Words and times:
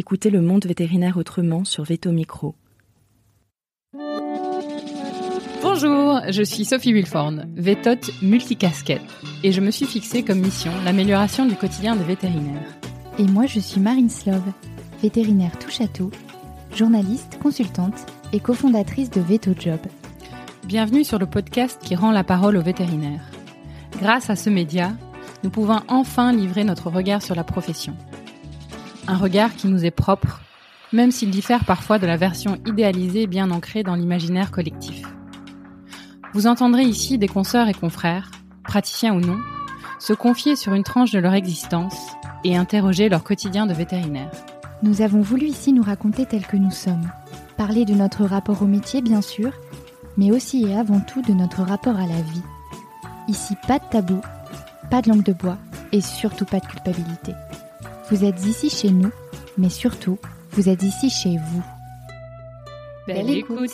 Écoutez 0.00 0.30
le 0.30 0.40
monde 0.40 0.64
vétérinaire 0.64 1.16
autrement 1.16 1.64
sur 1.64 1.82
Veto 1.82 2.12
Micro. 2.12 2.54
Bonjour, 5.60 6.20
je 6.28 6.44
suis 6.44 6.64
Sophie 6.64 6.92
Wilforn, 6.92 7.48
vétote 7.56 8.08
multicasquette, 8.22 9.02
et 9.42 9.50
je 9.50 9.60
me 9.60 9.72
suis 9.72 9.86
fixée 9.86 10.22
comme 10.22 10.38
mission 10.38 10.70
l'amélioration 10.84 11.46
du 11.46 11.56
quotidien 11.56 11.96
des 11.96 12.04
vétérinaires. 12.04 12.78
Et 13.18 13.24
moi, 13.24 13.46
je 13.46 13.58
suis 13.58 13.80
Marine 13.80 14.08
Slove, 14.08 14.52
vétérinaire 15.02 15.58
touche 15.58 15.80
à 15.80 15.88
tout, 15.88 16.12
journaliste, 16.76 17.36
consultante 17.42 18.06
et 18.32 18.38
cofondatrice 18.38 19.10
de 19.10 19.20
Veto 19.20 19.50
Job. 19.58 19.80
Bienvenue 20.64 21.02
sur 21.02 21.18
le 21.18 21.26
podcast 21.26 21.80
qui 21.82 21.96
rend 21.96 22.12
la 22.12 22.22
parole 22.22 22.56
aux 22.56 22.62
vétérinaires. 22.62 23.28
Grâce 24.00 24.30
à 24.30 24.36
ce 24.36 24.48
média, 24.48 24.92
nous 25.42 25.50
pouvons 25.50 25.80
enfin 25.88 26.32
livrer 26.32 26.62
notre 26.62 26.88
regard 26.88 27.20
sur 27.20 27.34
la 27.34 27.42
profession. 27.42 27.96
Un 29.08 29.16
regard 29.16 29.56
qui 29.56 29.68
nous 29.68 29.86
est 29.86 29.90
propre, 29.90 30.42
même 30.92 31.10
s'il 31.10 31.30
diffère 31.30 31.64
parfois 31.64 31.98
de 31.98 32.06
la 32.06 32.18
version 32.18 32.58
idéalisée 32.66 33.26
bien 33.26 33.50
ancrée 33.50 33.82
dans 33.82 33.94
l'imaginaire 33.94 34.50
collectif. 34.50 35.02
Vous 36.34 36.46
entendrez 36.46 36.82
ici 36.82 37.16
des 37.16 37.26
consoeurs 37.26 37.68
et 37.68 37.74
confrères, 37.74 38.30
praticiens 38.64 39.14
ou 39.14 39.20
non, 39.20 39.38
se 39.98 40.12
confier 40.12 40.56
sur 40.56 40.74
une 40.74 40.82
tranche 40.82 41.10
de 41.10 41.18
leur 41.18 41.32
existence 41.32 41.96
et 42.44 42.54
interroger 42.54 43.08
leur 43.08 43.24
quotidien 43.24 43.64
de 43.64 43.72
vétérinaire. 43.72 44.30
Nous 44.82 45.00
avons 45.00 45.22
voulu 45.22 45.46
ici 45.46 45.72
nous 45.72 45.82
raconter 45.82 46.26
tel 46.26 46.46
que 46.46 46.58
nous 46.58 46.70
sommes, 46.70 47.10
parler 47.56 47.86
de 47.86 47.94
notre 47.94 48.26
rapport 48.26 48.60
au 48.60 48.66
métier 48.66 49.00
bien 49.00 49.22
sûr, 49.22 49.52
mais 50.18 50.30
aussi 50.32 50.66
et 50.66 50.76
avant 50.76 51.00
tout 51.00 51.22
de 51.22 51.32
notre 51.32 51.62
rapport 51.62 51.96
à 51.96 52.06
la 52.06 52.20
vie. 52.20 52.42
Ici, 53.26 53.54
pas 53.66 53.78
de 53.78 53.84
tabou, 53.90 54.20
pas 54.90 55.00
de 55.00 55.08
langue 55.08 55.24
de 55.24 55.32
bois 55.32 55.56
et 55.92 56.02
surtout 56.02 56.44
pas 56.44 56.60
de 56.60 56.66
culpabilité. 56.66 57.32
Vous 58.10 58.24
êtes 58.24 58.46
ici 58.46 58.70
chez 58.70 58.90
nous, 58.90 59.10
mais 59.58 59.68
surtout, 59.68 60.18
vous 60.52 60.70
êtes 60.70 60.82
ici 60.82 61.10
chez 61.10 61.36
vous. 61.36 61.62
Belle 63.06 63.28
écoute 63.28 63.70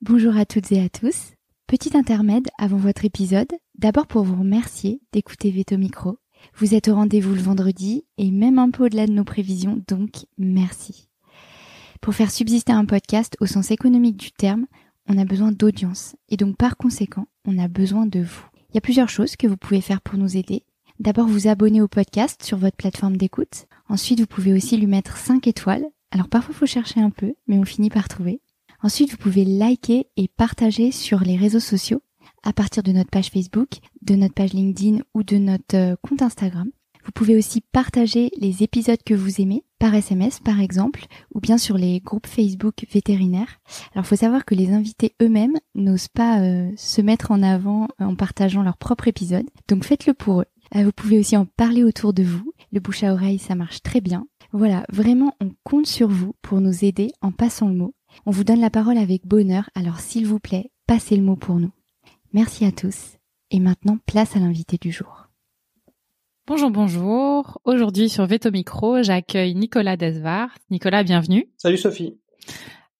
Bonjour 0.00 0.36
à 0.36 0.44
toutes 0.44 0.72
et 0.72 0.82
à 0.82 0.88
tous. 0.88 1.34
Petit 1.68 1.96
intermède 1.96 2.48
avant 2.58 2.76
votre 2.76 3.04
épisode, 3.04 3.52
d'abord 3.78 4.08
pour 4.08 4.24
vous 4.24 4.40
remercier 4.40 5.00
d'écouter 5.12 5.52
Veto 5.52 5.78
Micro. 5.78 6.18
Vous 6.56 6.74
êtes 6.74 6.88
au 6.88 6.96
rendez-vous 6.96 7.34
le 7.36 7.40
vendredi 7.40 8.04
et 8.18 8.32
même 8.32 8.58
un 8.58 8.72
peu 8.72 8.86
au-delà 8.86 9.06
de 9.06 9.12
nos 9.12 9.22
prévisions, 9.22 9.80
donc 9.86 10.26
merci. 10.38 11.08
Pour 12.00 12.14
faire 12.14 12.32
subsister 12.32 12.72
un 12.72 12.84
podcast 12.84 13.36
au 13.38 13.46
sens 13.46 13.70
économique 13.70 14.16
du 14.16 14.32
terme, 14.32 14.66
on 15.08 15.16
a 15.18 15.24
besoin 15.24 15.52
d'audience 15.52 16.16
et 16.30 16.36
donc 16.36 16.56
par 16.56 16.76
conséquent, 16.76 17.28
on 17.44 17.58
a 17.58 17.68
besoin 17.68 18.06
de 18.06 18.18
vous. 18.18 18.44
Il 18.70 18.74
y 18.74 18.78
a 18.78 18.80
plusieurs 18.80 19.08
choses 19.08 19.36
que 19.36 19.46
vous 19.46 19.56
pouvez 19.56 19.80
faire 19.80 20.00
pour 20.00 20.18
nous 20.18 20.36
aider. 20.36 20.64
D'abord, 21.00 21.26
vous 21.26 21.48
abonner 21.48 21.80
au 21.80 21.88
podcast 21.88 22.42
sur 22.44 22.58
votre 22.58 22.76
plateforme 22.76 23.16
d'écoute. 23.16 23.64
Ensuite, 23.88 24.20
vous 24.20 24.26
pouvez 24.26 24.52
aussi 24.52 24.76
lui 24.76 24.86
mettre 24.86 25.16
5 25.16 25.46
étoiles. 25.46 25.86
Alors 26.10 26.28
parfois, 26.28 26.52
il 26.54 26.58
faut 26.58 26.66
chercher 26.66 27.00
un 27.00 27.08
peu, 27.08 27.32
mais 27.48 27.56
on 27.56 27.64
finit 27.64 27.88
par 27.88 28.06
trouver. 28.06 28.42
Ensuite, 28.82 29.10
vous 29.10 29.16
pouvez 29.16 29.46
liker 29.46 30.08
et 30.18 30.28
partager 30.28 30.92
sur 30.92 31.20
les 31.20 31.38
réseaux 31.38 31.58
sociaux 31.58 32.02
à 32.42 32.52
partir 32.52 32.82
de 32.82 32.92
notre 32.92 33.08
page 33.08 33.30
Facebook, 33.30 33.78
de 34.02 34.14
notre 34.14 34.34
page 34.34 34.52
LinkedIn 34.52 34.98
ou 35.14 35.22
de 35.22 35.38
notre 35.38 35.74
euh, 35.74 35.96
compte 36.02 36.20
Instagram. 36.20 36.68
Vous 37.06 37.12
pouvez 37.12 37.34
aussi 37.34 37.62
partager 37.62 38.30
les 38.36 38.62
épisodes 38.62 39.02
que 39.02 39.14
vous 39.14 39.40
aimez 39.40 39.64
par 39.78 39.94
SMS 39.94 40.38
par 40.38 40.60
exemple 40.60 41.06
ou 41.34 41.40
bien 41.40 41.56
sur 41.56 41.78
les 41.78 42.00
groupes 42.00 42.26
Facebook 42.26 42.84
vétérinaires. 42.92 43.58
Alors 43.94 44.04
il 44.04 44.08
faut 44.08 44.16
savoir 44.16 44.44
que 44.44 44.54
les 44.54 44.70
invités 44.72 45.14
eux-mêmes 45.22 45.56
n'osent 45.74 46.08
pas 46.08 46.40
euh, 46.40 46.70
se 46.76 47.00
mettre 47.00 47.30
en 47.30 47.42
avant 47.42 47.88
en 47.98 48.14
partageant 48.16 48.62
leur 48.62 48.76
propre 48.76 49.08
épisode. 49.08 49.48
Donc 49.66 49.84
faites-le 49.84 50.12
pour 50.12 50.42
eux. 50.42 50.46
Euh, 50.74 50.84
vous 50.84 50.92
pouvez 50.92 51.18
aussi 51.18 51.36
en 51.36 51.46
parler 51.46 51.84
autour 51.84 52.12
de 52.12 52.22
vous. 52.22 52.52
Le 52.72 52.80
bouche 52.80 53.02
à 53.02 53.12
oreille, 53.12 53.38
ça 53.38 53.54
marche 53.54 53.82
très 53.82 54.00
bien. 54.00 54.26
Voilà, 54.52 54.84
vraiment, 54.90 55.34
on 55.40 55.50
compte 55.64 55.86
sur 55.86 56.08
vous 56.08 56.34
pour 56.42 56.60
nous 56.60 56.84
aider 56.84 57.12
en 57.20 57.32
passant 57.32 57.68
le 57.68 57.74
mot. 57.74 57.94
On 58.26 58.30
vous 58.30 58.44
donne 58.44 58.60
la 58.60 58.70
parole 58.70 58.98
avec 58.98 59.26
bonheur, 59.26 59.70
alors 59.74 60.00
s'il 60.00 60.26
vous 60.26 60.40
plaît, 60.40 60.70
passez 60.86 61.16
le 61.16 61.22
mot 61.22 61.36
pour 61.36 61.56
nous. 61.56 61.70
Merci 62.32 62.64
à 62.64 62.72
tous. 62.72 63.16
Et 63.50 63.60
maintenant, 63.60 63.98
place 64.06 64.36
à 64.36 64.40
l'invité 64.40 64.76
du 64.76 64.92
jour. 64.92 65.28
Bonjour, 66.46 66.70
bonjour. 66.70 67.60
Aujourd'hui 67.64 68.08
sur 68.08 68.26
Veto 68.26 68.50
Micro, 68.50 69.02
j'accueille 69.02 69.54
Nicolas 69.54 69.96
Desvar. 69.96 70.48
Nicolas, 70.70 71.04
bienvenue. 71.04 71.48
Salut 71.56 71.76
Sophie. 71.76 72.18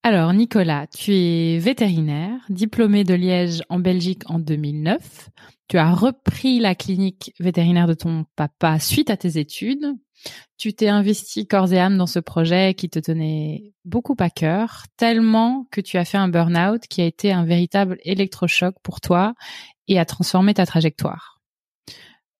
Alors 0.02 0.32
Nicolas, 0.32 0.86
tu 0.86 1.12
es 1.12 1.58
vétérinaire, 1.58 2.40
diplômé 2.48 3.04
de 3.04 3.12
Liège 3.12 3.62
en 3.68 3.78
Belgique 3.78 4.22
en 4.30 4.38
2009. 4.38 5.28
Tu 5.68 5.76
as 5.76 5.92
repris 5.92 6.58
la 6.58 6.74
clinique 6.74 7.34
vétérinaire 7.38 7.86
de 7.86 7.92
ton 7.92 8.24
papa 8.34 8.78
suite 8.78 9.10
à 9.10 9.18
tes 9.18 9.38
études. 9.38 9.94
Tu 10.56 10.72
t'es 10.72 10.88
investi 10.88 11.46
corps 11.46 11.70
et 11.74 11.78
âme 11.78 11.98
dans 11.98 12.06
ce 12.06 12.18
projet 12.18 12.72
qui 12.72 12.88
te 12.88 12.98
tenait 12.98 13.74
beaucoup 13.84 14.16
à 14.20 14.30
cœur, 14.30 14.84
tellement 14.96 15.66
que 15.70 15.82
tu 15.82 15.98
as 15.98 16.06
fait 16.06 16.18
un 16.18 16.28
burn-out 16.28 16.80
qui 16.88 17.02
a 17.02 17.06
été 17.06 17.30
un 17.30 17.44
véritable 17.44 17.98
électrochoc 18.02 18.76
pour 18.82 19.02
toi 19.02 19.34
et 19.86 19.98
a 19.98 20.06
transformé 20.06 20.54
ta 20.54 20.64
trajectoire. 20.64 21.42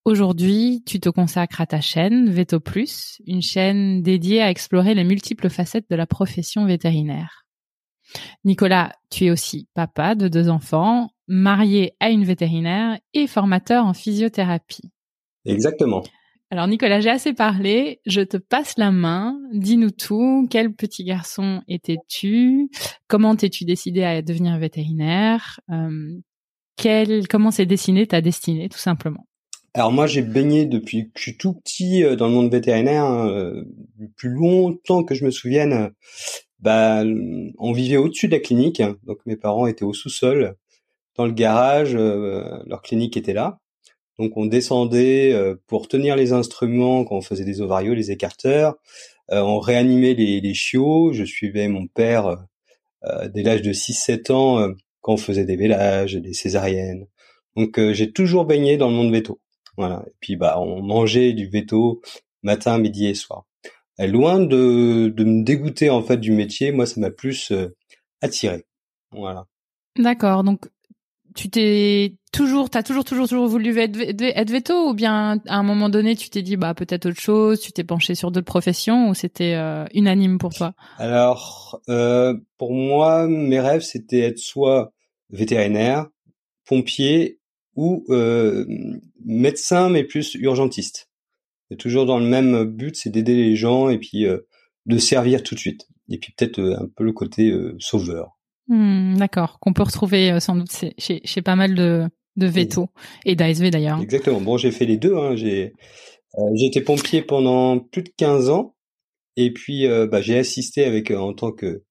Aujourd'hui, 0.07 0.83
tu 0.87 0.99
te 0.99 1.11
consacres 1.11 1.61
à 1.61 1.67
ta 1.67 1.83
chaîne 1.83 2.31
Veto 2.31 2.59
Plus, 2.59 3.21
une 3.27 3.43
chaîne 3.43 4.01
dédiée 4.01 4.41
à 4.41 4.49
explorer 4.49 4.95
les 4.95 5.05
multiples 5.05 5.51
facettes 5.51 5.91
de 5.91 5.97
la 5.97 6.07
profession 6.07 6.65
vétérinaire. 6.65 7.40
Nicolas, 8.45 8.93
tu 9.11 9.27
es 9.27 9.31
aussi 9.31 9.69
papa 9.75 10.15
de 10.15 10.29
deux 10.29 10.49
enfants, 10.49 11.11
marié 11.29 11.95
à 12.01 12.11
une 12.11 12.25
vétérinaire 12.25 12.99
et 13.15 13.27
formateur 13.27 13.85
en 13.87 13.95
physiothérapie. 13.95 14.91
Exactement. 15.45 16.03
Alors 16.53 16.67
Nicolas, 16.67 17.01
j'ai 17.01 17.11
assez 17.11 17.33
parlé, 17.33 18.01
je 18.07 18.23
te 18.23 18.37
passe 18.37 18.75
la 18.77 18.91
main, 18.91 19.39
dis-nous 19.53 19.93
tout, 19.93 20.49
quel 20.51 20.75
petit 20.75 21.05
garçon 21.05 21.63
étais-tu, 21.69 22.69
comment 23.07 23.37
t'es-tu 23.37 23.65
décidé 23.65 24.03
à 24.03 24.21
devenir 24.21 24.59
vétérinaire, 24.59 25.61
euh, 25.71 26.19
quel, 26.77 27.29
comment 27.29 27.53
s'est 27.53 27.67
dessinée 27.67 28.09
ta 28.09 28.21
destinée 28.21 28.69
tout 28.69 28.79
simplement? 28.79 29.27
Alors 29.75 29.93
moi 29.93 30.09
j'ai 30.09 30.23
baigné 30.23 30.67
depuis 30.67 31.05
que 31.05 31.19
je 31.19 31.23
suis 31.23 31.37
tout 31.37 31.55
petit 31.55 32.03
euh, 32.03 32.17
dans 32.17 32.27
le 32.27 32.35
monde 32.35 32.51
vétérinaire, 32.51 33.05
hein, 33.05 33.29
euh, 33.29 33.63
le 34.01 34.09
plus 34.17 34.31
longtemps 34.31 35.05
que 35.05 35.15
je 35.15 35.25
me 35.25 35.31
souvienne, 35.31 35.93
bah, 36.61 37.03
on 37.59 37.73
vivait 37.73 37.97
au-dessus 37.97 38.29
de 38.29 38.33
la 38.33 38.41
clinique, 38.41 38.83
donc 39.05 39.19
mes 39.27 39.37
parents 39.37 39.67
étaient 39.67 39.85
au 39.85 39.93
sous-sol, 39.95 40.57
dans 41.17 41.27
le 41.27 41.33
garage, 41.33 41.95
leur 41.95 42.83
clinique 42.83 43.17
était 43.17 43.35
là. 43.35 43.61
Donc 44.21 44.37
on 44.37 44.45
descendait 44.45 45.33
euh, 45.33 45.55
pour 45.67 45.89
tenir 45.89 46.15
les 46.15 46.35
instruments 46.35 47.05
quand 47.05 47.17
on 47.17 47.23
faisait 47.23 47.47
des 47.47 47.63
ovarios, 47.63 47.95
les 47.95 48.11
écarteurs. 48.11 48.77
Euh, 49.31 49.41
on 49.41 49.59
réanimait 49.61 50.13
les, 50.13 50.55
chiots. 50.55 51.15
Je 51.15 51.25
suivais 51.25 51.69
mon 51.69 51.87
père 51.87 52.37
euh, 53.05 53.29
dès 53.29 53.43
l'âge 53.43 53.63
de 53.63 53.73
6-7 53.73 54.31
ans 54.31 54.75
quand 55.01 55.15
on 55.15 55.17
faisait 55.17 55.47
des 55.47 55.57
vélages, 55.57 56.17
des 56.17 56.35
césariennes. 56.35 57.07
Donc 57.57 57.81
j'ai 57.93 58.13
toujours 58.13 58.45
baigné 58.45 58.77
dans 58.77 58.91
le 58.91 58.95
monde 58.95 59.11
veto. 59.11 59.41
Voilà. 59.79 60.05
Et 60.07 60.13
puis 60.21 60.37
bah 60.37 60.61
on 60.61 60.83
mangeait 60.83 61.33
du 61.33 61.49
veto 61.49 62.03
matin, 62.43 62.77
midi 62.77 63.07
et 63.07 63.15
soir. 63.15 63.47
Loin 64.07 64.41
de, 64.41 65.09
de 65.09 65.25
me 65.25 65.45
dégoûter 65.45 65.91
en 65.91 66.03
fait 66.03 66.19
du 66.19 66.33
métier, 66.33 66.73
moi 66.73 66.87
ça 66.87 67.01
m'a 67.01 67.11
plus 67.11 67.53
attiré. 68.21 68.65
Voilà. 69.13 69.47
D'accord. 69.99 70.45
Donc 70.45 70.69
tu 71.35 71.49
t'es 71.49 72.17
toujours, 72.33 72.71
t'as 72.71 72.83
toujours, 72.83 73.05
toujours, 73.05 73.29
toujours 73.29 73.47
voulu 73.47 73.79
être, 73.79 73.99
être 74.21 74.51
veto 74.51 74.89
ou 74.89 74.95
bien 74.95 75.41
à 75.47 75.57
un 75.57 75.63
moment 75.63 75.89
donné 75.89 76.17
tu 76.17 76.29
t'es 76.31 76.43
dit 76.43 76.57
bah 76.57 76.75
peut-être 76.75 77.07
autre 77.07 77.21
chose, 77.21 77.61
tu 77.61 77.73
t'es 77.73 77.85
penché 77.85 78.15
sur 78.15 78.31
d'autres 78.31 78.47
professions 78.47 79.09
ou 79.09 79.15
c'était 79.15 79.55
euh, 79.55 79.85
unanime 79.95 80.39
pour 80.39 80.53
toi? 80.53 80.75
Alors 80.99 81.81
euh, 81.89 82.35
pour 82.59 82.73
moi 82.73 83.27
mes 83.29 83.61
rêves 83.61 83.83
c'était 83.83 84.21
être 84.21 84.39
soit 84.39 84.93
vétérinaire, 85.31 86.07
pompier 86.67 87.39
ou 87.77 88.05
euh, 88.11 88.67
médecin 89.25 89.89
mais 89.89 90.05
plus 90.05 90.35
urgentiste. 90.35 91.10
C'est 91.71 91.77
toujours 91.77 92.07
dans 92.07 92.19
le 92.19 92.27
même 92.27 92.65
but, 92.65 92.97
c'est 92.97 93.11
d'aider 93.11 93.35
les 93.35 93.57
gens 93.57 93.89
et 93.89 93.99
puis 93.99 94.27
euh, 94.27 94.39
de 94.87 94.99
servir 94.99 95.43
tout 95.43 95.55
de 95.55 95.61
suite. 95.61 95.87
Et 96.09 96.19
puis 96.19 96.35
peut-être 96.37 96.59
euh, 96.59 96.77
un 96.81 96.89
peu 96.95 97.05
le 97.05 97.13
côté 97.13 97.55
sauveur. 97.79 98.41
Hmm, 98.71 99.17
d'accord, 99.17 99.59
qu'on 99.59 99.73
peut 99.73 99.83
retrouver 99.83 100.31
euh, 100.31 100.39
sans 100.39 100.55
doute 100.55 100.71
chez, 100.97 101.21
chez 101.25 101.43
pas 101.43 101.57
mal 101.57 101.75
de, 101.75 102.09
de 102.37 102.47
veto 102.47 102.89
et 103.27 103.35
d'ASV 103.35 103.71
d'ailleurs. 103.71 104.01
Exactement. 104.01 104.41
Bon, 104.41 104.57
j'ai 104.57 104.71
fait 104.71 104.87
les 104.87 104.97
deux. 104.97 105.17
Hein. 105.17 105.35
J'ai 105.35 105.73
euh, 106.39 106.55
été 106.55 106.81
pompier 106.81 107.21
pendant 107.23 107.81
plus 107.81 108.05
de 108.05 108.13
15 108.17 108.49
ans 108.49 108.77
et 109.35 109.53
puis 109.53 109.89
euh, 109.89 110.07
bah, 110.07 110.21
j'ai 110.21 110.39
assisté 110.39 110.85
avec 110.85 111.11
en 111.11 111.35
tant 111.35 111.51
que 111.51 111.83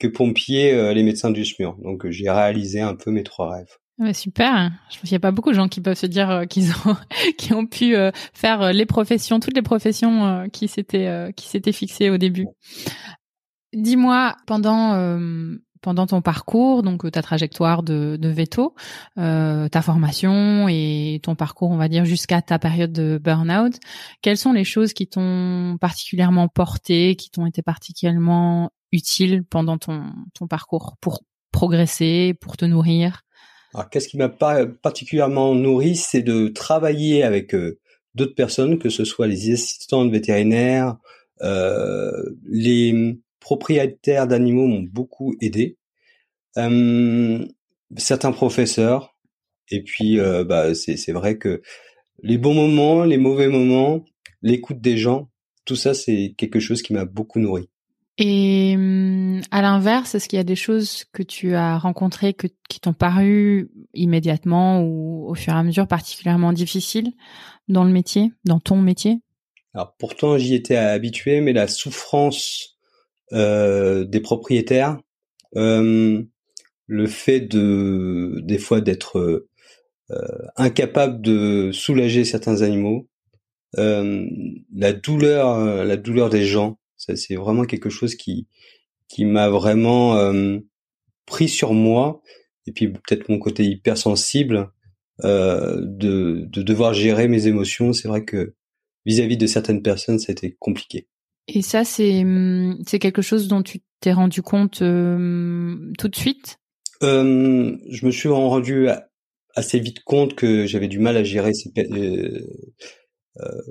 que 0.00 0.08
pompier 0.08 0.94
les 0.94 1.02
médecins 1.02 1.30
du 1.30 1.44
SMUR. 1.44 1.76
Donc 1.82 2.08
j'ai 2.08 2.30
réalisé 2.30 2.80
un 2.80 2.94
peu 2.94 3.10
mes 3.10 3.22
trois 3.22 3.50
rêves. 3.50 3.76
Ouais, 4.00 4.14
super. 4.14 4.70
Je 4.90 4.96
pense 4.96 5.02
qu'il 5.02 5.12
n'y 5.12 5.16
a 5.16 5.20
pas 5.20 5.30
beaucoup 5.30 5.50
de 5.50 5.54
gens 5.54 5.68
qui 5.68 5.80
peuvent 5.80 5.96
se 5.96 6.06
dire 6.06 6.44
qu'ils 6.48 6.72
ont 6.72 6.96
qui 7.38 7.52
ont 7.52 7.66
pu 7.66 7.94
faire 8.32 8.72
les 8.72 8.86
professions, 8.86 9.40
toutes 9.40 9.54
les 9.54 9.62
professions 9.62 10.48
qui 10.52 10.68
s'étaient 10.68 11.32
qui 11.36 11.48
s'étaient 11.48 11.72
fixées 11.72 12.08
au 12.10 12.16
début. 12.16 12.46
Dis-moi 13.74 14.36
pendant 14.46 14.94
pendant 15.80 16.06
ton 16.06 16.20
parcours, 16.20 16.82
donc 16.82 17.10
ta 17.10 17.22
trajectoire 17.22 17.82
de, 17.82 18.16
de 18.20 18.28
veto, 18.28 18.74
euh, 19.18 19.68
ta 19.68 19.82
formation 19.82 20.68
et 20.68 21.20
ton 21.22 21.34
parcours, 21.34 21.70
on 21.70 21.76
va 21.76 21.88
dire 21.88 22.04
jusqu'à 22.04 22.42
ta 22.42 22.58
période 22.58 22.92
de 22.92 23.18
burn-out, 23.22 23.74
quelles 24.22 24.36
sont 24.36 24.52
les 24.52 24.64
choses 24.64 24.92
qui 24.92 25.06
t'ont 25.06 25.76
particulièrement 25.80 26.48
porté, 26.48 27.16
qui 27.16 27.30
t'ont 27.30 27.46
été 27.46 27.62
particulièrement 27.62 28.70
utiles 28.92 29.44
pendant 29.44 29.78
ton, 29.78 30.04
ton 30.34 30.46
parcours 30.46 30.96
pour 31.00 31.22
progresser, 31.52 32.34
pour 32.40 32.56
te 32.56 32.64
nourrir? 32.64 33.22
Alors, 33.74 33.88
qu'est-ce 33.88 34.08
qui 34.08 34.16
m'a 34.16 34.28
pas 34.28 34.66
particulièrement 34.66 35.54
nourri, 35.54 35.96
c'est 35.96 36.22
de 36.22 36.48
travailler 36.48 37.22
avec 37.22 37.54
euh, 37.54 37.78
d'autres 38.14 38.34
personnes, 38.34 38.78
que 38.78 38.88
ce 38.88 39.04
soit 39.04 39.26
les 39.26 39.52
assistants 39.52 40.08
vétérinaires, 40.08 40.96
euh, 41.42 42.10
les 42.46 43.18
propriétaires 43.38 44.26
d'animaux 44.26 44.66
m'ont 44.66 44.82
beaucoup 44.82 45.34
aidé. 45.40 45.76
Euh, 46.58 47.46
certains 47.96 48.32
professeurs. 48.32 49.16
Et 49.70 49.82
puis, 49.82 50.18
euh, 50.18 50.44
bah, 50.44 50.74
c'est 50.74 51.12
vrai 51.12 51.38
que 51.38 51.62
les 52.22 52.38
bons 52.38 52.54
moments, 52.54 53.04
les 53.04 53.18
mauvais 53.18 53.48
moments, 53.48 54.04
l'écoute 54.42 54.80
des 54.80 54.96
gens, 54.96 55.30
tout 55.64 55.76
ça, 55.76 55.94
c'est 55.94 56.34
quelque 56.36 56.60
chose 56.60 56.82
qui 56.82 56.92
m'a 56.92 57.04
beaucoup 57.04 57.38
nourri. 57.38 57.68
Et 58.18 58.74
hum, 58.76 59.40
à 59.50 59.62
l'inverse, 59.62 60.14
est-ce 60.14 60.28
qu'il 60.28 60.36
y 60.36 60.40
a 60.40 60.44
des 60.44 60.56
choses 60.56 61.04
que 61.12 61.22
tu 61.22 61.54
as 61.54 61.78
rencontrées 61.78 62.34
que, 62.34 62.46
qui 62.68 62.80
t'ont 62.80 62.92
paru 62.92 63.70
immédiatement 63.94 64.82
ou 64.82 65.28
au 65.28 65.34
fur 65.34 65.54
et 65.54 65.56
à 65.56 65.62
mesure 65.62 65.86
particulièrement 65.86 66.52
difficiles 66.52 67.12
dans 67.68 67.84
le 67.84 67.90
métier, 67.90 68.32
dans 68.44 68.60
ton 68.60 68.76
métier? 68.76 69.20
Alors 69.72 69.94
pourtant, 69.98 70.36
j'y 70.36 70.54
étais 70.54 70.76
habitué, 70.76 71.40
mais 71.40 71.52
la 71.52 71.68
souffrance 71.68 72.76
euh, 73.32 74.04
des 74.04 74.20
propriétaires, 74.20 74.98
euh, 75.56 76.22
le 76.86 77.06
fait 77.06 77.40
de 77.40 78.40
des 78.42 78.58
fois 78.58 78.80
d'être 78.80 79.46
euh, 80.10 80.48
incapable 80.56 81.22
de 81.22 81.70
soulager 81.72 82.24
certains 82.24 82.62
animaux, 82.62 83.08
euh, 83.78 84.26
la 84.74 84.92
douleur, 84.92 85.84
la 85.84 85.96
douleur 85.96 86.30
des 86.30 86.44
gens, 86.44 86.79
ça 87.00 87.16
c'est 87.16 87.34
vraiment 87.34 87.64
quelque 87.64 87.90
chose 87.90 88.14
qui 88.14 88.46
qui 89.08 89.24
m'a 89.24 89.48
vraiment 89.48 90.32
pris 91.26 91.48
sur 91.48 91.72
moi 91.72 92.22
et 92.66 92.72
puis 92.72 92.88
peut-être 92.88 93.28
mon 93.28 93.38
côté 93.38 93.64
hypersensible 93.64 94.70
euh, 95.24 95.80
de, 95.82 96.46
de 96.48 96.62
devoir 96.62 96.94
gérer 96.94 97.28
mes 97.28 97.46
émotions. 97.46 97.92
C'est 97.92 98.08
vrai 98.08 98.24
que 98.24 98.54
vis-à-vis 99.04 99.36
de 99.36 99.46
certaines 99.46 99.82
personnes, 99.82 100.18
ça 100.18 100.26
a 100.30 100.32
été 100.32 100.56
compliqué. 100.58 101.08
Et 101.48 101.62
ça, 101.62 101.84
c'est 101.84 102.22
hum, 102.22 102.78
c'est 102.86 102.98
quelque 102.98 103.22
chose 103.22 103.48
dont 103.48 103.62
tu 103.62 103.80
t'es 104.00 104.12
rendu 104.12 104.40
compte 104.40 104.82
euh, 104.82 105.76
tout 105.98 106.08
de 106.08 106.16
suite? 106.16 106.58
Euh, 107.02 107.76
Je 107.90 108.06
me 108.06 108.10
suis 108.10 108.28
rendu 108.28 108.88
assez 109.54 109.78
vite 109.80 110.02
compte 110.04 110.34
que 110.34 110.66
j'avais 110.66 110.88
du 110.88 110.98
mal 110.98 111.16
à 111.16 111.24
gérer 111.24 111.52
ces, 111.54 111.70
euh, 111.76 111.84
euh, 111.92 112.46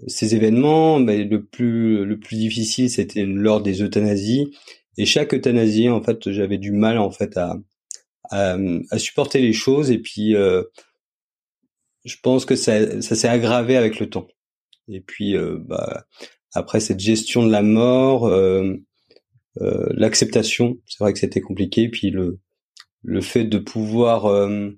ces 0.07 0.35
événements. 0.35 0.99
Mais 0.99 1.23
le 1.23 1.45
plus 1.45 2.05
le 2.05 2.19
plus 2.19 2.37
difficile, 2.37 2.89
c'était 2.89 3.25
lors 3.25 3.61
des 3.61 3.81
euthanasies. 3.81 4.51
Et 4.97 5.05
chaque 5.05 5.33
euthanasie, 5.33 5.89
en 5.89 6.01
fait, 6.03 6.31
j'avais 6.31 6.57
du 6.57 6.71
mal 6.71 6.97
en 6.97 7.11
fait 7.11 7.37
à, 7.37 7.57
à, 8.31 8.57
à 8.91 8.99
supporter 8.99 9.41
les 9.41 9.53
choses. 9.53 9.91
Et 9.91 9.99
puis, 9.99 10.35
euh, 10.35 10.63
je 12.05 12.15
pense 12.21 12.45
que 12.45 12.55
ça, 12.55 13.01
ça 13.01 13.15
s'est 13.15 13.27
aggravé 13.27 13.77
avec 13.77 13.99
le 13.99 14.09
temps. 14.09 14.27
Et 14.87 15.01
puis, 15.01 15.35
bah, 15.67 16.05
après 16.53 16.79
cette 16.79 16.99
gestion 16.99 17.45
de 17.45 17.51
la 17.51 17.61
mort, 17.61 18.25
euh, 18.25 18.73
euh, 19.61 19.87
l'acceptation, 19.91 20.77
c'est 20.85 20.99
vrai 20.99 21.13
que 21.13 21.19
c'était 21.19 21.41
compliqué. 21.41 21.89
Puis 21.89 22.09
le 22.09 22.39
le 23.01 23.21
fait 23.21 23.45
de 23.45 23.57
pouvoir 23.57 24.25
euh, 24.25 24.71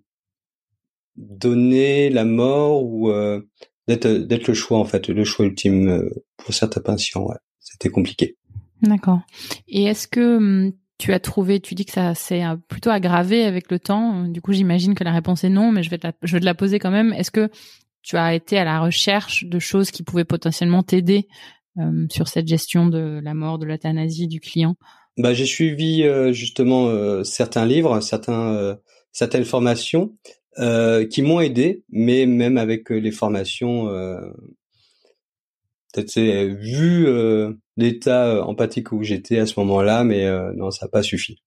donner 1.15 2.09
la 2.09 2.25
mort 2.25 2.83
ou 2.83 3.09
euh, 3.09 3.41
d'être 3.87 4.07
d'être 4.07 4.47
le 4.47 4.53
choix 4.53 4.79
en 4.79 4.85
fait, 4.85 5.07
le 5.07 5.23
choix 5.23 5.45
ultime 5.45 5.89
euh, 5.89 6.09
pour 6.37 6.53
certains 6.53 6.81
patients. 6.81 7.25
Ouais, 7.25 7.37
c'était 7.59 7.89
compliqué. 7.89 8.37
D'accord. 8.81 9.21
Et 9.67 9.83
est-ce 9.83 10.07
que 10.07 10.37
hum, 10.37 10.71
tu 11.01 11.13
as 11.13 11.19
trouvé, 11.19 11.59
tu 11.59 11.73
dis 11.73 11.85
que 11.85 11.91
ça 11.91 12.13
s'est 12.13 12.43
plutôt 12.67 12.91
aggravé 12.91 13.43
avec 13.43 13.71
le 13.71 13.79
temps. 13.79 14.27
Du 14.27 14.39
coup, 14.39 14.53
j'imagine 14.53 14.93
que 14.93 15.03
la 15.03 15.11
réponse 15.11 15.43
est 15.43 15.49
non, 15.49 15.71
mais 15.71 15.81
je 15.81 15.89
vais 15.89 15.97
te 15.97 16.05
la, 16.05 16.13
je 16.21 16.33
vais 16.33 16.39
te 16.39 16.45
la 16.45 16.53
poser 16.53 16.77
quand 16.77 16.91
même. 16.91 17.11
Est-ce 17.13 17.31
que 17.31 17.49
tu 18.03 18.17
as 18.17 18.35
été 18.35 18.57
à 18.57 18.63
la 18.63 18.79
recherche 18.79 19.45
de 19.45 19.59
choses 19.59 19.89
qui 19.89 20.03
pouvaient 20.03 20.25
potentiellement 20.25 20.83
t'aider 20.83 21.27
euh, 21.79 22.05
sur 22.11 22.27
cette 22.27 22.47
gestion 22.47 22.85
de 22.85 23.19
la 23.23 23.33
mort, 23.33 23.57
de 23.57 23.65
l'euthanasie 23.65 24.27
du 24.27 24.39
client? 24.39 24.75
Bah, 25.17 25.33
J'ai 25.33 25.45
suivi 25.45 26.03
euh, 26.03 26.33
justement 26.33 26.87
euh, 26.87 27.23
certains 27.23 27.65
livres, 27.65 27.99
certains, 28.01 28.77
certaines 29.11 29.45
formations 29.45 30.15
qui 30.57 31.21
m'ont 31.21 31.39
aidé, 31.39 31.83
mais 31.89 32.25
même 32.25 32.57
avec 32.57 32.89
les 32.89 33.11
formations, 33.11 33.87
peut-être 35.93 36.19
vu 36.19 37.07
l'état 37.77 38.45
empathique 38.45 38.91
où 38.91 39.03
j'étais 39.03 39.39
à 39.39 39.45
ce 39.45 39.59
moment-là, 39.59 40.03
mais 40.03 40.29
non, 40.55 40.71
ça 40.71 40.85
n'a 40.85 40.89
pas 40.89 41.03
suffi. 41.03 41.41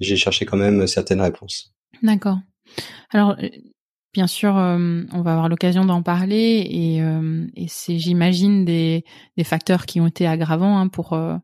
J'ai 0.00 0.16
cherché 0.16 0.44
quand 0.46 0.56
même 0.56 0.86
certaines 0.86 1.20
réponses. 1.20 1.74
D'accord. 2.02 2.38
Alors, 3.10 3.36
Bien 4.14 4.26
sûr, 4.26 4.56
euh, 4.56 5.04
on 5.12 5.20
va 5.20 5.32
avoir 5.32 5.48
l'occasion 5.50 5.84
d'en 5.84 6.02
parler 6.02 6.66
et, 6.68 7.02
euh, 7.02 7.46
et 7.54 7.66
c'est, 7.68 7.98
j'imagine, 7.98 8.64
des, 8.64 9.04
des, 9.36 9.44
facteurs 9.44 9.84
qui 9.84 10.00
ont 10.00 10.06
été 10.06 10.26
aggravants 10.26 10.78
hein, 10.78 10.88
pour 10.88 11.12
euh, 11.12 11.36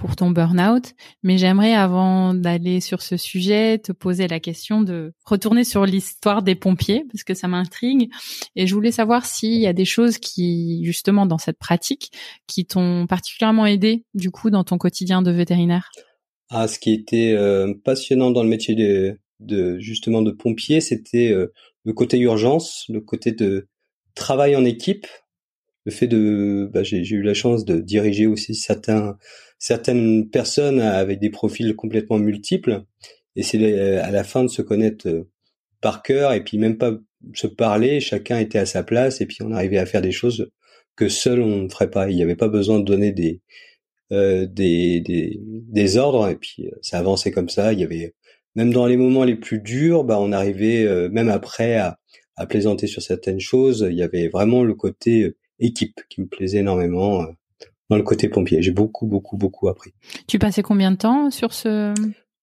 pour 0.00 0.16
ton 0.16 0.30
burn-out. 0.30 0.94
Mais 1.22 1.36
j'aimerais, 1.36 1.74
avant 1.74 2.32
d'aller 2.32 2.80
sur 2.80 3.02
ce 3.02 3.18
sujet, 3.18 3.78
te 3.78 3.92
poser 3.92 4.28
la 4.28 4.40
question 4.40 4.80
de 4.80 5.12
retourner 5.26 5.62
sur 5.62 5.84
l'histoire 5.84 6.42
des 6.42 6.54
pompiers 6.54 7.04
parce 7.12 7.22
que 7.22 7.34
ça 7.34 7.48
m'intrigue 7.48 8.10
et 8.56 8.66
je 8.66 8.74
voulais 8.74 8.92
savoir 8.92 9.26
s'il 9.26 9.60
y 9.60 9.66
a 9.66 9.74
des 9.74 9.84
choses 9.84 10.16
qui, 10.16 10.82
justement, 10.86 11.26
dans 11.26 11.36
cette 11.36 11.58
pratique, 11.58 12.10
qui 12.46 12.64
t'ont 12.64 13.06
particulièrement 13.06 13.66
aidé 13.66 14.04
du 14.14 14.30
coup 14.30 14.48
dans 14.48 14.64
ton 14.64 14.78
quotidien 14.78 15.20
de 15.20 15.30
vétérinaire? 15.30 15.90
Ah, 16.48 16.66
ce 16.66 16.78
qui 16.78 16.92
était 16.92 17.36
passionnant 17.84 18.30
dans 18.30 18.42
le 18.42 18.48
métier 18.48 18.74
de, 18.74 19.18
de 19.38 19.78
justement 19.78 20.22
de 20.22 20.30
pompier, 20.30 20.80
c'était 20.80 21.32
le 21.84 21.92
côté 21.92 22.18
urgence, 22.18 22.86
le 22.88 23.02
côté 23.02 23.32
de 23.32 23.68
travail 24.14 24.56
en 24.56 24.64
équipe, 24.64 25.06
le 25.84 25.92
fait 25.92 26.06
de, 26.06 26.70
bah, 26.72 26.82
j'ai 26.82 27.06
eu 27.06 27.22
la 27.22 27.34
chance 27.34 27.66
de 27.66 27.80
diriger 27.80 28.26
aussi 28.26 28.54
certains, 28.54 29.16
certaines 29.60 30.28
personnes 30.28 30.80
avec 30.80 31.20
des 31.20 31.30
profils 31.30 31.76
complètement 31.76 32.18
multiples, 32.18 32.82
et 33.36 33.44
c'est 33.44 33.98
à 34.00 34.10
la 34.10 34.24
fin 34.24 34.42
de 34.42 34.48
se 34.48 34.62
connaître 34.62 35.06
euh, 35.08 35.30
par 35.80 36.02
cœur 36.02 36.32
et 36.32 36.42
puis 36.42 36.58
même 36.58 36.78
pas 36.78 36.98
se 37.34 37.46
parler, 37.46 38.00
chacun 38.00 38.38
était 38.40 38.58
à 38.58 38.66
sa 38.66 38.82
place 38.82 39.20
et 39.20 39.26
puis 39.26 39.38
on 39.42 39.52
arrivait 39.52 39.78
à 39.78 39.86
faire 39.86 40.02
des 40.02 40.10
choses 40.10 40.50
que 40.96 41.08
seul 41.08 41.40
on 41.40 41.62
ne 41.62 41.68
ferait 41.68 41.90
pas. 41.90 42.10
Il 42.10 42.16
n'y 42.16 42.22
avait 42.22 42.36
pas 42.36 42.48
besoin 42.48 42.80
de 42.80 42.84
donner 42.84 43.12
des, 43.12 43.40
euh, 44.12 44.46
des, 44.46 45.00
des, 45.00 45.38
des 45.40 45.96
ordres 45.96 46.28
et 46.28 46.36
puis 46.36 46.66
euh, 46.66 46.78
ça 46.82 46.98
avançait 46.98 47.30
comme 47.30 47.48
ça. 47.48 47.72
Il 47.72 47.80
y 47.80 47.84
avait 47.84 48.14
même 48.56 48.72
dans 48.72 48.86
les 48.86 48.96
moments 48.96 49.24
les 49.24 49.36
plus 49.36 49.60
durs, 49.60 50.04
bah, 50.04 50.18
on 50.20 50.32
arrivait 50.32 50.84
euh, 50.84 51.08
même 51.10 51.28
après 51.28 51.76
à, 51.76 51.98
à, 52.36 52.46
plaisanter 52.46 52.86
sur 52.86 53.02
certaines 53.02 53.40
choses. 53.40 53.86
Il 53.88 53.96
y 53.96 54.02
avait 54.02 54.28
vraiment 54.28 54.64
le 54.64 54.74
côté 54.74 55.22
euh, 55.24 55.36
équipe 55.60 56.00
qui 56.08 56.20
me 56.20 56.26
plaisait 56.26 56.58
énormément 56.58 57.22
euh, 57.22 57.26
dans 57.90 57.96
le 57.96 58.02
côté 58.02 58.28
pompier. 58.28 58.62
J'ai 58.62 58.70
beaucoup, 58.70 59.06
beaucoup, 59.06 59.36
beaucoup 59.36 59.68
appris. 59.68 59.92
Tu 60.26 60.38
passais 60.38 60.62
combien 60.62 60.90
de 60.90 60.96
temps 60.96 61.30
sur 61.30 61.52
ce 61.52 61.92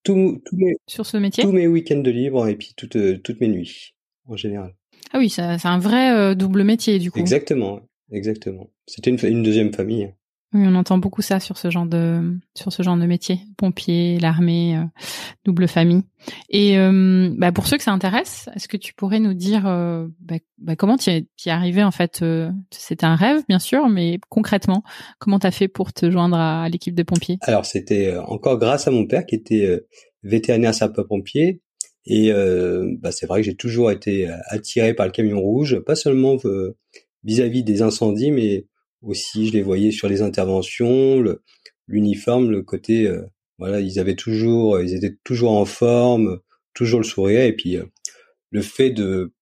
tout, 0.03 0.39
mes, 0.51 0.75
sur 0.85 1.05
ce 1.05 1.17
métier? 1.17 1.43
Tous 1.43 1.51
mes 1.51 1.67
week-ends 1.67 2.01
de 2.01 2.11
libre 2.11 2.47
et 2.47 2.55
puis 2.55 2.73
toutes, 2.77 2.97
toutes 3.23 3.41
mes 3.41 3.47
nuits 3.47 3.95
en 4.27 4.35
général. 4.35 4.75
Ah 5.13 5.17
oui, 5.17 5.29
c'est 5.29 5.41
un 5.41 5.79
vrai 5.79 6.35
double 6.35 6.63
métier 6.63 6.99
du 6.99 7.09
coup. 7.09 7.19
Exactement, 7.19 7.79
exactement. 8.11 8.69
C'était 8.85 9.09
une, 9.09 9.19
une 9.23 9.41
deuxième 9.41 9.73
famille. 9.73 10.13
Oui, 10.53 10.63
on 10.65 10.75
entend 10.75 10.97
beaucoup 10.97 11.21
ça 11.21 11.41
sur 11.41 11.57
ce 11.57 11.69
genre 11.69 11.85
de 11.85 12.21
sur 12.55 12.71
ce 12.71 12.81
genre 12.81 12.95
de 12.95 13.05
métier, 13.05 13.41
pompier, 13.57 14.17
l'armée, 14.17 14.77
euh, 14.77 14.83
double 15.43 15.67
famille. 15.67 16.03
Et 16.49 16.77
euh, 16.77 17.29
bah 17.37 17.51
pour 17.51 17.67
ceux 17.67 17.75
que 17.75 17.83
ça 17.83 17.91
intéresse, 17.91 18.47
est-ce 18.55 18.69
que 18.69 18.77
tu 18.77 18.93
pourrais 18.93 19.19
nous 19.19 19.33
dire 19.33 19.67
euh, 19.67 20.07
bah, 20.21 20.35
bah, 20.57 20.77
comment 20.77 20.95
tu 20.95 21.09
es, 21.09 21.27
es, 21.45 21.49
arrivé 21.49 21.83
en 21.83 21.91
fait 21.91 22.23
C'était 22.71 23.05
un 23.05 23.15
rêve, 23.15 23.43
bien 23.49 23.59
sûr, 23.59 23.89
mais 23.89 24.19
concrètement, 24.29 24.83
comment 25.19 25.37
tu 25.37 25.47
as 25.47 25.51
fait 25.51 25.67
pour 25.67 25.91
te 25.91 26.09
joindre 26.09 26.37
à, 26.37 26.69
l'équipe 26.69 26.95
de 26.95 27.03
pompiers? 27.03 27.39
Alors 27.41 27.65
c'était 27.65 28.15
encore 28.15 28.57
grâce 28.57 28.87
à 28.87 28.91
mon 28.91 29.05
père 29.05 29.25
qui 29.25 29.35
était 29.35 29.85
vétérinaire 30.23 30.73
sapeur-pompier. 30.73 31.61
Et 32.05 32.31
c'est 33.11 33.25
vrai 33.25 33.41
que 33.41 33.45
j'ai 33.45 33.55
toujours 33.55 33.91
été 33.91 34.29
attiré 34.47 34.93
par 34.93 35.07
le 35.07 35.11
camion 35.11 35.41
rouge, 35.41 35.79
pas 35.85 35.95
seulement 35.95 36.37
vis 37.25 37.41
à 37.41 37.49
-vis 37.49 37.65
des 37.65 37.81
incendies, 37.81 38.31
mais 38.31 38.65
aussi, 39.01 39.47
je 39.47 39.53
les 39.53 39.61
voyais 39.61 39.91
sur 39.91 40.09
les 40.09 40.21
interventions, 40.21 41.23
l'uniforme, 41.87 42.49
le, 42.51 42.63
côté, 42.63 43.07
euh, 43.07 43.23
voilà, 43.57 43.79
ils 43.79 43.99
avaient 43.99 44.15
toujours, 44.15 44.79
ils 44.81 44.93
étaient 44.93 45.17
toujours 45.23 45.51
en 45.51 45.65
forme, 45.65 46.39
toujours 46.73 46.99
le 46.99 47.05
sourire, 47.05 47.41
et 47.41 47.53
puis 47.53 47.77
euh, 47.77 47.85
le 48.51 48.61
fait 48.61 48.91
de 48.91 49.33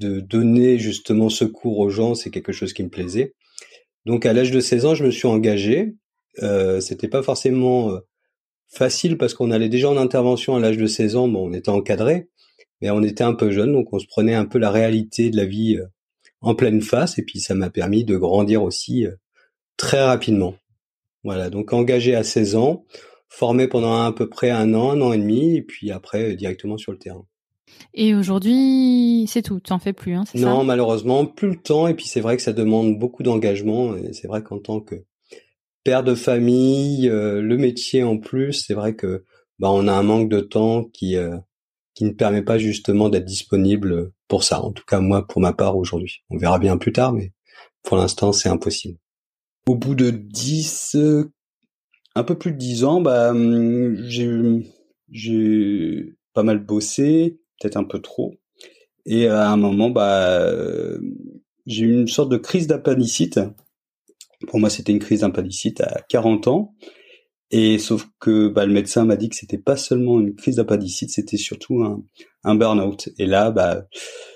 de 0.00 0.18
donner 0.20 0.78
justement 0.78 1.28
secours 1.28 1.78
aux 1.78 1.90
gens, 1.90 2.14
c'est 2.14 2.30
quelque 2.30 2.52
chose 2.52 2.72
qui 2.72 2.82
me 2.82 2.88
plaisait. 2.88 3.34
Donc 4.06 4.24
à 4.26 4.32
l'âge 4.32 4.50
de 4.50 4.58
16 4.58 4.86
ans, 4.86 4.94
je 4.94 5.04
me 5.04 5.10
suis 5.10 5.28
engagé. 5.28 5.94
Euh, 6.42 6.80
C'était 6.80 7.08
pas 7.08 7.22
forcément 7.22 7.90
euh, 7.90 7.98
facile 8.68 9.18
parce 9.18 9.34
qu'on 9.34 9.50
allait 9.50 9.68
déjà 9.68 9.90
en 9.90 9.98
intervention 9.98 10.56
à 10.56 10.60
l'âge 10.60 10.78
de 10.78 10.86
16 10.86 11.16
ans. 11.16 11.28
Bon, 11.28 11.48
on 11.48 11.52
était 11.52 11.68
encadré, 11.68 12.30
mais 12.80 12.90
on 12.90 13.02
était 13.02 13.24
un 13.24 13.34
peu 13.34 13.50
jeune, 13.50 13.72
donc 13.72 13.92
on 13.92 13.98
se 13.98 14.06
prenait 14.06 14.34
un 14.34 14.46
peu 14.46 14.58
la 14.58 14.70
réalité 14.70 15.28
de 15.28 15.36
la 15.36 15.44
vie 15.44 15.78
en 16.40 16.54
pleine 16.54 16.82
face. 16.82 17.18
Et 17.18 17.24
puis 17.24 17.40
ça 17.40 17.54
m'a 17.54 17.70
permis 17.70 18.04
de 18.04 18.16
grandir 18.16 18.62
aussi 18.62 19.06
euh, 19.06 19.12
très 19.76 20.02
rapidement. 20.02 20.54
Voilà, 21.24 21.50
donc 21.50 21.72
engagé 21.72 22.14
à 22.14 22.24
16 22.24 22.56
ans, 22.56 22.86
formé 23.28 23.68
pendant 23.68 24.04
à 24.04 24.12
peu 24.12 24.28
près 24.28 24.50
un 24.50 24.72
an, 24.74 24.92
un 24.92 25.00
an 25.02 25.12
et 25.12 25.18
demi, 25.18 25.56
et 25.56 25.62
puis 25.62 25.90
après 25.90 26.34
directement 26.34 26.78
sur 26.78 26.92
le 26.92 26.98
terrain. 26.98 27.26
Et 27.94 28.14
aujourd'hui, 28.14 29.26
c'est 29.28 29.42
tout, 29.42 29.60
tu 29.60 29.72
n'en 29.72 29.78
fais 29.78 29.92
plus, 29.92 30.14
hein, 30.14 30.24
c'est 30.26 30.38
ça? 30.38 30.46
Non, 30.46 30.64
malheureusement, 30.64 31.26
plus 31.26 31.50
le 31.50 31.56
temps, 31.56 31.86
et 31.88 31.94
puis 31.94 32.06
c'est 32.06 32.20
vrai 32.20 32.36
que 32.36 32.42
ça 32.42 32.52
demande 32.52 32.98
beaucoup 32.98 33.22
d'engagement, 33.22 33.96
et 33.96 34.12
c'est 34.12 34.28
vrai 34.28 34.42
qu'en 34.42 34.58
tant 34.58 34.80
que 34.80 35.04
père 35.84 36.02
de 36.02 36.14
famille, 36.14 37.08
euh, 37.08 37.40
le 37.40 37.56
métier 37.56 38.02
en 38.02 38.18
plus, 38.18 38.64
c'est 38.66 38.74
vrai 38.74 38.94
que 38.94 39.24
bah 39.58 39.70
on 39.70 39.88
a 39.88 39.92
un 39.92 40.02
manque 40.02 40.30
de 40.30 40.40
temps 40.40 40.84
qui 40.84 41.16
euh, 41.16 41.36
qui 42.00 42.06
ne 42.06 42.12
permet 42.12 42.40
pas 42.40 42.56
justement 42.56 43.10
d'être 43.10 43.26
disponible 43.26 44.10
pour 44.26 44.42
ça. 44.42 44.62
En 44.62 44.72
tout 44.72 44.84
cas 44.86 45.00
moi 45.00 45.26
pour 45.26 45.42
ma 45.42 45.52
part 45.52 45.76
aujourd'hui. 45.76 46.22
On 46.30 46.38
verra 46.38 46.58
bien 46.58 46.78
plus 46.78 46.94
tard, 46.94 47.12
mais 47.12 47.34
pour 47.82 47.98
l'instant 47.98 48.32
c'est 48.32 48.48
impossible. 48.48 48.96
Au 49.68 49.74
bout 49.74 49.94
de 49.94 50.08
dix, 50.08 50.94
euh, 50.94 51.30
un 52.14 52.24
peu 52.24 52.38
plus 52.38 52.52
de 52.52 52.56
dix 52.56 52.84
ans, 52.84 53.02
bah 53.02 53.32
hum, 53.32 53.96
j'ai 54.08 54.30
j'ai 55.10 56.14
pas 56.32 56.42
mal 56.42 56.64
bossé, 56.64 57.38
peut-être 57.60 57.76
un 57.76 57.84
peu 57.84 58.00
trop. 58.00 58.34
Et 59.04 59.26
à 59.26 59.50
un 59.50 59.58
moment, 59.58 59.90
bah 59.90 60.54
j'ai 61.66 61.84
eu 61.84 61.92
une 61.92 62.08
sorte 62.08 62.30
de 62.30 62.38
crise 62.38 62.66
d'appendicite 62.66 63.40
pour 64.48 64.58
moi, 64.58 64.70
c'était 64.70 64.92
une 64.92 65.00
crise 65.00 65.20
d'appendicite 65.20 65.82
à 65.82 66.00
40 66.08 66.48
ans. 66.48 66.74
Et 67.50 67.78
sauf 67.78 68.06
que 68.20 68.48
bah, 68.48 68.64
le 68.64 68.72
médecin 68.72 69.04
m'a 69.04 69.16
dit 69.16 69.28
que 69.28 69.36
c'était 69.36 69.58
pas 69.58 69.76
seulement 69.76 70.20
une 70.20 70.34
crise 70.34 70.56
d'appendicite, 70.56 71.10
c'était 71.10 71.36
surtout 71.36 71.82
un, 71.82 72.54
burn-out. 72.54 73.08
Et 73.18 73.26
là, 73.26 73.50
bah, 73.50 73.86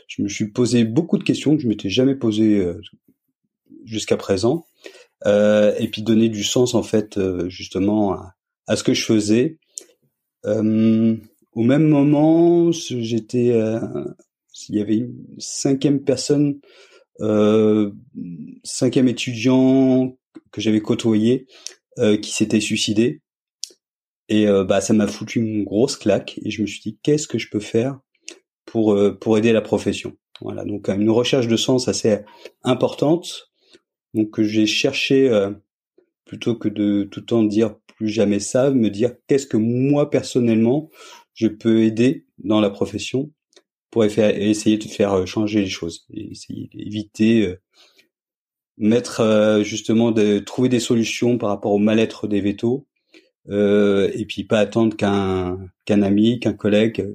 je 0.08 0.22
me 0.22 0.28
suis 0.28 0.50
posé 0.50 0.84
beaucoup 0.84 1.18
de 1.18 1.24
questions 1.24 1.56
que 1.56 1.62
je 1.62 1.68
m'étais 1.68 1.90
jamais 1.90 2.16
posées 2.16 2.58
euh, 2.58 2.80
jusqu'à 3.84 4.16
présent. 4.16 4.66
Euh, 5.26 5.74
et 5.78 5.88
puis 5.88 6.02
donner 6.02 6.28
du 6.28 6.44
sens 6.44 6.74
en 6.74 6.82
fait 6.82 7.16
euh, 7.16 7.48
justement 7.48 8.18
à, 8.66 8.76
ce 8.76 8.82
que 8.82 8.94
je 8.94 9.04
faisais. 9.04 9.58
Euh, 10.44 11.16
au 11.52 11.62
même 11.62 11.88
moment, 11.88 12.72
j'étais, 12.72 13.56
il 14.68 14.74
y 14.74 14.80
avait 14.80 14.96
une 14.96 15.14
cinquième 15.38 16.02
personne 16.02 16.58
euh, 17.20 17.92
cinquième 18.64 19.08
étudiant 19.08 20.16
que 20.50 20.60
j'avais 20.60 20.80
côtoyé 20.80 21.46
euh, 21.98 22.16
qui 22.16 22.32
s'était 22.32 22.60
suicidé. 22.60 23.20
Et 24.28 24.46
euh, 24.46 24.64
bah 24.64 24.80
ça 24.80 24.94
m'a 24.94 25.06
foutu 25.06 25.38
une 25.38 25.64
grosse 25.64 25.96
claque 25.96 26.38
et 26.42 26.50
je 26.50 26.62
me 26.62 26.66
suis 26.66 26.80
dit 26.80 26.98
qu'est-ce 27.02 27.28
que 27.28 27.38
je 27.38 27.50
peux 27.50 27.60
faire 27.60 27.98
pour 28.64 28.98
pour 29.20 29.38
aider 29.38 29.52
la 29.52 29.60
profession? 29.60 30.16
Voilà, 30.40 30.64
donc 30.64 30.88
une 30.88 31.10
recherche 31.10 31.46
de 31.46 31.56
sens 31.56 31.88
assez 31.88 32.20
importante. 32.62 33.50
Donc 34.14 34.40
j'ai 34.40 34.66
cherché 34.66 35.30
plutôt 36.24 36.56
que 36.56 36.68
de 36.68 37.06
tout 37.10 37.20
le 37.20 37.26
temps 37.26 37.42
dire 37.42 37.76
plus 37.96 38.08
jamais 38.08 38.40
ça, 38.40 38.70
me 38.70 38.88
dire 38.88 39.12
qu'est-ce 39.26 39.46
que 39.46 39.58
moi 39.58 40.10
personnellement 40.10 40.90
je 41.34 41.48
peux 41.48 41.82
aider 41.82 42.26
dans 42.38 42.60
la 42.60 42.70
profession 42.70 43.30
pour 43.94 44.04
essayer 44.04 44.76
de 44.76 44.88
faire 44.88 45.12
euh, 45.12 45.24
changer 45.24 45.60
les 45.60 45.68
choses, 45.68 46.04
et 46.12 46.32
essayer 46.32 46.68
d'éviter, 46.74 47.46
euh, 47.46 47.60
mettre 48.76 49.20
euh, 49.20 49.62
justement 49.62 50.10
de 50.10 50.38
trouver 50.38 50.68
des 50.68 50.80
solutions 50.80 51.38
par 51.38 51.50
rapport 51.50 51.72
au 51.72 51.78
mal-être 51.78 52.26
des 52.26 52.40
vétos, 52.40 52.86
euh, 53.50 54.10
et 54.14 54.24
puis 54.24 54.44
pas 54.44 54.58
attendre 54.58 54.96
qu'un 54.96 55.58
qu'un 55.84 56.02
ami, 56.02 56.40
qu'un 56.40 56.54
collègue, 56.54 57.12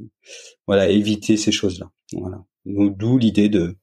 voilà, 0.68 0.90
éviter 0.90 1.38
ces 1.38 1.52
choses-là. 1.52 1.90
Voilà. 2.14 2.44
D'où 2.66 3.18
l'idée 3.18 3.50
de 3.50 3.78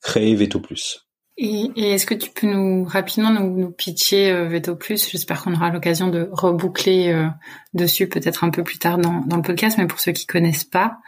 créer 0.00 0.34
Veto 0.34 0.60
Plus. 0.60 1.06
Et, 1.36 1.70
et 1.76 1.90
est-ce 1.90 2.06
que 2.06 2.14
tu 2.14 2.30
peux 2.30 2.46
nous 2.46 2.84
rapidement 2.84 3.32
nous, 3.32 3.56
nous 3.56 3.70
pitcher 3.70 4.30
euh, 4.30 4.48
Veto 4.48 4.76
Plus? 4.76 5.10
J'espère 5.10 5.42
qu'on 5.42 5.54
aura 5.54 5.70
l'occasion 5.70 6.08
de 6.08 6.28
reboucler 6.32 7.28
dessus 7.74 8.08
peut-être 8.08 8.44
un 8.44 8.50
peu 8.50 8.62
plus 8.62 8.78
tard 8.78 8.98
dans, 8.98 9.20
dans 9.26 9.36
le 9.36 9.42
podcast, 9.42 9.76
mais 9.78 9.86
pour 9.86 10.00
ceux 10.00 10.12
qui 10.12 10.26
connaissent 10.26 10.64
pas, 10.64 10.98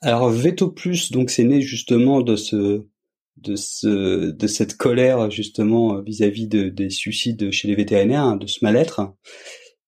alors 0.00 0.30
Veto 0.30 0.70
Plus, 0.70 1.10
donc 1.10 1.30
c'est 1.30 1.44
né 1.44 1.60
justement 1.60 2.20
de 2.20 2.36
ce 2.36 2.86
de 3.42 3.56
ce 3.56 4.30
de 4.30 4.46
cette 4.46 4.76
colère 4.76 5.30
justement 5.30 6.00
vis-à-vis 6.00 6.48
de, 6.48 6.68
des 6.68 6.90
suicides 6.90 7.50
chez 7.50 7.68
les 7.68 7.74
vétérinaires, 7.74 8.22
hein, 8.24 8.36
de 8.36 8.46
ce 8.46 8.58
mal-être. 8.62 9.12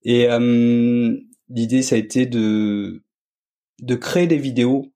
Et 0.04 0.28
euh, 0.30 1.16
l'idée 1.48 1.82
ça 1.82 1.96
a 1.96 1.98
été 1.98 2.26
de 2.26 3.02
de 3.82 3.94
créer 3.94 4.26
des 4.26 4.38
vidéos 4.38 4.92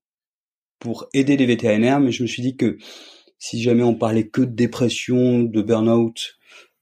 pour 0.78 1.08
aider 1.14 1.36
les 1.36 1.46
vétérinaires, 1.46 2.00
mais 2.00 2.12
je 2.12 2.22
me 2.22 2.28
suis 2.28 2.42
dit 2.42 2.56
que 2.56 2.76
si 3.38 3.62
jamais 3.62 3.82
on 3.82 3.94
parlait 3.94 4.28
que 4.28 4.42
de 4.42 4.54
dépression, 4.54 5.42
de 5.42 5.62
burn-out, 5.62 6.38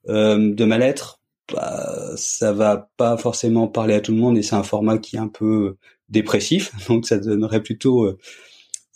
euh, 0.09 0.53
de 0.55 0.65
mal-être, 0.65 1.21
bah, 1.53 2.13
ça 2.17 2.53
va 2.53 2.91
pas 2.97 3.17
forcément 3.17 3.69
parler 3.69 3.95
à 3.95 4.01
tout 4.01 4.13
le 4.13 4.19
monde 4.19 4.39
et 4.39 4.43
c'est 4.43 4.55
un 4.55 4.63
format 4.63 4.99
qui 4.99 5.17
est 5.17 5.21
un 5.21 5.29
peu 5.29 5.77
dépressif, 6.09 6.73
donc 6.89 7.07
ça 7.07 7.19
donnerait 7.19 7.63
plutôt, 7.63 8.05
euh, 8.05 8.19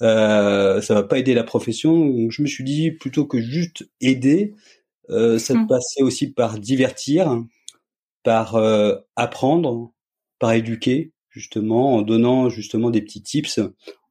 euh, 0.03 0.81
ça 0.81 0.95
va 0.95 1.03
pas 1.03 1.19
aider 1.19 1.35
la 1.35 1.45
profession. 1.45 2.07
Donc 2.07 2.31
je 2.31 2.43
me 2.43 2.47
suis 2.47 2.65
dit 2.65 2.91
plutôt 2.91 3.27
que 3.27 3.41
juste 3.41 3.89
aider, 4.01 4.55
euh, 5.11 5.39
ça 5.39 5.55
mmh. 5.55 5.67
passait 5.67 6.03
aussi 6.03 6.33
par 6.33 6.59
divertir, 6.59 7.43
par 8.23 8.57
euh, 8.57 8.97
apprendre, 9.15 9.93
par 10.39 10.53
éduquer 10.53 11.13
justement, 11.31 11.97
en 11.97 12.03
donnant 12.03 12.49
justement 12.49 12.91
des 12.91 13.03
petits 13.03 13.23
tips, 13.23 13.61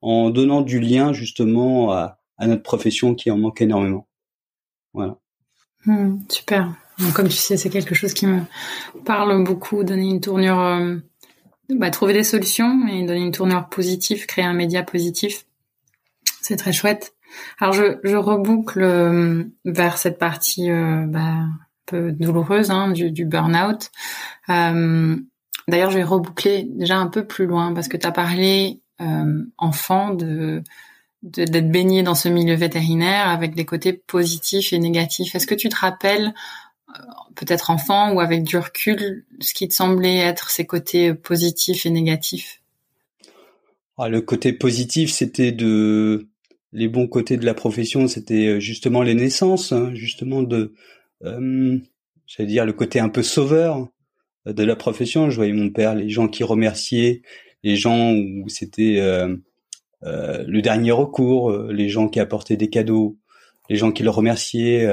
en 0.01 0.30
donnant 0.30 0.62
du 0.62 0.80
lien 0.80 1.12
justement 1.12 1.92
à, 1.92 2.20
à 2.38 2.48
notre 2.48 2.62
profession 2.63 3.15
qui 3.15 3.32
en 3.32 3.38
manque 3.38 3.62
énormément. 3.62 4.08
Voilà. 4.94 5.18
Mmh, 5.86 6.20
super. 6.30 6.75
Donc, 7.00 7.13
comme 7.13 7.27
tu 7.27 7.36
sais, 7.36 7.58
c'est 7.58 7.70
quelque 7.70 7.96
chose 7.96 8.13
qui 8.13 8.27
me 8.27 8.42
parle 9.04 9.44
beaucoup, 9.44 9.84
donner 9.84 10.10
une 10.10 10.22
tournure 10.22 10.60
euh, 10.60 10.96
bah, 11.70 11.89
trouver 11.89 12.13
des 12.13 12.24
solutions 12.24 12.88
et 12.88 13.06
donner 13.06 13.22
une 13.22 13.32
tournure 13.32 13.68
positive, 13.70 14.25
créer 14.25 14.46
un 14.46 14.54
média 14.54 14.84
positif. 14.84 15.46
C'est 16.48 16.58
très 16.58 16.74
chouette. 16.74 17.16
Alors 17.60 17.74
je, 17.74 18.16
reboucle 18.16 18.84
euh, 18.84 19.46
vers 19.66 19.98
cette 19.98 20.20
partie 20.20 20.70
euh, 20.70 21.08
bah, 21.08 21.20
un 21.20 21.50
peu 21.88 22.12
douloureuse 22.12 22.70
hein, 22.70 22.92
du, 22.92 23.10
du 23.10 23.25
burn-out. 23.25 23.90
Euh, 24.50 25.16
D'ailleurs, 25.68 25.90
je 25.90 25.98
vais 25.98 26.04
reboucler 26.04 26.68
déjà 26.70 26.98
un 26.98 27.08
peu 27.08 27.25
plus 27.25 27.48
loin 27.48 27.74
parce 27.74 27.88
que 27.88 27.98
tu 27.98 28.06
as 28.06 28.12
parlé 28.12 28.80
enfant 29.58 30.14
de 30.14 30.62
d'être 31.24 31.72
baigné 31.72 32.04
dans 32.04 32.14
ce 32.14 32.30
milieu 32.30 32.54
vétérinaire 32.54 33.28
avec 33.28 33.56
des 33.56 33.66
côtés 33.66 33.94
positifs 33.94 34.72
et 34.72 34.78
négatifs. 34.78 35.34
Est-ce 35.34 35.48
que 35.48 35.56
tu 35.56 35.70
te 35.70 35.75
rappelles 35.75 36.36
peut-être 37.34 37.72
enfant 37.72 38.14
ou 38.14 38.20
avec 38.20 38.44
du 38.44 38.60
recul, 38.60 39.25
ce 39.42 39.56
qui 39.56 39.68
te 39.68 39.74
semblait 39.74 40.18
être 40.18 40.52
ses 40.52 40.68
côtés 40.68 41.16
positifs 41.16 41.88
et 41.88 41.90
négatifs? 41.90 42.62
Ah, 43.98 44.08
Le 44.08 44.22
côté 44.22 44.54
positif, 44.54 45.12
c'était 45.12 45.52
de 45.52 46.30
les 46.75 46.88
bons 46.88 47.08
côtés 47.08 47.38
de 47.38 47.46
la 47.46 47.53
profession, 47.53 48.08
c'était 48.08 48.48
euh, 48.48 48.60
justement 48.60 49.01
les 49.01 49.15
naissances, 49.15 49.72
hein, 49.72 49.91
justement 49.94 50.44
de, 50.44 50.74
euh, 51.24 51.77
j'allais 52.27 52.50
dire 52.50 52.65
le 52.65 52.74
côté 52.74 53.00
un 53.00 53.10
peu 53.10 53.24
sauveur 53.24 53.88
euh, 54.48 54.53
de 54.53 54.63
la 54.63 54.75
profession. 54.75 55.29
Je 55.29 55.36
voyais 55.36 55.53
mon 55.53 55.70
père, 55.70 55.96
les 55.96 56.10
gens 56.10 56.27
qui 56.27 56.44
remerciaient, 56.44 57.22
les 57.63 57.75
gens 57.75 58.13
où 58.13 58.48
c'était 58.50 58.98
euh, 59.00 59.36
euh, 60.03 60.44
le 60.48 60.62
dernier 60.62 60.91
recours, 60.91 61.51
les 61.70 61.89
gens 61.89 62.10
qui 62.10 62.20
apportaient 62.20 62.58
des 62.58 62.70
cadeaux, 62.70 63.17
les 63.70 63.75
gens 63.75 63.91
qui 63.91 64.03
le 64.03 64.12
remerciaient. 64.12 64.88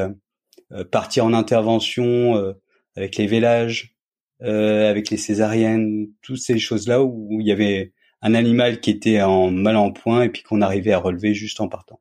Euh, 0.72 0.84
partir 0.84 1.24
en 1.24 1.32
intervention 1.32 2.36
euh, 2.36 2.52
avec 2.96 3.16
les 3.16 3.26
vélages, 3.26 3.94
euh, 4.42 4.90
avec 4.90 5.10
les 5.10 5.16
césariennes, 5.16 6.08
toutes 6.22 6.38
ces 6.38 6.58
choses-là 6.58 7.02
où, 7.02 7.40
il 7.40 7.46
y 7.46 7.52
avait 7.52 7.92
un 8.22 8.34
animal 8.34 8.80
qui 8.80 8.90
était 8.90 9.20
en 9.20 9.50
mal 9.50 9.76
en 9.76 9.92
point 9.92 10.22
et 10.22 10.28
puis 10.28 10.42
qu'on 10.42 10.62
arrivait 10.62 10.92
à 10.92 10.98
relever 10.98 11.34
juste 11.34 11.60
en 11.60 11.68
partant. 11.68 12.00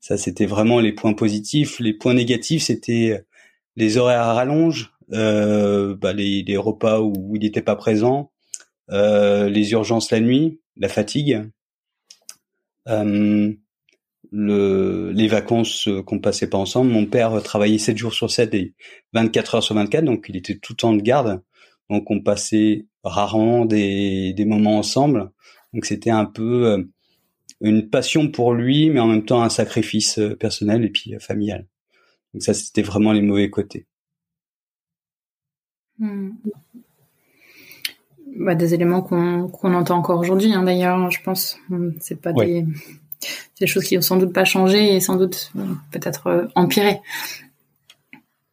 Ça, 0.00 0.16
c'était 0.16 0.46
vraiment 0.46 0.80
les 0.80 0.92
points 0.92 1.14
positifs. 1.14 1.80
Les 1.80 1.92
points 1.92 2.14
négatifs, 2.14 2.64
c'était 2.64 3.24
les 3.76 3.96
horaires 3.96 4.22
à 4.22 4.34
rallonge, 4.34 4.92
euh, 5.12 5.94
bah 5.96 6.12
les, 6.12 6.42
les, 6.42 6.56
repas 6.56 7.00
où 7.00 7.34
il 7.34 7.42
n'était 7.42 7.62
pas 7.62 7.76
présent, 7.76 8.30
euh, 8.90 9.48
les 9.48 9.72
urgences 9.72 10.10
la 10.10 10.20
nuit, 10.20 10.60
la 10.76 10.88
fatigue. 10.88 11.50
Euh, 12.88 13.52
le, 14.30 15.10
les 15.12 15.28
vacances 15.28 15.88
euh, 15.88 16.02
qu'on 16.02 16.18
passait 16.18 16.48
pas 16.48 16.58
ensemble. 16.58 16.90
Mon 16.90 17.06
père 17.06 17.42
travaillait 17.42 17.78
7 17.78 17.96
jours 17.96 18.12
sur 18.12 18.30
7 18.30 18.54
et 18.54 18.74
24 19.14 19.56
heures 19.56 19.62
sur 19.62 19.74
24, 19.74 20.04
donc 20.04 20.26
il 20.28 20.36
était 20.36 20.58
tout 20.58 20.72
le 20.74 20.76
temps 20.76 20.92
de 20.92 21.00
garde. 21.00 21.42
Donc 21.90 22.10
on 22.10 22.20
passait 22.20 22.86
rarement 23.08 23.64
des, 23.64 24.32
des 24.32 24.44
moments 24.44 24.78
ensemble. 24.78 25.30
Donc 25.72 25.84
c'était 25.84 26.10
un 26.10 26.24
peu 26.24 26.66
euh, 26.66 26.82
une 27.60 27.88
passion 27.88 28.30
pour 28.30 28.54
lui, 28.54 28.90
mais 28.90 29.00
en 29.00 29.06
même 29.06 29.24
temps 29.24 29.42
un 29.42 29.48
sacrifice 29.48 30.18
euh, 30.18 30.36
personnel 30.36 30.84
et 30.84 30.90
puis 30.90 31.14
familial. 31.20 31.66
Donc 32.32 32.42
ça, 32.42 32.54
c'était 32.54 32.82
vraiment 32.82 33.12
les 33.12 33.22
mauvais 33.22 33.50
côtés. 33.50 33.86
Hmm. 35.98 36.30
bah, 38.36 38.54
des 38.54 38.72
éléments 38.72 39.02
qu'on 39.02 39.74
entend 39.74 39.96
encore 39.96 40.20
aujourd'hui. 40.20 40.52
Hein, 40.52 40.62
D'ailleurs, 40.62 41.10
je 41.10 41.20
pense, 41.22 41.58
c'est 41.98 42.20
pas 42.20 42.32
des, 42.32 42.64
des 43.58 43.66
choses 43.66 43.84
qui 43.84 43.98
ont 43.98 44.02
sans 44.02 44.16
doute 44.16 44.32
pas 44.32 44.44
changé 44.44 44.94
et 44.94 45.00
sans 45.00 45.16
doute 45.16 45.52
peut-être 45.90 46.48
empiré. 46.54 47.00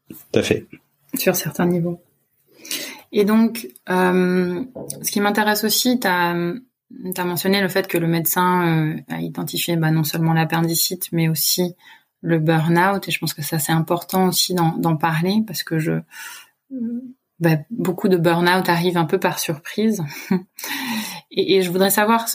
Tout 0.09 0.39
à 0.39 0.41
fait. 0.41 0.65
Sur 1.13 1.35
certains 1.35 1.67
niveaux. 1.67 2.01
Et 3.17 3.23
donc, 3.23 3.69
euh, 3.89 4.61
ce 5.01 5.09
qui 5.09 5.21
m'intéresse 5.21 5.63
aussi, 5.63 6.01
tu 6.01 6.05
as, 6.05 6.35
mentionné 7.23 7.61
le 7.61 7.69
fait 7.69 7.87
que 7.87 7.97
le 7.97 8.07
médecin 8.07 8.67
euh, 8.67 8.97
a 9.07 9.21
identifié 9.21 9.77
bah, 9.77 9.89
non 9.89 10.03
seulement 10.03 10.33
l'appendicite, 10.33 11.07
mais 11.13 11.29
aussi 11.29 11.75
le 12.19 12.39
burn-out. 12.39 13.07
Et 13.07 13.11
je 13.11 13.19
pense 13.19 13.33
que 13.33 13.41
ça, 13.41 13.57
c'est 13.57 13.71
important 13.71 14.27
aussi 14.27 14.53
d'en 14.53 14.97
parler 14.97 15.41
parce 15.47 15.63
que 15.63 15.79
je, 15.79 15.93
bah, 17.39 17.55
beaucoup 17.69 18.09
de 18.09 18.17
burn-out 18.17 18.67
arrivent 18.67 18.97
un 18.97 19.05
peu 19.05 19.17
par 19.17 19.39
surprise. 19.39 20.03
et, 21.31 21.61
je 21.61 21.71
voudrais 21.71 21.91
savoir, 21.91 22.27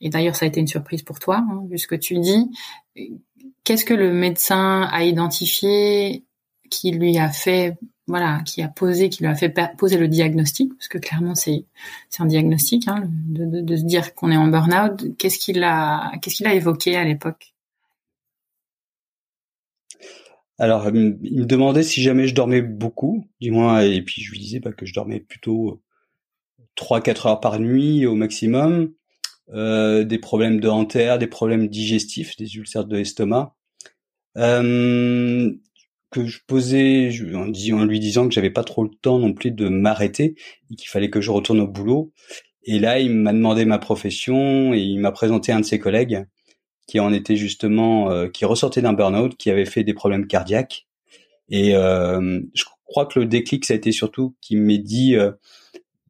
et 0.00 0.08
d'ailleurs 0.08 0.34
ça 0.34 0.46
a 0.46 0.48
été 0.48 0.60
une 0.60 0.66
surprise 0.66 1.02
pour 1.02 1.18
toi, 1.18 1.44
hein, 1.46 1.60
vu 1.68 1.76
ce 1.76 1.86
que 1.86 1.94
tu 1.94 2.18
dis, 2.20 2.50
qu'est-ce 3.64 3.84
que 3.84 3.92
le 3.92 4.14
médecin 4.14 4.88
a 4.90 5.04
identifié 5.04 6.24
qui 6.70 6.90
lui 6.90 7.18
a 7.18 7.28
fait 7.28 7.76
voilà, 8.06 8.40
qui 8.44 8.62
a 8.62 8.68
posé, 8.68 9.08
qui 9.08 9.22
lui 9.22 9.30
a 9.30 9.34
fait 9.34 9.52
poser 9.76 9.98
le 9.98 10.08
diagnostic, 10.08 10.72
parce 10.76 10.88
que 10.88 10.98
clairement 10.98 11.34
c'est 11.34 11.64
un 12.18 12.26
diagnostic, 12.26 12.86
hein, 12.88 13.08
de, 13.08 13.76
se 13.76 13.82
dire 13.82 14.14
qu'on 14.14 14.30
est 14.30 14.36
en 14.36 14.46
burn-out. 14.46 15.16
Qu'est-ce 15.18 15.38
qu'il 15.38 15.64
a, 15.64 16.12
évoqué 16.52 16.96
à 16.96 17.04
l'époque? 17.04 17.54
Alors, 20.58 20.88
il 20.88 21.40
me 21.40 21.44
demandait 21.44 21.82
si 21.82 22.00
jamais 22.00 22.28
je 22.28 22.34
dormais 22.34 22.62
beaucoup, 22.62 23.28
du 23.40 23.50
moins, 23.50 23.80
et 23.80 24.00
puis 24.02 24.22
je 24.22 24.30
lui 24.30 24.38
disais 24.38 24.60
bah, 24.60 24.72
que 24.72 24.86
je 24.86 24.94
dormais 24.94 25.20
plutôt 25.20 25.82
trois 26.76 27.00
quatre 27.00 27.26
heures 27.26 27.40
par 27.40 27.58
nuit 27.58 28.06
au 28.06 28.14
maximum, 28.14 28.92
euh, 29.52 30.04
des 30.04 30.18
problèmes 30.18 30.60
de 30.60 30.68
hanter, 30.68 31.16
des 31.18 31.26
problèmes 31.26 31.68
digestifs, 31.68 32.36
des 32.36 32.56
ulcères 32.56 32.84
de 32.84 32.96
l'estomac. 32.96 33.54
Euh, 34.36 35.52
que 36.10 36.26
je 36.26 36.40
posais 36.46 37.10
en, 37.34 37.50
en 37.50 37.84
lui 37.84 38.00
disant 38.00 38.28
que 38.28 38.34
j'avais 38.34 38.50
pas 38.50 38.64
trop 38.64 38.84
le 38.84 38.90
temps 39.02 39.18
non 39.18 39.32
plus 39.32 39.50
de 39.50 39.68
m'arrêter 39.68 40.34
et 40.70 40.74
qu'il 40.76 40.88
fallait 40.88 41.10
que 41.10 41.20
je 41.20 41.30
retourne 41.30 41.60
au 41.60 41.66
boulot. 41.66 42.12
Et 42.64 42.78
là, 42.78 42.98
il 42.98 43.12
m'a 43.12 43.32
demandé 43.32 43.64
ma 43.64 43.78
profession 43.78 44.74
et 44.74 44.80
il 44.80 44.98
m'a 44.98 45.12
présenté 45.12 45.52
un 45.52 45.60
de 45.60 45.64
ses 45.64 45.78
collègues 45.78 46.26
qui 46.86 47.00
en 47.00 47.12
était 47.12 47.36
justement, 47.36 48.10
euh, 48.10 48.28
qui 48.28 48.44
ressortait 48.44 48.82
d'un 48.82 48.92
burn-out, 48.92 49.36
qui 49.36 49.50
avait 49.50 49.64
fait 49.64 49.84
des 49.84 49.94
problèmes 49.94 50.26
cardiaques. 50.26 50.86
Et 51.48 51.74
euh, 51.74 52.40
je 52.54 52.64
crois 52.84 53.06
que 53.06 53.18
le 53.18 53.26
déclic, 53.26 53.64
ça 53.64 53.74
a 53.74 53.76
été 53.76 53.92
surtout 53.92 54.36
qu'il 54.40 54.62
m'ait 54.62 54.78
dit, 54.78 55.16
euh, 55.16 55.32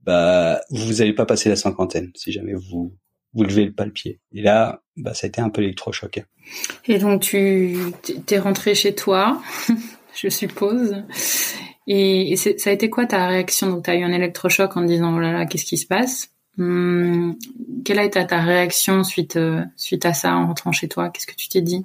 bah, 0.02 0.60
vous 0.70 0.94
n'allez 0.94 1.14
pas 1.14 1.26
passer 1.26 1.48
la 1.48 1.56
cinquantaine 1.56 2.10
si 2.14 2.32
jamais 2.32 2.54
vous 2.54 2.94
vous 3.36 3.44
levez 3.44 3.70
pas 3.70 3.84
le 3.84 3.92
pied. 3.92 4.18
Et 4.32 4.40
là, 4.40 4.82
bah, 4.96 5.12
ça 5.12 5.26
a 5.26 5.28
été 5.28 5.40
un 5.40 5.50
peu 5.50 5.62
électrochoc. 5.62 6.24
Et 6.86 6.98
donc 6.98 7.22
tu 7.22 7.76
t'es 8.24 8.38
rentré 8.38 8.74
chez 8.74 8.94
toi, 8.94 9.42
je 10.14 10.28
suppose. 10.28 11.04
Et, 11.86 12.34
ça 12.36 12.70
a 12.70 12.72
été 12.72 12.90
quoi 12.90 13.06
ta 13.06 13.28
réaction? 13.28 13.68
Donc 13.68 13.84
tu 13.84 13.90
as 13.90 13.96
eu 13.96 14.02
un 14.02 14.12
électrochoc 14.12 14.76
en 14.76 14.82
disant 14.82 15.14
oh 15.14 15.20
là 15.20 15.32
là, 15.32 15.46
qu'est-ce 15.46 15.66
qui 15.66 15.76
se 15.76 15.86
passe? 15.86 16.30
Hum, 16.58 17.36
Quelle 17.84 17.98
a 17.98 18.04
été 18.04 18.26
ta 18.26 18.42
réaction 18.42 19.04
suite 19.04 19.36
euh, 19.36 19.62
suite 19.76 20.06
à 20.06 20.14
ça 20.14 20.34
en 20.34 20.46
rentrant 20.46 20.72
chez 20.72 20.88
toi? 20.88 21.10
Qu'est-ce 21.10 21.26
que 21.26 21.36
tu 21.36 21.48
t'es 21.48 21.60
dit? 21.60 21.84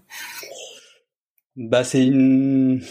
Bah 1.58 1.84
c'est 1.84 2.06
une, 2.06 2.82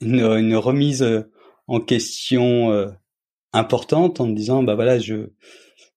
une, 0.00 0.56
remise 0.56 1.02
euh, 1.02 1.30
en 1.66 1.80
question 1.80 2.72
euh, 2.72 2.88
importante 3.52 4.20
en 4.20 4.26
me 4.26 4.34
disant 4.34 4.62
bah 4.62 4.74
voilà 4.74 4.98
je 4.98 5.28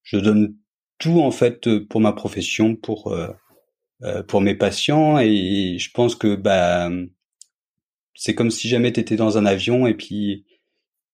je 0.03 0.17
donne 0.17 0.55
tout 0.99 1.21
en 1.21 1.31
fait 1.31 1.67
euh, 1.67 1.85
pour 1.89 2.01
ma 2.01 2.13
profession, 2.13 2.75
pour 2.75 3.11
euh, 3.13 3.29
euh, 4.03 4.23
pour 4.23 4.41
mes 4.41 4.55
patients. 4.55 5.19
Et 5.19 5.77
je 5.79 5.91
pense 5.91 6.15
que 6.15 6.35
bah 6.35 6.89
c'est 8.15 8.35
comme 8.35 8.51
si 8.51 8.69
jamais 8.69 8.93
tu 8.93 8.99
étais 8.99 9.15
dans 9.15 9.37
un 9.37 9.45
avion 9.45 9.87
et 9.87 9.95
puis 9.95 10.45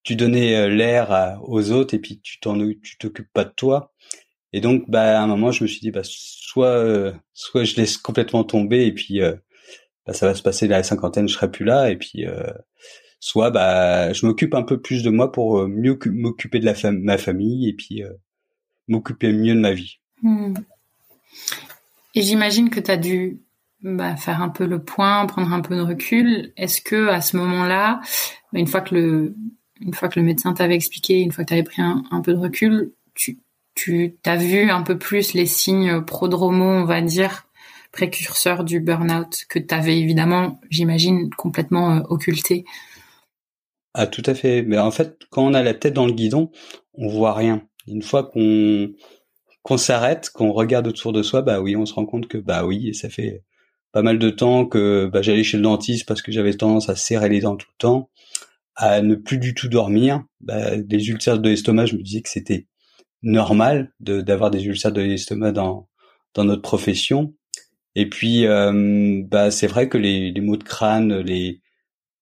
tu 0.04 0.16
donnais 0.16 0.70
l'air 0.70 1.40
aux 1.44 1.72
autres 1.72 1.94
et 1.96 2.00
puis 2.00 2.20
tu 2.22 2.40
t'en 2.40 2.58
tu 2.84 2.98
t'occupes 3.00 3.32
pas 3.34 3.46
de 3.46 3.52
toi. 3.52 3.94
Et 4.54 4.62
donc 4.62 4.90
bah 4.90 5.20
à 5.20 5.24
un 5.24 5.28
moment 5.28 5.52
je 5.52 5.64
me 5.64 5.68
suis 5.68 5.82
dit 5.82 5.92
bah 5.92 6.02
soit 6.04 7.14
soit 7.34 7.64
je 7.64 7.76
laisse 7.76 7.98
complètement 7.98 8.44
tomber 8.44 8.86
et 8.88 8.94
puis 8.94 9.20
bah, 10.08 10.14
ça 10.14 10.28
va 10.28 10.36
se 10.36 10.44
passer 10.44 10.68
la 10.68 10.84
cinquantaine 10.84 11.28
je 11.28 11.36
serai 11.36 11.52
plus 11.52 11.66
là. 11.66 11.92
Et 11.92 11.98
puis 11.98 12.26
soit 13.20 13.52
bah 13.52 14.14
je 14.14 14.26
m'occupe 14.26 14.56
un 14.56 14.64
peu 14.64 14.82
plus 14.82 15.04
de 15.04 15.10
moi 15.10 15.32
pour 15.32 15.68
mieux 15.68 16.00
m'occuper 16.08 16.60
de 16.60 16.66
la 16.66 16.92
ma 16.92 17.18
famille 17.18 17.70
et 17.70 17.74
puis 17.74 18.04
m'occuper 18.88 19.32
mieux 19.32 19.56
de 19.56 19.60
ma 19.60 19.74
vie. 19.74 20.00
Hmm. 20.22 20.54
Et 22.14 22.22
j'imagine 22.22 22.70
que 22.70 22.80
tu 22.80 22.92
as 22.92 22.98
dû 22.98 23.42
bah, 23.82 24.16
faire 24.16 24.42
un 24.42 24.50
peu 24.50 24.66
le 24.66 24.82
point, 24.84 25.26
prendre 25.26 25.52
un 25.52 25.62
peu 25.62 25.76
de 25.76 25.82
recul. 25.82 26.54
Est-ce 26.58 26.82
que 26.82 27.10
à 27.10 27.22
ce 27.22 27.38
moment-là, 27.38 28.02
bah, 28.54 28.60
une 28.60 28.68
fois 28.68 28.82
que 28.82 28.96
le 28.96 29.36
une 29.82 29.94
fois 29.94 30.08
que 30.08 30.20
le 30.20 30.26
médecin 30.26 30.54
t'avait 30.54 30.76
expliqué, 30.76 31.20
une 31.20 31.32
fois 31.32 31.44
que 31.44 31.50
tu 31.50 31.54
avais 31.54 31.64
pris 31.64 31.82
un, 31.82 32.22
peu 32.24 32.34
de 32.34 32.40
recul, 32.40 32.94
tu 33.14 33.40
tu 33.76 34.16
as 34.26 34.38
vu 34.38 34.70
un 34.72 34.84
peu 34.84 34.98
plus 34.98 35.34
les 35.34 35.46
signes 35.46 36.02
prodromaux, 36.02 36.64
on 36.64 36.86
va 36.86 37.02
dire, 37.02 37.46
précurseurs 37.92 38.64
du 38.64 38.80
burn-out 38.80 39.46
que 39.50 39.60
tu 39.60 39.76
avais 39.76 40.00
évidemment, 40.00 40.60
j'imagine, 40.70 41.30
complètement 41.36 41.98
euh, 41.98 42.02
occulté? 42.10 42.66
Ah 43.94 44.08
tout 44.08 44.24
à 44.26 44.34
fait. 44.34 44.62
Mais 44.62 44.78
en 44.78 44.92
fait, 44.92 45.20
quand 45.30 45.44
on 45.44 45.54
a 45.54 45.62
la 45.62 45.74
tête 45.74 45.94
dans 45.94 46.06
le 46.06 46.14
guidon, 46.14 46.52
on 46.94 47.08
voit 47.08 47.34
rien. 47.34 47.62
Une 47.88 48.02
fois 48.02 48.24
qu'on 48.24 48.92
qu'on 49.64 49.78
s'arrête, 49.78 50.30
qu'on 50.30 50.52
regarde 50.52 50.88
autour 50.88 51.12
de 51.12 51.24
soi, 51.24 51.42
bah 51.42 51.60
oui, 51.60 51.76
on 51.76 51.86
se 51.88 51.94
rend 51.94 52.06
compte 52.06 52.28
que 52.28 52.38
bah 52.38 52.66
oui, 52.66 52.94
ça 52.94 53.10
fait 53.10 53.44
pas 53.92 54.04
mal 54.04 54.20
de 54.20 54.30
temps 54.30 54.66
que 54.66 55.08
bah, 55.12 55.22
j'allais 55.22 55.44
chez 55.44 55.58
le 55.58 55.64
dentiste 55.64 56.06
parce 56.08 56.22
que 56.22 56.32
j'avais 56.32 56.54
tendance 56.54 56.90
à 56.90 56.96
serrer 56.96 57.30
les 57.30 57.42
dents 57.42 57.56
tout 57.56 57.68
le 57.72 57.78
temps, 57.80 58.10
à 58.76 59.02
ne 59.02 59.16
plus 59.16 59.40
du 59.40 59.54
tout 59.56 59.70
dormir. 59.70 60.24
Bah, 60.42 60.78
des 60.78 61.10
ulcères 61.10 61.40
de 61.40 61.50
l'estomac, 61.50 61.88
je 61.88 61.96
me 61.96 62.04
disais 62.04 62.22
que 62.22 62.30
c'était 62.30 62.68
normal 63.24 63.94
d'avoir 64.00 64.52
des 64.52 64.66
ulcères 64.66 64.92
de 64.92 65.02
l'estomac 65.02 65.52
dans 65.54 65.88
dans 66.36 66.44
notre 66.46 66.62
profession. 66.62 67.34
Et 67.96 68.10
puis, 68.10 68.46
euh, 68.46 69.22
bah, 69.26 69.52
c'est 69.52 69.68
vrai 69.68 69.90
que 69.90 69.98
les, 69.98 70.32
les 70.32 70.42
maux 70.42 70.58
de 70.58 70.64
crâne, 70.64 71.20
les, 71.22 71.62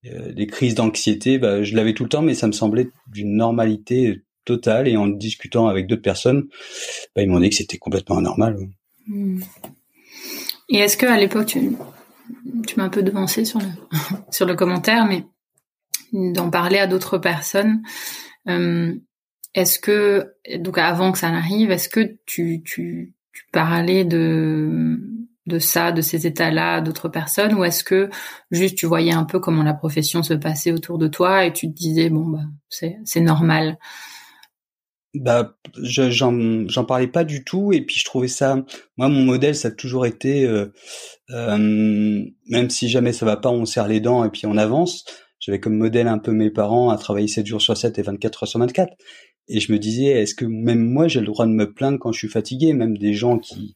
euh, 0.06 0.32
les 0.36 0.48
crises 0.48 0.76
d'anxiété, 0.76 1.40
bah, 1.40 1.64
je 1.64 1.76
l'avais 1.76 1.94
tout 1.94 2.04
le 2.04 2.10
temps, 2.10 2.22
mais 2.22 2.36
ça 2.36 2.48
me 2.48 2.52
semblait 2.52 2.90
d'une 3.08 3.36
normalité 3.36 4.22
total 4.46 4.88
et 4.88 4.98
en 4.98 5.08
discutant 5.08 5.68
avec 5.68 5.88
d'autres 5.88 6.02
personnes, 6.02 6.48
bah, 7.16 7.22
ils 7.22 7.30
m'ont 7.30 7.40
dit 7.40 7.50
que 7.50 7.56
c'était 7.56 7.78
complètement 7.78 8.18
anormal. 8.18 8.58
Hmm. 9.08 9.42
Et 10.70 10.78
est-ce 10.78 10.98
que 10.98 11.06
à 11.06 11.18
l'époque 11.18 11.48
tu, 11.48 11.76
tu 12.68 12.76
m'as 12.78 12.86
un 12.86 12.90
peu 12.90 13.04
devancé 13.04 13.46
sur 13.46 13.60
le 13.60 13.68
sur 14.32 14.46
le 14.46 14.56
commentaire, 14.56 15.06
mais 15.06 15.26
d'en 16.14 16.50
parler 16.50 16.78
à 16.78 16.88
d'autres 16.88 17.18
personnes, 17.18 17.82
euh, 18.48 18.94
est-ce 19.54 19.80
que 19.80 20.34
donc 20.58 20.78
avant 20.78 21.12
que 21.12 21.18
ça 21.18 21.32
n'arrive, 21.32 21.72
est-ce 21.72 21.90
que 21.90 22.18
tu, 22.26 22.62
tu 22.64 23.14
tu 23.34 23.46
parlais 23.52 24.06
de 24.06 25.00
de 25.46 25.60
ça, 25.60 25.92
de 25.92 26.02
ces 26.02 26.26
états-là, 26.26 26.80
d'autres 26.80 27.10
personnes, 27.10 27.54
ou 27.56 27.66
est-ce 27.66 27.84
que 27.84 28.10
juste 28.50 28.78
tu 28.78 28.86
voyais 28.86 29.12
un 29.12 29.26
peu 29.26 29.40
comment 29.40 29.64
la 29.64 29.74
profession 29.74 30.24
se 30.24 30.34
passait 30.34 30.72
autour 30.72 30.98
de 30.98 31.10
toi 31.10 31.46
et 31.46 31.52
tu 31.52 31.68
te 31.68 31.76
disais 31.76 32.10
bon 32.10 32.28
bah 32.28 32.44
c'est 32.70 32.98
c'est 33.04 33.20
normal? 33.22 33.78
Bah, 35.14 35.56
j'en 35.82 36.68
j'en 36.68 36.86
parlais 36.86 37.08
pas 37.08 37.24
du 37.24 37.44
tout 37.44 37.72
et 37.74 37.82
puis 37.82 37.98
je 37.98 38.06
trouvais 38.06 38.28
ça. 38.28 38.64
Moi, 38.98 39.10
mon 39.10 39.24
modèle, 39.24 39.56
ça 39.56 39.68
a 39.70 39.72
toujours 39.72 40.06
été, 40.06 40.46
euh, 40.46 40.68
euh, 41.32 41.58
même 42.50 42.70
si 42.70 42.90
jamais 42.90 43.14
ça 43.14 43.26
va 43.26 43.38
pas, 43.38 43.50
on 43.50 43.66
serre 43.66 43.88
les 43.88 44.00
dents 44.00 44.26
et 44.26 44.30
puis 44.30 44.46
on 44.46 44.58
avance. 44.58 45.06
J'avais 45.40 45.60
comme 45.60 45.78
modèle 45.78 46.08
un 46.08 46.20
peu 46.20 46.32
mes 46.32 46.50
parents 46.50 46.90
à 46.90 46.98
travailler 46.98 47.28
7 47.28 47.46
jours 47.46 47.62
sur 47.62 47.76
7 47.78 48.00
et 48.00 48.02
24 48.02 48.44
heures 48.44 48.50
sur 48.50 48.60
24. 48.60 48.94
Et 49.50 49.60
je 49.60 49.72
me 49.74 49.80
disais, 49.80 50.06
est-ce 50.06 50.36
que 50.36 50.46
même 50.46 50.80
moi 50.80 51.08
j'ai 51.08 51.20
le 51.20 51.26
droit 51.28 51.46
de 51.46 51.52
me 51.52 51.74
plaindre 51.74 52.00
quand 52.00 52.12
je 52.12 52.20
suis 52.20 52.30
fatigué, 52.30 52.74
même 52.74 52.98
des 52.98 53.14
gens 53.14 53.38
qui, 53.40 53.76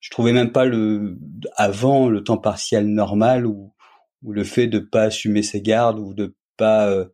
je 0.00 0.10
trouvais 0.10 0.32
même 0.32 0.52
pas 0.52 0.66
le 0.66 1.18
avant 1.56 2.08
le 2.08 2.22
temps 2.22 2.38
partiel 2.38 2.86
normal 2.86 3.46
ou 3.46 3.72
ou 4.22 4.32
le 4.32 4.44
fait 4.44 4.66
de 4.66 4.78
pas 4.78 5.04
assumer 5.04 5.42
ses 5.42 5.62
gardes 5.62 5.98
ou 5.98 6.14
de 6.14 6.34
pas 6.56 6.88
euh, 6.90 7.06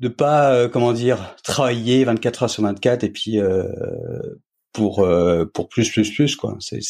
de 0.00 0.08
pas 0.08 0.52
euh, 0.52 0.68
comment 0.68 0.92
dire 0.92 1.36
travailler 1.44 2.04
24 2.04 2.42
heures 2.44 2.50
sur 2.50 2.62
24 2.62 3.04
et 3.04 3.10
puis 3.10 3.38
euh, 3.38 3.64
pour 4.72 5.00
euh, 5.00 5.44
pour 5.44 5.68
plus 5.68 5.90
plus 5.90 6.10
plus 6.10 6.36
quoi. 6.36 6.56
C'est 6.58 6.80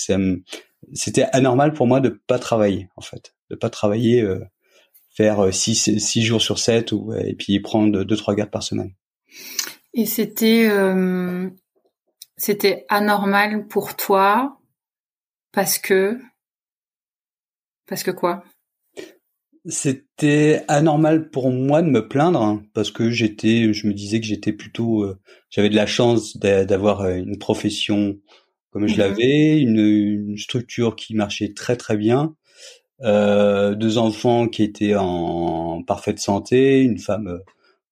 c'était 0.94 1.24
anormal 1.32 1.74
pour 1.74 1.86
moi 1.86 2.00
de 2.00 2.08
pas 2.08 2.38
travailler 2.38 2.88
en 2.96 3.02
fait. 3.02 3.34
De 3.50 3.56
pas 3.56 3.68
travailler 3.68 4.26
faire 5.10 5.52
6 5.52 5.98
six 5.98 6.22
jours 6.22 6.40
sur 6.40 6.58
7 6.58 6.92
ou 6.92 7.12
et 7.14 7.34
puis 7.34 7.58
prendre 7.60 8.04
deux 8.04 8.16
trois 8.16 8.34
gardes 8.34 8.50
par 8.50 8.62
semaine. 8.62 8.94
Et 9.92 10.06
c'était 10.06 10.70
c'était 12.36 12.86
anormal 12.88 13.66
pour 13.66 13.96
toi 13.96 14.58
parce 15.52 15.78
que 15.78 16.18
parce 17.86 18.04
que 18.04 18.12
quoi? 18.12 18.44
C'était 19.66 20.64
anormal 20.68 21.30
pour 21.30 21.50
moi 21.50 21.82
de 21.82 21.88
me 21.90 22.08
plaindre 22.08 22.40
hein, 22.42 22.62
parce 22.72 22.90
que 22.90 23.10
j'étais, 23.10 23.72
je 23.72 23.86
me 23.86 23.92
disais 23.92 24.20
que 24.20 24.26
j'étais 24.26 24.52
plutôt, 24.52 25.02
euh, 25.02 25.18
j'avais 25.50 25.68
de 25.68 25.76
la 25.76 25.86
chance 25.86 26.36
d'avoir 26.38 27.02
euh, 27.02 27.16
une 27.16 27.38
profession 27.38 28.18
comme 28.70 28.86
je 28.86 28.94
mmh 28.94 28.98
l'avais, 28.98 29.58
une, 29.60 29.78
une, 29.78 30.38
structure 30.38 30.96
qui 30.96 31.14
marchait 31.14 31.52
très 31.54 31.76
très 31.76 31.96
bien, 31.96 32.36
euh, 33.02 33.74
deux 33.74 33.98
enfants 33.98 34.48
qui 34.48 34.62
étaient 34.62 34.94
en 34.94 35.82
parfaite 35.82 36.20
santé, 36.20 36.82
une 36.82 36.98
femme 36.98 37.28
euh, 37.28 37.38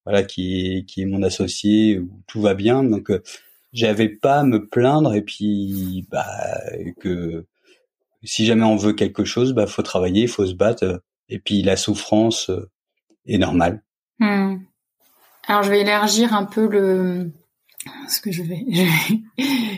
voilà 0.06 0.22
qui 0.22 0.84
qui 0.86 1.02
est 1.02 1.06
mon 1.06 1.22
associé 1.22 1.98
où 1.98 2.10
tout 2.26 2.40
va 2.40 2.54
bien. 2.54 2.84
Donc 2.84 3.10
j'avais 3.72 4.08
pas 4.08 4.40
à 4.40 4.44
me 4.44 4.66
plaindre 4.66 5.14
et 5.14 5.22
puis 5.22 6.06
bah 6.10 6.26
que 7.00 7.46
si 8.24 8.46
jamais 8.46 8.64
on 8.64 8.76
veut 8.76 8.94
quelque 8.94 9.24
chose 9.24 9.54
bah 9.54 9.66
faut 9.66 9.82
travailler 9.82 10.26
faut 10.26 10.46
se 10.46 10.54
battre 10.54 11.02
et 11.28 11.38
puis 11.38 11.62
la 11.62 11.76
souffrance 11.76 12.50
euh, 12.50 12.70
est 13.26 13.38
normale. 13.38 13.82
Hmm. 14.18 14.58
Alors 15.46 15.62
je 15.62 15.70
vais 15.70 15.80
élargir 15.80 16.34
un 16.34 16.44
peu 16.44 16.68
le 16.68 17.32
ce 18.08 18.20
que 18.20 18.32
je 18.32 18.42
vais. 18.42 18.64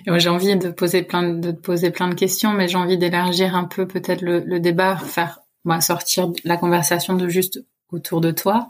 j'ai 0.19 0.29
envie 0.29 0.57
de 0.57 0.71
poser 0.71 1.03
plein 1.03 1.35
de, 1.35 1.53
poser 1.53 1.91
plein 1.91 2.09
de 2.09 2.15
questions, 2.15 2.53
mais 2.53 2.69
j'ai 2.69 2.77
envie 2.77 2.99
d'élargir 2.99 3.55
un 3.55 3.65
peu 3.65 3.87
peut-être 3.87 4.23
le, 4.23 4.59
débat, 4.61 4.97
faire 4.97 5.41
sortir 5.81 6.33
la 6.45 6.57
conversation 6.57 7.15
de 7.15 7.29
juste 7.29 7.61
autour 7.91 8.21
de 8.21 8.31
toi. 8.31 8.69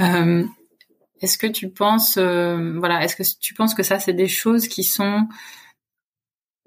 Euh, 0.00 0.44
est-ce 1.20 1.38
que 1.38 1.46
tu 1.46 1.70
penses, 1.70 2.16
euh, 2.18 2.78
voilà, 2.78 3.02
est-ce 3.04 3.16
que 3.16 3.22
tu 3.40 3.54
penses 3.54 3.74
que 3.74 3.82
ça 3.82 3.98
c'est 3.98 4.12
des 4.12 4.28
choses 4.28 4.68
qui 4.68 4.84
sont 4.84 5.26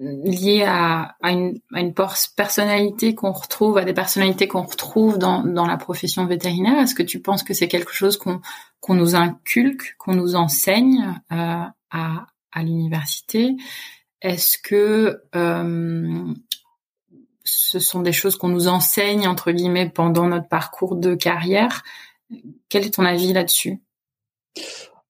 lié 0.01 0.63
à, 0.65 1.15
à, 1.21 1.31
une, 1.31 1.59
à 1.73 1.79
une 1.79 1.93
personnalité 1.93 3.13
qu'on 3.13 3.31
retrouve, 3.31 3.77
à 3.77 3.85
des 3.85 3.93
personnalités 3.93 4.47
qu'on 4.47 4.63
retrouve 4.63 5.19
dans, 5.19 5.43
dans 5.43 5.67
la 5.67 5.77
profession 5.77 6.25
vétérinaire. 6.25 6.79
Est-ce 6.79 6.95
que 6.95 7.03
tu 7.03 7.21
penses 7.21 7.43
que 7.43 7.53
c'est 7.53 7.67
quelque 7.67 7.93
chose 7.93 8.17
qu'on 8.17 8.95
nous 8.95 9.15
inculque, 9.15 9.95
qu'on 9.99 10.15
nous 10.15 10.35
enseigne 10.35 11.21
euh, 11.31 11.63
à, 11.91 12.25
à 12.51 12.63
l'université? 12.63 13.55
Est-ce 14.21 14.57
que 14.57 15.21
euh, 15.35 16.33
ce 17.43 17.79
sont 17.79 18.01
des 18.01 18.13
choses 18.13 18.37
qu'on 18.37 18.49
nous 18.49 18.67
enseigne 18.67 19.27
entre 19.27 19.51
guillemets 19.51 19.89
pendant 19.89 20.27
notre 20.27 20.47
parcours 20.47 20.95
de 20.95 21.13
carrière? 21.13 21.83
Quel 22.69 22.85
est 22.85 22.95
ton 22.95 23.05
avis 23.05 23.33
là-dessus? 23.33 23.81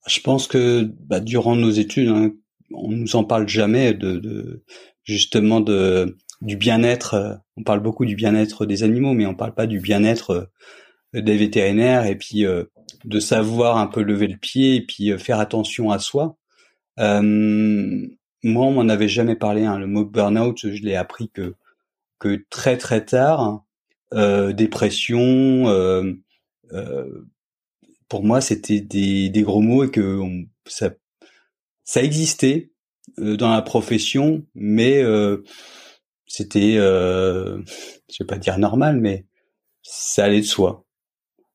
Je 0.06 0.20
pense 0.20 0.48
que 0.48 0.92
bah, 1.00 1.22
durant 1.22 1.56
nos 1.56 1.70
études, 1.70 2.10
hein, 2.10 2.32
on 2.74 2.90
nous 2.90 3.16
en 3.16 3.24
parle 3.24 3.48
jamais 3.48 3.94
de, 3.94 4.18
de 4.18 4.64
justement 5.04 5.62
de 5.62 6.18
du 6.42 6.56
bien-être. 6.58 7.14
Euh, 7.14 7.36
on 7.58 7.64
parle 7.64 7.82
beaucoup 7.82 8.06
du 8.06 8.16
bien-être 8.16 8.66
des 8.66 8.84
animaux, 8.84 9.14
mais 9.14 9.26
on 9.26 9.36
parle 9.36 9.54
pas 9.54 9.68
du 9.68 9.80
bien-être 9.80 10.50
euh, 11.16 11.22
des 11.22 11.38
vétérinaires 11.38 12.06
et 12.06 12.16
puis 12.18 12.46
euh, 12.46 12.66
de 13.06 13.20
savoir 13.20 13.78
un 13.78 13.88
peu 13.88 14.02
lever 14.02 14.28
le 14.28 14.38
pied 14.38 14.76
et 14.76 14.82
puis 14.86 15.18
faire 15.20 15.40
attention 15.40 15.92
à 15.92 16.00
soi. 16.00 16.38
Euh, 17.00 18.08
moi, 18.44 18.66
on 18.66 18.72
m'en 18.72 18.90
avait 18.90 19.08
jamais 19.08 19.36
parlé. 19.36 19.66
Hein. 19.66 19.78
Le 19.80 19.88
mot 19.88 20.06
burn-out, 20.06 20.60
je 20.64 20.82
l'ai 20.82 20.96
appris 20.96 21.30
que 21.30 21.56
que 22.20 22.46
très 22.50 22.78
très 22.78 23.04
tard. 23.06 23.64
Euh, 24.14 24.52
dépression, 24.54 25.68
euh, 25.70 26.14
pour 28.10 28.24
moi, 28.24 28.42
c'était 28.42 28.82
des, 28.82 29.30
des 29.30 29.42
gros 29.42 29.62
mots 29.62 29.84
et 29.86 29.92
que 29.92 30.20
on, 30.20 30.46
ça 30.68 30.92
ça 31.84 32.04
existait 32.04 32.72
euh, 33.20 33.36
dans 33.38 33.52
la 33.52 33.62
profession, 33.62 34.46
mais 34.56 35.02
euh, 35.02 35.44
c'était, 36.28 36.76
euh, 36.78 37.62
je 38.10 38.24
vais 38.24 38.28
pas 38.28 38.38
dire 38.38 38.58
normal, 38.58 38.98
mais 39.00 39.26
ça 39.84 40.26
allait 40.26 40.42
de 40.42 40.46
soi. 40.46 40.86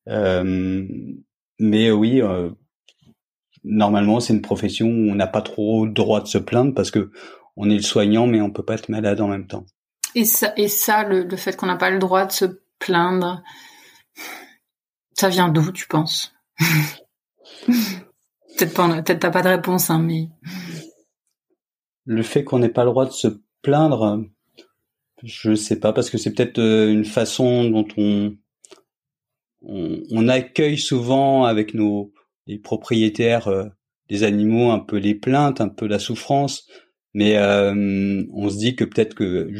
Euh, 0.09 0.85
mais 1.59 1.91
oui, 1.91 2.21
normalement, 3.65 4.21
c'est 4.21 4.35
une 4.35 4.43
profession 4.43 4.87
où 4.87 5.11
on 5.11 5.15
n'a 5.15 5.27
pas 5.27 5.43
trop 5.43 5.87
le 5.87 5.93
droit 5.93 6.21
de 6.21 6.27
se 6.29 6.39
plaindre 6.39 6.75
parce 6.75 6.91
que 6.91 7.11
on 7.57 7.71
est 7.71 7.77
le 7.77 7.83
soignant, 7.83 8.27
mais 8.27 8.43
on 8.43 8.51
peut 8.51 8.65
pas 8.65 8.75
être 8.75 8.91
malade 8.91 9.21
en 9.21 9.29
même 9.29 9.47
temps. 9.47 9.65
Et 10.15 10.25
ça, 10.25 10.53
et 10.57 10.69
ça, 10.69 11.05
le, 11.05 11.25
le 11.25 11.37
fait 11.37 11.57
qu'on 11.57 11.67
n'a 11.67 11.77
pas 11.77 11.91
le 11.91 11.99
droit 11.99 12.27
de 12.27 12.33
se 12.33 12.45
plaindre, 12.79 13.43
ça 15.15 15.29
vient 15.29 15.49
d'où, 15.49 15.73
tu 15.73 15.87
penses? 15.87 16.35
Peut-être 18.57 18.75
pas, 18.75 18.89
peut-être 19.03 19.21
t'as 19.21 19.31
pas 19.31 19.43
de 19.43 19.49
réponse, 19.49 19.91
hein, 19.91 19.99
mais 19.99 20.29
le 22.07 22.23
fait 22.23 22.45
qu'on 22.45 22.61
n'ait 22.61 22.69
pas 22.69 22.85
le 22.85 22.91
droit 22.91 23.05
de 23.05 23.11
se 23.11 23.29
plaindre, 23.63 24.25
je 25.23 25.55
sais 25.55 25.79
pas, 25.79 25.93
parce 25.93 26.09
que 26.09 26.19
c'est 26.19 26.33
peut-être 26.33 26.59
euh, 26.59 26.91
une 26.91 27.05
façon 27.05 27.69
dont 27.69 27.87
on, 27.97 28.37
on, 29.63 30.29
accueille 30.29 30.79
souvent 30.79 31.45
avec 31.45 31.75
nos 31.75 32.13
les 32.47 32.59
propriétaires 32.59 33.49
euh, 33.49 33.65
des 34.09 34.23
animaux 34.23 34.71
un 34.71 34.79
peu 34.79 34.99
les 34.99 35.15
plaintes, 35.15 35.61
un 35.61 35.69
peu 35.69 35.87
la 35.87 35.99
souffrance, 35.99 36.69
mais 37.13 37.37
euh, 37.37 38.23
on 38.33 38.49
se 38.49 38.57
dit 38.57 38.77
que 38.77 38.85
peut-être 38.85 39.15
que 39.15 39.51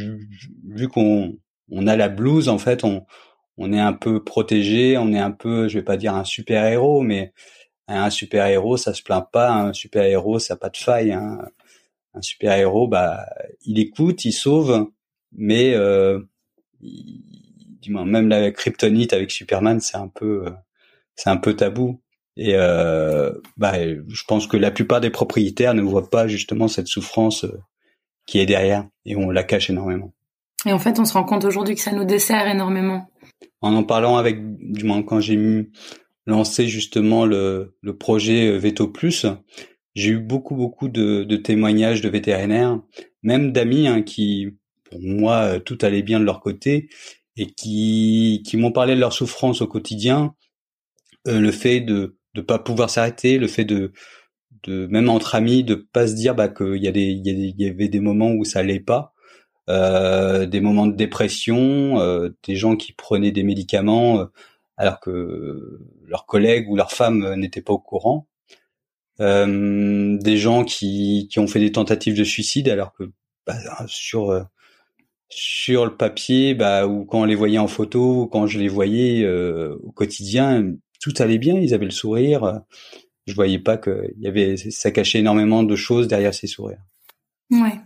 vu 0.69 0.89
qu'on 0.89 1.37
on 1.69 1.87
a 1.89 1.97
la 1.97 2.09
blouse, 2.09 2.49
en 2.49 2.59
fait, 2.59 2.85
on, 2.85 3.05
on 3.57 3.73
est 3.73 3.81
un 3.81 3.93
peu 3.93 4.23
protégé, 4.23 4.97
on 4.99 5.13
est 5.13 5.19
un 5.19 5.33
peu, 5.33 5.67
je 5.69 5.79
vais 5.79 5.85
pas 5.85 5.97
dire 5.97 6.15
un 6.15 6.25
super 6.25 6.65
héros, 6.67 7.03
mais 7.03 7.33
un 7.89 8.11
super 8.11 8.47
héros, 8.47 8.77
ça 8.77 8.95
se 8.95 9.03
plaint 9.03 9.27
pas. 9.31 9.51
Un 9.51 9.73
super 9.73 10.05
héros, 10.05 10.39
ça 10.39 10.55
n'a 10.55 10.59
pas 10.59 10.71
de 10.71 10.77
faille. 10.77 11.13
Hein. 11.13 11.39
Un 12.15 12.23
super 12.23 12.53
héros, 12.55 12.89
bah, 12.89 13.27
il 13.65 13.79
écoute, 13.79 14.25
il 14.25 14.33
sauve, 14.33 14.91
mais 15.33 15.75
euh, 15.75 16.21
dis-moi, 16.81 18.05
même 18.05 18.29
la 18.29 18.51
kryptonite 18.51 19.13
avec 19.13 19.31
Superman, 19.31 19.81
c'est 19.81 19.99
un 19.99 20.09
peu, 20.09 20.47
c'est 21.15 21.31
un 21.31 21.37
peu 21.37 21.55
tabou. 21.55 22.01
Et 22.37 22.55
euh, 22.55 23.33
bah, 23.57 23.73
je 23.79 24.25
pense 24.25 24.47
que 24.47 24.57
la 24.57 24.71
plupart 24.71 25.01
des 25.01 25.11
propriétaires 25.11 25.75
ne 25.75 25.83
voient 25.83 26.11
pas 26.11 26.29
justement 26.29 26.69
cette 26.69 26.87
souffrance 26.89 27.45
euh, 27.45 27.61
qui 28.27 28.39
est 28.39 28.47
derrière, 28.47 28.87
et 29.05 29.17
on 29.17 29.31
la 29.31 29.45
cache 29.45 29.71
énormément. 29.71 30.13
Et 30.65 30.73
en 30.73 30.79
fait, 30.79 30.99
on 30.99 31.05
se 31.05 31.13
rend 31.13 31.25
compte 31.25 31.45
aujourd'hui 31.45 31.75
que 31.75 31.81
ça 31.81 31.93
nous 31.93 32.05
dessert 32.05 32.47
énormément. 32.49 33.09
En 33.61 33.75
en 33.75 33.85
parlant 33.85 34.17
avec, 34.17 34.39
du 34.59 34.85
moins 34.85 35.03
quand 35.03 35.21
j'ai 35.21 35.35
lancé 36.27 36.67
justement 36.69 37.27
le, 37.27 37.77
le 37.83 37.97
projet 37.97 38.49
euh, 38.49 38.59
Veto 38.59 38.89
Plus, 38.89 39.27
j'ai 39.95 40.11
eu 40.11 40.19
beaucoup 40.19 40.55
beaucoup 40.55 40.89
de, 40.89 41.25
de, 41.25 41.37
témoignages 41.37 42.01
de 42.03 42.09
vétérinaires, 42.09 42.81
même 43.23 43.53
d'amis 43.53 43.89
hein, 43.89 44.03
qui, 44.03 44.57
pour 44.85 45.01
moi, 45.01 45.37
euh, 45.43 45.59
tout 45.59 45.79
allait 45.83 46.03
bien 46.03 46.21
de 46.21 46.25
leur 46.25 46.41
côté 46.41 46.89
et 47.37 47.47
qui 47.47 48.43
qui 48.47 48.57
m'ont 48.57 48.73
parlé 48.73 48.95
de 48.95 49.01
leur 49.01 49.13
souffrance 49.13 49.63
au 49.63 49.67
quotidien, 49.67 50.35
euh, 51.29 51.41
le 51.41 51.53
fait 51.53 51.81
de 51.81 52.17
de 52.35 52.41
pas 52.43 52.59
pouvoir 52.59 52.91
s'arrêter, 52.91 53.39
le 53.39 53.49
fait 53.49 53.65
de 53.65 53.93
de 54.65 54.87
même 54.89 55.09
entre 55.09 55.35
amis 55.35 55.65
de 55.65 55.75
pas 55.75 56.09
se 56.09 56.15
dire 56.15 56.35
bah 56.35 56.49
qu'il 56.49 56.83
y 56.83 56.89
a 56.89 56.93
des 56.93 57.03
il 57.03 57.55
y, 57.59 57.69
avait 57.69 57.89
des 57.89 58.01
moments 58.01 58.33
où 58.33 58.45
ça 58.45 58.61
allait 58.61 58.81
pas, 58.81 59.15
euh, 59.69 60.47
des 60.47 60.61
moments 60.61 60.87
de 60.87 60.95
dépression, 60.97 61.99
euh, 62.01 62.31
des 62.47 62.57
gens 62.57 62.77
qui 62.77 62.93
prenaient 62.93 63.33
des 63.33 63.43
médicaments 63.43 64.21
euh, 64.21 64.27
alors 64.77 65.01
que 65.01 65.81
leurs 66.07 66.27
collègues 66.27 66.69
ou 66.69 66.77
leurs 66.77 66.93
femmes 66.93 67.35
n'étaient 67.35 67.63
pas 67.63 67.73
au 67.73 67.79
courant. 67.79 68.27
Euh, 69.21 70.19
des 70.19 70.37
gens 70.37 70.63
qui, 70.65 71.27
qui 71.31 71.39
ont 71.39 71.47
fait 71.47 71.61
des 71.61 71.73
tentatives 71.73 72.17
de 72.17 72.25
suicide 72.25 72.69
alors 72.69 72.93
que 72.93 73.05
bah, 73.47 73.57
sur 73.87 74.31
euh, 74.31 74.43
sur 75.31 75.87
le 75.87 75.97
papier 75.97 76.55
bah, 76.55 76.87
ou 76.87 77.07
quand 77.07 77.23
on 77.23 77.25
les 77.25 77.35
voyait 77.35 77.59
en 77.59 77.67
photo 77.67 78.23
ou 78.23 78.27
quand 78.27 78.47
je 78.47 78.59
les 78.59 78.69
voyais 78.69 79.25
euh, 79.25 79.75
au 79.83 79.91
quotidien 79.91 80.75
tout 81.01 81.15
allait 81.19 81.39
bien 81.39 81.55
ils 81.55 81.73
avaient 81.73 81.87
le 81.87 81.91
sourire. 81.91 82.61
Je 83.27 83.35
voyais 83.35 83.59
pas 83.59 83.79
que 83.79 84.07
il 84.19 84.23
y 84.23 84.29
avait 84.29 84.59
ça 84.59 84.91
cachait 84.91 85.21
énormément 85.21 85.63
de 85.63 85.77
choses 85.77 86.09
derrière 86.09 86.35
ces 86.35 86.47
sourires. 86.47 86.85
Ouais. 87.51 87.81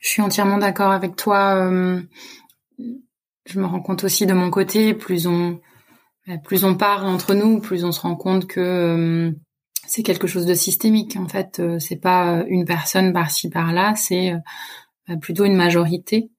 Je 0.00 0.08
suis 0.08 0.22
entièrement 0.22 0.58
d'accord 0.58 0.92
avec 0.92 1.16
toi 1.16 1.68
je 3.50 3.60
me 3.60 3.66
rends 3.66 3.80
compte 3.80 4.04
aussi 4.04 4.26
de 4.26 4.32
mon 4.32 4.50
côté 4.50 4.94
plus 4.94 5.26
on 5.26 5.60
plus 6.44 6.64
on 6.64 6.76
parle 6.76 7.06
entre 7.06 7.34
nous 7.34 7.60
plus 7.60 7.84
on 7.84 7.92
se 7.92 8.00
rend 8.00 8.14
compte 8.14 8.46
que 8.46 9.34
c'est 9.90 10.04
quelque 10.04 10.28
chose 10.28 10.46
de 10.46 10.54
systémique. 10.54 11.16
En 11.16 11.26
fait, 11.26 11.58
euh, 11.58 11.80
c'est 11.80 11.96
pas 11.96 12.44
une 12.48 12.64
personne 12.64 13.12
par-ci 13.12 13.50
par-là, 13.50 13.94
c'est 13.96 14.32
euh, 14.32 14.38
bah, 15.08 15.16
plutôt 15.16 15.44
une 15.44 15.56
majorité 15.56 16.30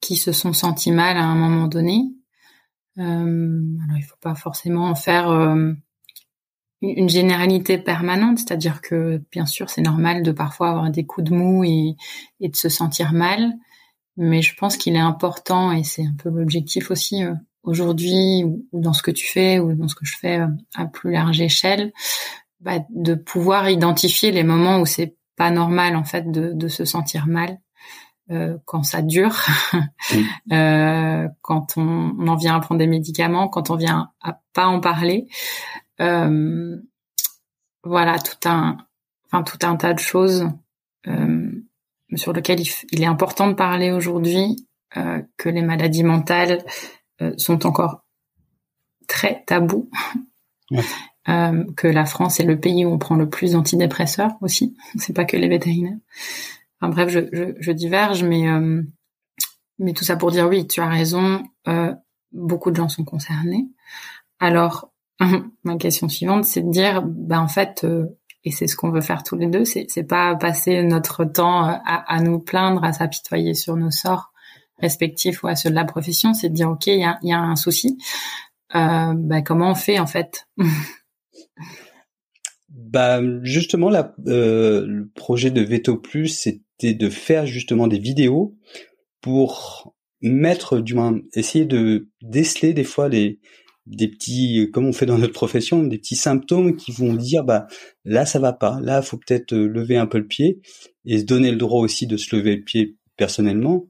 qui 0.00 0.16
se 0.16 0.32
sont 0.32 0.52
sentis 0.52 0.92
mal 0.92 1.16
à 1.16 1.24
un 1.24 1.34
moment 1.34 1.66
donné. 1.66 2.12
Euh, 2.98 3.62
alors, 3.84 3.96
il 3.96 4.02
faut 4.02 4.18
pas 4.20 4.34
forcément 4.34 4.84
en 4.84 4.94
faire 4.94 5.30
euh, 5.30 5.72
une 6.82 7.08
généralité 7.08 7.78
permanente, 7.78 8.40
c'est-à-dire 8.40 8.82
que 8.82 9.22
bien 9.32 9.46
sûr, 9.46 9.70
c'est 9.70 9.82
normal 9.82 10.22
de 10.22 10.32
parfois 10.32 10.68
avoir 10.70 10.90
des 10.90 11.06
coups 11.06 11.30
de 11.30 11.34
mou 11.34 11.64
et 11.64 11.96
de 12.40 12.56
se 12.56 12.68
sentir 12.68 13.12
mal, 13.12 13.52
mais 14.16 14.42
je 14.42 14.54
pense 14.56 14.76
qu'il 14.76 14.96
est 14.96 15.00
important 15.00 15.72
et 15.72 15.84
c'est 15.84 16.04
un 16.04 16.14
peu 16.18 16.28
l'objectif 16.30 16.90
aussi 16.90 17.22
aujourd'hui 17.62 18.44
ou 18.44 18.66
dans 18.72 18.92
ce 18.92 19.02
que 19.02 19.10
tu 19.10 19.26
fais 19.26 19.58
ou 19.58 19.74
dans 19.74 19.88
ce 19.88 19.94
que 19.94 20.04
je 20.04 20.16
fais 20.16 20.40
à 20.74 20.86
plus 20.86 21.12
large 21.12 21.40
échelle, 21.40 21.92
bah, 22.60 22.78
de 22.90 23.14
pouvoir 23.14 23.70
identifier 23.70 24.32
les 24.32 24.44
moments 24.44 24.80
où 24.80 24.86
c'est 24.86 25.16
pas 25.36 25.50
normal 25.50 25.96
en 25.96 26.04
fait 26.04 26.30
de, 26.30 26.52
de 26.52 26.68
se 26.68 26.84
sentir 26.84 27.26
mal, 27.26 27.58
euh, 28.30 28.58
quand 28.64 28.82
ça 28.82 29.02
dure, 29.02 29.34
euh, 30.52 31.28
quand 31.40 31.76
on, 31.76 32.14
on, 32.18 32.28
en 32.28 32.36
vient 32.36 32.54
à 32.56 32.60
prendre 32.60 32.78
des 32.78 32.86
médicaments, 32.86 33.48
quand 33.48 33.70
on 33.70 33.76
vient 33.76 34.10
à 34.20 34.40
pas 34.52 34.66
en 34.66 34.80
parler. 34.80 35.26
Euh, 36.00 36.76
voilà, 37.82 38.18
tout 38.18 38.48
un, 38.48 38.76
enfin 39.26 39.42
tout 39.42 39.58
un 39.66 39.76
tas 39.76 39.94
de 39.94 39.98
choses 39.98 40.48
euh, 41.06 41.49
sur 42.16 42.32
lesquelles 42.32 42.60
il, 42.90 43.02
est 43.02 43.06
important 43.06 43.48
de 43.48 43.54
parler 43.54 43.90
aujourd'hui, 43.92 44.66
euh, 44.96 45.22
que 45.36 45.48
les 45.48 45.62
maladies 45.62 46.04
mentales 46.04 46.64
sont 47.36 47.66
encore 47.66 48.02
très 49.06 49.44
tabous. 49.46 49.90
que 51.76 51.86
la 51.86 52.06
France 52.06 52.40
est 52.40 52.44
le 52.44 52.58
pays 52.58 52.84
où 52.84 52.90
on 52.90 52.98
prend 52.98 53.14
le 53.14 53.28
plus 53.28 53.52
d'antidépresseurs 53.52 54.32
aussi. 54.40 54.76
C'est 54.96 55.12
pas 55.12 55.24
que 55.24 55.36
les 55.36 55.48
vétérinaires. 55.48 55.98
Enfin 56.80 56.90
bref, 56.90 57.08
je, 57.10 57.20
je, 57.32 57.44
je 57.58 57.72
diverge, 57.72 58.24
mais 58.24 58.48
euh, 58.48 58.82
mais 59.78 59.92
tout 59.92 60.04
ça 60.04 60.16
pour 60.16 60.30
dire 60.30 60.48
oui, 60.48 60.66
tu 60.66 60.80
as 60.80 60.88
raison. 60.88 61.42
Euh, 61.68 61.94
beaucoup 62.32 62.70
de 62.70 62.76
gens 62.76 62.88
sont 62.88 63.04
concernés. 63.04 63.68
Alors 64.38 64.90
ma 65.64 65.76
question 65.76 66.08
suivante, 66.08 66.44
c'est 66.44 66.62
de 66.62 66.70
dire, 66.70 67.02
ben 67.02 67.40
en 67.40 67.48
fait, 67.48 67.84
euh, 67.84 68.06
et 68.44 68.50
c'est 68.50 68.66
ce 68.66 68.76
qu'on 68.76 68.90
veut 68.90 69.00
faire 69.00 69.22
tous 69.22 69.36
les 69.36 69.46
deux, 69.46 69.64
c'est 69.64 70.02
pas 70.08 70.34
passer 70.36 70.82
notre 70.82 71.24
temps 71.24 71.80
à, 71.84 72.20
nous 72.22 72.38
plaindre, 72.38 72.82
à 72.84 72.92
s'apitoyer 72.92 73.54
sur 73.54 73.76
nos 73.76 73.90
sorts 73.90 74.32
respectifs 74.78 75.42
ou 75.42 75.48
à 75.48 75.56
ceux 75.56 75.70
de 75.70 75.74
la 75.74 75.84
profession, 75.84 76.32
c'est 76.32 76.48
de 76.48 76.54
dire 76.54 76.70
ok, 76.70 76.86
il 76.86 77.00
y 77.22 77.32
a, 77.32 77.38
un 77.38 77.56
souci. 77.56 77.98
Euh, 78.74 79.12
ben, 79.14 79.42
comment 79.42 79.72
on 79.72 79.74
fait 79.74 79.98
en 79.98 80.06
fait? 80.06 80.46
Bah 82.72 83.20
justement, 83.42 83.92
euh, 83.92 84.86
le 84.86 85.08
projet 85.14 85.50
de 85.50 85.60
Veto 85.60 85.96
Plus, 85.96 86.28
c'est 86.28 86.60
de 86.94 87.08
faire 87.08 87.46
justement 87.46 87.86
des 87.86 87.98
vidéos 87.98 88.56
pour 89.20 89.94
mettre, 90.20 90.80
du 90.80 90.94
moins, 90.94 91.18
essayer 91.34 91.64
de 91.64 92.08
déceler 92.22 92.72
des 92.72 92.84
fois 92.84 93.08
des, 93.08 93.38
des 93.90 94.08
petits, 94.08 94.70
comme 94.72 94.86
on 94.86 94.92
fait 94.92 95.06
dans 95.06 95.18
notre 95.18 95.32
profession, 95.32 95.82
des 95.82 95.98
petits 95.98 96.16
symptômes 96.16 96.76
qui 96.76 96.92
vont 96.92 97.14
dire, 97.14 97.44
bah, 97.44 97.66
là, 98.04 98.24
ça 98.24 98.38
va 98.38 98.52
pas, 98.52 98.78
là, 98.82 99.02
faut 99.02 99.16
peut-être 99.16 99.52
euh, 99.52 99.66
lever 99.66 99.96
un 99.96 100.06
peu 100.06 100.18
le 100.18 100.26
pied 100.26 100.60
et 101.04 101.18
se 101.18 101.24
donner 101.24 101.50
le 101.50 101.56
droit 101.56 101.80
aussi 101.80 102.06
de 102.06 102.16
se 102.16 102.34
lever 102.34 102.56
le 102.56 102.62
pied 102.62 102.96
personnellement. 103.16 103.86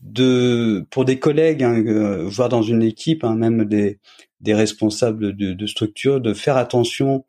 De, 0.00 0.86
pour 0.90 1.04
des 1.04 1.18
collègues, 1.18 1.62
hein, 1.62 1.82
euh, 1.86 2.24
voire 2.24 2.48
dans 2.48 2.62
une 2.62 2.82
équipe, 2.82 3.24
hein, 3.24 3.34
même 3.34 3.64
des, 3.64 3.98
des 4.40 4.54
responsables 4.54 5.36
de, 5.36 5.66
structure, 5.66 6.20
de 6.20 6.34
faire 6.34 6.56
attention 6.56 7.24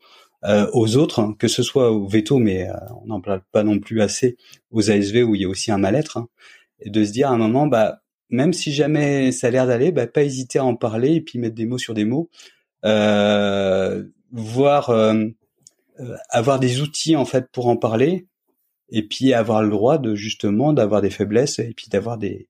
euh, 0.46 0.68
aux 0.74 0.96
autres, 0.96 1.20
hein, 1.20 1.36
que 1.38 1.48
ce 1.48 1.64
soit 1.64 1.92
au 1.92 2.08
veto, 2.08 2.38
mais 2.38 2.70
euh, 2.70 2.74
on 3.02 3.08
n'en 3.08 3.22
parle 3.22 3.42
pas 3.52 3.64
non 3.64 3.80
plus 3.80 4.02
assez 4.02 4.38
aux 4.72 4.90
ASV 4.92 5.24
où 5.24 5.36
il 5.36 5.42
y 5.42 5.46
a 5.46 5.50
aussi 5.50 5.72
un 5.72 5.78
mal-être, 5.78 6.18
hein, 6.18 6.28
et 6.80 6.90
de 6.90 7.04
se 7.04 7.12
dire 7.12 7.30
à 7.30 7.34
un 7.34 7.38
moment, 7.38 7.68
bah 7.68 8.02
même 8.30 8.54
si 8.54 8.72
jamais 8.72 9.32
ça 9.32 9.48
a 9.48 9.50
l'air 9.52 9.68
d'aller, 9.68 9.92
bah, 9.92 10.08
pas 10.08 10.24
hésiter 10.24 10.60
à 10.60 10.66
en 10.66 10.76
parler 10.76 11.16
et 11.16 11.22
puis 11.22 11.40
mettre 11.40 11.56
des 11.56 11.66
mots 11.66 11.78
sur 11.78 11.94
des 11.94 12.06
mots, 12.06 12.30
euh, 12.86 14.04
voir 14.32 14.90
euh, 14.90 15.26
avoir 16.30 16.60
des 16.60 16.82
outils 16.82 17.16
en 17.16 17.26
fait 17.26 17.50
pour 17.52 17.68
en 17.68 17.78
parler 17.78 18.28
et 18.90 19.04
puis 19.04 19.34
avoir 19.34 19.64
le 19.64 19.70
droit 19.70 19.98
de 19.98 20.16
justement 20.16 20.74
d'avoir 20.74 21.02
des 21.02 21.10
faiblesses 21.10 21.60
et 21.60 21.74
puis 21.76 21.88
d'avoir 21.90 22.18
des, 22.18 22.48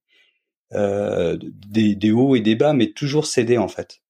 euh, 0.74 1.38
des 1.42 1.96
des 1.96 2.12
hauts 2.12 2.36
et 2.36 2.42
des 2.42 2.56
bas, 2.56 2.74
mais 2.74 2.92
toujours 2.92 3.26
céder 3.26 3.58
en 3.58 3.68
fait. 3.68 4.02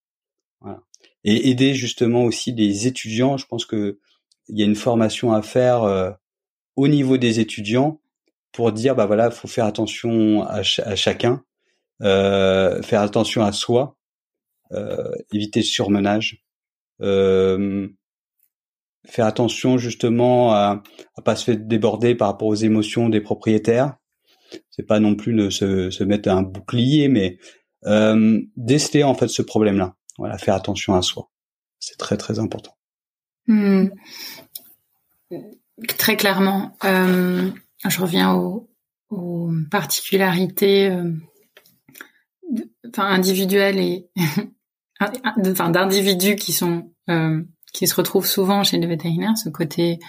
Voilà 0.61 0.81
et 1.23 1.49
aider 1.49 1.73
justement 1.73 2.23
aussi 2.23 2.51
les 2.53 2.87
étudiants. 2.87 3.37
Je 3.37 3.45
pense 3.45 3.65
que 3.65 3.99
il 4.47 4.57
y 4.57 4.63
a 4.63 4.65
une 4.65 4.75
formation 4.75 5.33
à 5.33 5.41
faire 5.41 5.83
euh, 5.83 6.11
au 6.75 6.87
niveau 6.87 7.17
des 7.17 7.39
étudiants 7.39 8.01
pour 8.51 8.71
dire 8.71 8.95
bah 8.95 9.05
voilà, 9.05 9.29
faut 9.31 9.47
faire 9.47 9.65
attention 9.65 10.43
à, 10.43 10.63
chacun, 10.63 11.33
euh, 11.33 11.37
faire 12.01 13.01
attention 13.01 13.43
à 13.43 13.51
soi, 13.51 13.97
euh, 14.71 15.11
éviter 15.33 15.61
le 15.61 15.65
surmenage, 15.65 16.43
euh, 17.01 17.87
faire 19.07 19.25
attention 19.25 19.77
justement 19.77 20.53
à, 20.53 20.83
à 21.15 21.21
pas 21.21 21.35
se 21.35 21.45
faire 21.45 21.57
déborder 21.57 22.15
par 22.15 22.27
rapport 22.27 22.47
aux 22.47 22.55
émotions 22.55 23.09
des 23.09 23.21
propriétaires. 23.21 23.95
C'est 24.69 24.85
pas 24.85 24.99
non 24.99 25.15
plus 25.15 25.33
de 25.33 25.49
se, 25.49 25.89
se 25.89 26.03
mettre 26.03 26.29
un 26.29 26.43
bouclier, 26.43 27.07
mais 27.07 27.37
euh, 27.85 28.41
déceler 28.55 29.03
en 29.03 29.15
fait 29.15 29.27
ce 29.27 29.41
problème-là. 29.41 29.95
Voilà, 30.17 30.37
faire 30.37 30.55
attention 30.55 30.95
à 30.95 31.01
soi. 31.01 31.29
C'est 31.79 31.97
très 31.97 32.17
très 32.17 32.39
important. 32.39 32.75
Hmm. 33.47 33.87
Très 35.97 36.17
clairement. 36.17 36.77
Euh, 36.83 37.49
je 37.87 38.01
reviens 38.01 38.33
aux, 38.33 38.67
particularités 39.71 40.89
euh, 40.89 41.11
enfin, 42.89 43.21
et 43.21 44.09
enfin, 45.47 45.69
d'individus 45.69 46.35
qui 46.35 46.53
sont 46.53 46.91
euh, 47.09 47.41
qui 47.73 47.87
se 47.87 47.95
retrouvent 47.95 48.25
souvent 48.25 48.63
chez 48.63 48.77
les 48.77 48.87
vétérinaires, 48.87 49.37
ce 49.37 49.49
côté 49.49 49.99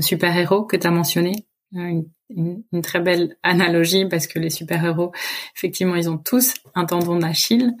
super-héros 0.00 0.64
que 0.64 0.76
tu 0.76 0.88
as 0.88 0.90
mentionné, 0.90 1.46
une, 1.72 2.04
une, 2.30 2.82
très 2.82 3.00
belle 3.00 3.36
analogie 3.42 4.06
parce 4.06 4.26
que 4.26 4.38
les 4.38 4.50
super-héros, 4.50 5.12
effectivement, 5.56 5.96
ils 5.96 6.10
ont 6.10 6.18
tous 6.18 6.54
un 6.74 6.84
tendon 6.84 7.18
d'Achille 7.18 7.74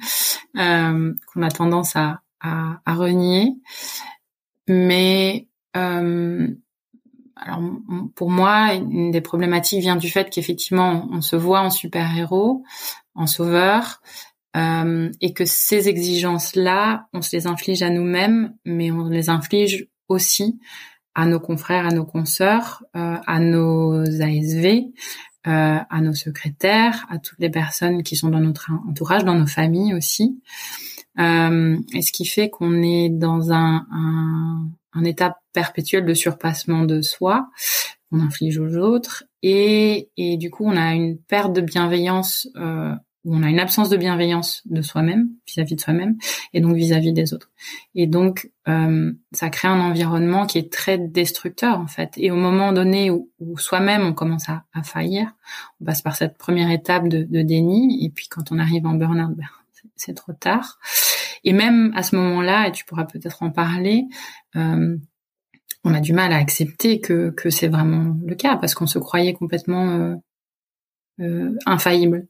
euh, 0.56 1.14
qu'on 1.26 1.42
a 1.42 1.50
tendance 1.50 1.96
à, 1.96 2.20
à, 2.40 2.94
renier. 2.94 3.54
Mais 4.68 5.48
euh, 5.76 6.48
alors 7.36 7.62
pour 8.14 8.30
moi, 8.30 8.74
une 8.74 9.10
des 9.10 9.20
problématiques 9.20 9.80
vient 9.80 9.96
du 9.96 10.10
fait 10.10 10.30
qu'effectivement, 10.30 11.08
on 11.10 11.20
se 11.20 11.36
voit 11.36 11.60
en 11.60 11.70
super-héros, 11.70 12.64
en 13.14 13.26
sauveur, 13.26 14.00
euh, 14.58 15.10
et 15.20 15.32
que 15.32 15.44
ces 15.44 15.88
exigences-là, 15.88 17.06
on 17.12 17.22
se 17.22 17.36
les 17.36 17.46
inflige 17.46 17.82
à 17.82 17.90
nous-mêmes, 17.90 18.54
mais 18.64 18.90
on 18.90 19.08
les 19.08 19.28
inflige 19.30 19.86
aussi 20.08 20.58
à 21.14 21.26
nos 21.26 21.40
confrères, 21.40 21.86
à 21.86 21.90
nos 21.90 22.04
consoeurs, 22.04 22.82
euh, 22.96 23.16
à 23.26 23.40
nos 23.40 24.00
ASV, 24.02 24.86
euh, 25.46 25.78
à 25.88 26.00
nos 26.00 26.14
secrétaires, 26.14 27.06
à 27.08 27.18
toutes 27.18 27.38
les 27.38 27.50
personnes 27.50 28.02
qui 28.02 28.16
sont 28.16 28.30
dans 28.30 28.40
notre 28.40 28.70
entourage, 28.88 29.24
dans 29.24 29.34
nos 29.34 29.46
familles 29.46 29.94
aussi. 29.94 30.40
Et 31.18 32.02
ce 32.02 32.12
qui 32.12 32.26
fait 32.26 32.48
qu'on 32.48 32.80
est 32.80 33.08
dans 33.08 33.50
un, 33.50 33.84
un, 33.90 34.68
un, 34.92 35.04
état 35.04 35.40
perpétuel 35.52 36.04
de 36.04 36.14
surpassement 36.14 36.84
de 36.84 37.02
soi, 37.02 37.48
on 38.12 38.20
inflige 38.20 38.58
aux 38.58 38.76
autres, 38.76 39.24
et, 39.42 40.10
et 40.16 40.36
du 40.36 40.48
coup 40.48 40.64
on 40.64 40.76
a 40.76 40.94
une 40.94 41.18
perte 41.18 41.52
de 41.52 41.60
bienveillance 41.60 42.48
on 43.30 43.42
a 43.42 43.48
une 43.48 43.58
absence 43.58 43.88
de 43.88 43.96
bienveillance 43.96 44.62
de 44.66 44.82
soi-même, 44.82 45.30
vis-à-vis 45.46 45.74
de 45.74 45.80
soi-même, 45.80 46.16
et 46.52 46.60
donc 46.60 46.76
vis-à-vis 46.76 47.12
des 47.12 47.34
autres. 47.34 47.50
Et 47.94 48.06
donc, 48.06 48.50
euh, 48.68 49.12
ça 49.32 49.50
crée 49.50 49.68
un 49.68 49.80
environnement 49.80 50.46
qui 50.46 50.58
est 50.58 50.72
très 50.72 50.98
destructeur, 50.98 51.78
en 51.78 51.86
fait. 51.86 52.12
Et 52.16 52.30
au 52.30 52.36
moment 52.36 52.72
donné 52.72 53.10
où, 53.10 53.30
soi-même, 53.58 54.02
on 54.02 54.12
commence 54.12 54.48
à, 54.48 54.64
faillir, 54.82 55.34
on 55.80 55.84
passe 55.84 56.02
par 56.02 56.16
cette 56.16 56.38
première 56.38 56.70
étape 56.70 57.08
de, 57.08 57.42
déni, 57.42 58.04
et 58.04 58.10
puis 58.10 58.28
quand 58.28 58.52
on 58.52 58.58
arrive 58.58 58.86
en 58.86 58.94
burn-out, 58.94 59.36
ben, 59.36 59.46
c'est 59.96 60.14
trop 60.14 60.32
tard. 60.32 60.78
Et 61.44 61.52
même 61.52 61.92
à 61.94 62.02
ce 62.02 62.16
moment-là, 62.16 62.68
et 62.68 62.72
tu 62.72 62.84
pourras 62.84 63.04
peut-être 63.04 63.42
en 63.42 63.50
parler, 63.50 64.04
euh, 64.56 64.96
on 65.84 65.94
a 65.94 66.00
du 66.00 66.12
mal 66.12 66.32
à 66.32 66.36
accepter 66.36 67.00
que, 67.00 67.32
c'est 67.50 67.68
vraiment 67.68 68.16
le 68.24 68.34
cas, 68.34 68.56
parce 68.56 68.74
qu'on 68.74 68.86
se 68.86 68.98
croyait 68.98 69.34
complètement 69.34 70.16
euh 71.20 71.56
infaillible. 71.66 72.28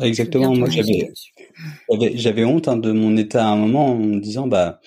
Exactement. 0.00 0.54
Moi, 0.54 0.68
j'avais, 0.70 1.12
j'avais, 2.14 2.44
honte 2.44 2.68
hein, 2.68 2.76
de 2.76 2.92
mon 2.92 3.16
état 3.16 3.46
à 3.46 3.50
un 3.50 3.56
moment 3.56 3.92
en 3.92 3.96
me 3.96 4.20
disant, 4.20 4.46
bah, 4.46 4.80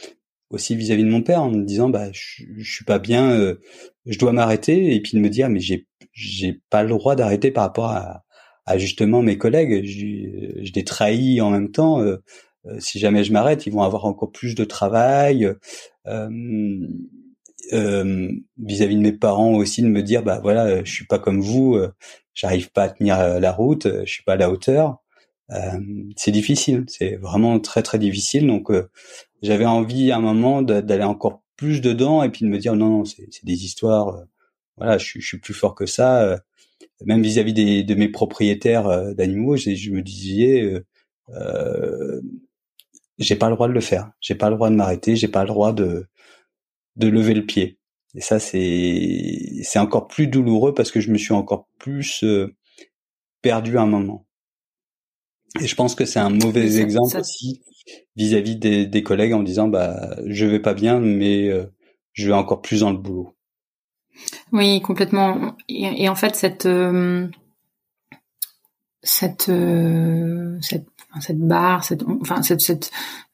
aussi 0.49 0.75
vis-à-vis 0.75 1.03
de 1.03 1.09
mon 1.09 1.21
père, 1.21 1.43
en 1.43 1.51
me 1.51 1.63
disant, 1.63 1.89
bah, 1.89 2.11
je, 2.11 2.43
je 2.57 2.71
suis 2.71 2.85
pas 2.85 2.99
bien, 2.99 3.31
euh, 3.31 3.59
je 4.05 4.17
dois 4.17 4.31
m'arrêter, 4.31 4.95
et 4.95 5.01
puis 5.01 5.17
de 5.17 5.21
me 5.21 5.29
dire, 5.29 5.49
mais 5.49 5.59
j'ai, 5.59 5.87
j'ai 6.13 6.61
pas 6.69 6.83
le 6.83 6.89
droit 6.89 7.15
d'arrêter 7.15 7.51
par 7.51 7.63
rapport 7.63 7.89
à, 7.89 8.23
à 8.65 8.77
justement 8.77 9.21
mes 9.21 9.37
collègues. 9.37 9.85
Je, 9.85 10.63
je 10.63 10.71
les 10.73 10.83
trahis 10.83 11.41
en 11.41 11.49
même 11.49 11.71
temps. 11.71 12.01
Euh, 12.01 12.17
euh, 12.65 12.79
si 12.79 12.97
jamais 12.99 13.23
je 13.23 13.33
m'arrête, 13.33 13.65
ils 13.65 13.73
vont 13.73 13.83
avoir 13.83 14.05
encore 14.05 14.31
plus 14.31 14.55
de 14.55 14.63
travail. 14.63 15.51
Vis-à-vis 17.71 18.95
de 18.95 19.01
mes 19.01 19.13
parents 19.13 19.53
aussi, 19.53 19.81
de 19.81 19.87
me 19.87 20.03
dire, 20.03 20.23
bah 20.23 20.39
voilà, 20.41 20.83
je 20.83 20.91
suis 20.91 21.05
pas 21.05 21.19
comme 21.19 21.41
vous, 21.41 21.77
j'arrive 22.33 22.71
pas 22.71 22.83
à 22.83 22.89
tenir 22.89 23.39
la 23.39 23.51
route, 23.51 23.87
je 24.05 24.11
suis 24.11 24.23
pas 24.23 24.33
à 24.33 24.37
la 24.37 24.49
hauteur. 24.49 25.03
Euh, 25.51 25.79
c'est 26.15 26.31
difficile, 26.31 26.85
c'est 26.87 27.15
vraiment 27.17 27.59
très 27.59 27.83
très 27.83 27.99
difficile. 27.99 28.47
Donc 28.47 28.71
euh, 28.71 28.89
j'avais 29.41 29.65
envie 29.65 30.11
à 30.11 30.17
un 30.17 30.21
moment 30.21 30.61
d'aller 30.61 31.03
encore 31.03 31.43
plus 31.57 31.81
dedans 31.81 32.23
et 32.23 32.29
puis 32.29 32.45
de 32.45 32.49
me 32.49 32.57
dire 32.57 32.75
non 32.75 32.89
non 32.89 33.05
c'est 33.05 33.45
des 33.45 33.65
histoires. 33.65 34.09
Euh, 34.09 34.23
voilà, 34.77 34.97
je, 34.97 35.19
je, 35.19 35.25
suis 35.25 35.39
plus 35.39 35.53
fort 35.53 35.75
que 35.75 35.85
ça. 35.85 36.39
même 37.05 37.21
vis-à-vis 37.21 37.53
des 37.53 37.83
de 37.83 37.95
mes 37.95 38.09
propriétaires 38.09 39.13
d'animaux, 39.15 39.55
je, 39.57 39.75
je, 39.75 39.91
me 39.91 40.01
disais 40.01 40.83
euh, 41.29 42.21
j'ai 43.19 43.35
pas 43.35 43.49
le 43.49 43.55
droit 43.55 43.67
de 43.67 43.73
le 43.73 43.81
faire, 43.81 44.11
j'ai 44.21 44.35
pas 44.35 44.49
le 44.49 44.55
droit 44.55 44.69
de 44.69 44.75
m'arrêter, 44.75 45.15
j'ai 45.15 45.27
pas 45.27 45.43
le 45.43 45.49
droit 45.49 45.73
de 45.73 46.07
de 46.95 47.07
lever 47.07 47.33
le 47.33 47.45
pied. 47.45 47.79
Et 48.15 48.21
ça 48.21 48.39
c'est 48.39 49.61
c'est 49.63 49.79
encore 49.79 50.07
plus 50.07 50.27
douloureux 50.27 50.73
parce 50.73 50.91
que 50.91 50.99
je 50.99 51.11
me 51.11 51.17
suis 51.17 51.33
encore 51.33 51.67
plus 51.79 52.23
perdu 53.41 53.77
un 53.77 53.87
moment. 53.87 54.27
Et 55.61 55.67
je 55.67 55.75
pense 55.75 55.93
que 55.95 56.05
c'est 56.05 56.19
un 56.19 56.29
mauvais 56.29 56.77
exemple 56.79 57.17
aussi 57.17 57.61
vis-à-vis 58.15 58.55
des, 58.55 58.85
des, 58.85 59.03
collègues 59.03 59.33
en 59.33 59.43
disant 59.43 59.67
bah 59.67 60.15
je 60.25 60.45
vais 60.45 60.59
pas 60.59 60.73
bien 60.73 60.99
mais 60.99 61.47
euh, 61.49 61.65
je 62.13 62.27
vais 62.27 62.33
encore 62.33 62.61
plus 62.61 62.79
dans 62.79 62.91
le 62.91 62.97
boulot. 62.97 63.35
Oui, 64.51 64.81
complètement. 64.81 65.55
Et, 65.67 66.07
en 66.07 66.15
fait 66.15 66.35
cette 66.35 66.65
euh, 66.65 67.27
cette 69.01 69.49
euh, 69.49 70.57
cette 70.61 70.87
cette 71.19 71.39
barre, 71.39 71.83
cette, 71.83 72.03
enfin 72.21 72.41
cette, 72.41 72.61
cette 72.61 72.91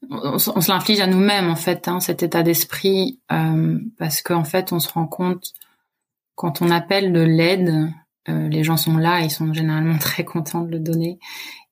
on, 0.10 0.38
se 0.38 0.72
l'inflige 0.72 1.00
à 1.00 1.08
nous-mêmes 1.08 1.50
en 1.50 1.56
fait, 1.56 1.88
hein, 1.88 2.00
cet 2.00 2.24
état 2.24 2.44
d'esprit, 2.44 3.20
parce 3.98 4.22
qu'en 4.22 4.44
fait 4.44 4.72
on 4.72 4.80
se 4.80 4.90
rend 4.90 5.08
compte 5.08 5.54
quand 6.36 6.62
on 6.62 6.70
appelle 6.70 7.12
de 7.14 7.22
l'aide, 7.22 7.92
les 8.28 8.64
gens 8.64 8.78
sont 8.78 8.98
là, 8.98 9.22
ils 9.22 9.32
sont 9.32 9.54
généralement 9.54 9.98
très 10.00 10.24
contents 10.24 10.62
de 10.62 10.72
le 10.72 10.80
donner, 10.80 11.20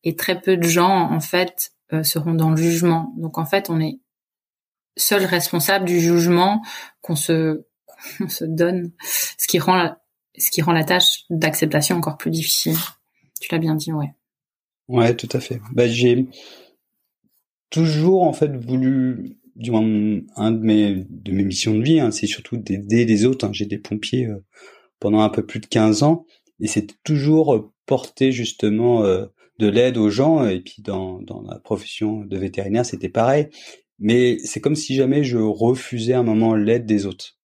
et 0.04 0.16
très 0.16 0.40
peu 0.40 0.58
de 0.58 0.64
gens 0.64 1.12
en 1.12 1.20
fait 1.20 1.72
euh, 1.94 2.04
seront 2.04 2.34
dans 2.34 2.50
le 2.50 2.58
jugement. 2.58 3.14
Donc 3.18 3.38
en 3.38 3.46
fait, 3.46 3.70
on 3.70 3.80
est 3.80 4.00
seul 4.98 5.24
responsable 5.24 5.86
du 5.86 6.02
jugement 6.02 6.62
qu'on 7.02 7.16
se 7.16 7.66
se 8.28 8.44
donne, 8.44 8.92
ce 9.38 9.48
qui 9.48 9.58
rend 9.58 9.76
la, 9.76 10.02
ce 10.38 10.52
qui 10.52 10.62
rend 10.62 10.74
la 10.74 10.84
tâche 10.84 11.24
d'acceptation 11.30 11.96
encore 11.96 12.18
plus 12.18 12.32
difficile. 12.32 12.78
Tu 13.40 13.48
l'as 13.52 13.58
bien 13.58 13.76
dit, 13.76 13.94
ouais. 13.94 14.14
Ouais, 14.88 15.16
tout 15.16 15.30
à 15.32 15.40
fait. 15.40 15.60
Bah, 15.74 15.88
j'ai 15.88 16.28
toujours 17.70 18.24
en 18.24 18.34
fait 18.34 18.56
voulu, 18.56 19.38
du 19.56 19.72
moins 19.72 19.84
un 20.36 20.52
de 20.52 20.60
mes 20.60 21.06
de 21.10 21.32
mes 21.32 21.44
missions 21.44 21.76
de 21.76 21.84
vie, 21.84 22.00
hein, 22.00 22.12
c'est 22.12 22.28
surtout 22.28 22.58
d'aider 22.58 23.06
les 23.06 23.26
autres. 23.26 23.46
Hein. 23.46 23.52
J'ai 23.54 23.66
des 23.66 23.78
pompiers 23.78 24.28
euh, 24.28 24.44
pendant 25.00 25.22
un 25.22 25.30
peu 25.30 25.46
plus 25.46 25.60
de 25.60 25.68
15 25.68 26.04
ans 26.04 26.26
et 26.62 26.68
c'est 26.68 26.88
toujours 27.04 27.72
porté 27.86 28.32
justement 28.32 29.04
euh, 29.04 29.26
de 29.60 29.68
l'aide 29.68 29.98
aux 29.98 30.10
gens 30.10 30.48
et 30.48 30.60
puis 30.62 30.82
dans, 30.84 31.22
dans 31.22 31.42
la 31.44 31.60
profession 31.60 32.22
de 32.26 32.38
vétérinaire 32.38 32.86
c'était 32.86 33.10
pareil 33.10 33.50
mais 34.00 34.38
c'est 34.40 34.62
comme 34.62 34.76
si 34.76 34.96
jamais 34.96 35.24
je 35.24 35.38
refusais 35.38 36.14
un 36.14 36.24
moment 36.24 36.56
l'aide 36.56 36.86
des 36.86 37.06
autres 37.06 37.38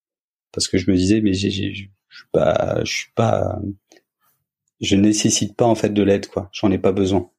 parce 0.51 0.67
que 0.67 0.77
je 0.77 0.89
me 0.91 0.95
disais 0.95 1.21
mais 1.21 1.33
j'ai, 1.33 1.51
je 1.51 2.17
suis 2.17 2.27
pas 2.31 2.81
je 2.85 2.91
suis 2.91 3.11
pas 3.15 3.59
je 4.83 4.95
nécessite 4.95 5.55
pas 5.55 5.65
en 5.65 5.75
fait 5.75 5.89
de 5.89 6.03
l'aide 6.03 6.27
quoi. 6.27 6.49
J'en 6.51 6.71
ai 6.71 6.77
pas 6.77 6.91
besoin. 6.91 7.31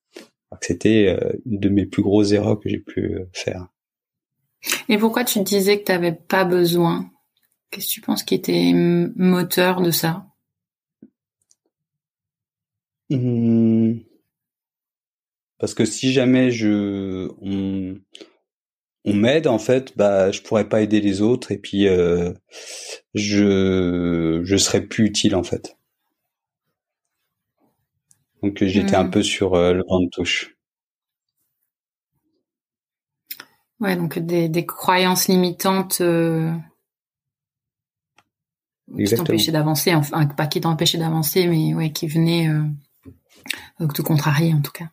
C'était 0.60 1.08
euh, 1.08 1.32
une 1.46 1.58
de 1.58 1.68
mes 1.68 1.84
plus 1.84 2.02
grosses 2.02 2.32
erreurs 2.32 2.58
que 2.60 2.68
j'ai 2.68 2.78
pu 2.78 3.00
euh, 3.00 3.28
faire. 3.32 3.66
Et 4.88 4.98
pourquoi 4.98 5.24
tu 5.24 5.42
disais 5.42 5.78
que 5.78 5.84
tu 5.84 5.92
n'avais 5.92 6.12
pas 6.12 6.44
besoin? 6.44 7.10
Qu'est-ce 7.70 7.88
que 7.88 7.92
tu 7.92 8.00
penses 8.00 8.22
qui 8.22 8.34
était 8.34 8.72
moteur 8.72 9.82
de 9.82 9.90
ça? 9.90 10.26
Mmh. 13.10 13.98
Parce 15.58 15.74
que 15.74 15.84
si 15.84 16.12
jamais 16.12 16.50
je 16.50 17.28
on, 17.42 17.98
on 19.04 19.12
m'aide 19.12 19.46
en 19.46 19.58
fait, 19.58 19.96
bah 19.96 20.30
je 20.30 20.40
pourrais 20.40 20.68
pas 20.68 20.80
aider 20.80 21.00
les 21.00 21.20
autres 21.20 21.52
et 21.52 21.58
puis 21.58 21.88
euh, 21.88 22.32
je 23.12 24.40
je 24.44 24.56
serais 24.56 24.82
plus 24.82 25.06
utile 25.06 25.34
en 25.34 25.42
fait. 25.42 25.76
Donc 28.44 28.62
j'étais 28.62 28.94
un 28.94 29.04
hmm. 29.04 29.10
peu 29.10 29.22
sur 29.22 29.54
euh, 29.54 29.72
le 29.72 29.84
vent 29.88 30.00
de 30.00 30.08
touche. 30.10 30.54
Ouais, 33.80 33.96
donc 33.96 34.18
des, 34.18 34.50
des 34.50 34.66
croyances 34.66 35.28
limitantes 35.28 36.02
euh, 36.02 36.52
qui 38.94 39.14
t'empêchaient 39.14 39.50
d'avancer, 39.50 39.94
enfin 39.94 40.26
pas 40.26 40.46
qui 40.46 40.60
t'empêchaient 40.60 40.98
d'avancer, 40.98 41.46
mais 41.46 41.72
ouais, 41.72 41.90
qui 41.90 42.06
venaient 42.06 42.50
euh, 42.50 43.88
te 43.88 44.02
contrarier 44.02 44.52
en 44.52 44.60
tout 44.60 44.72
cas. 44.72 44.90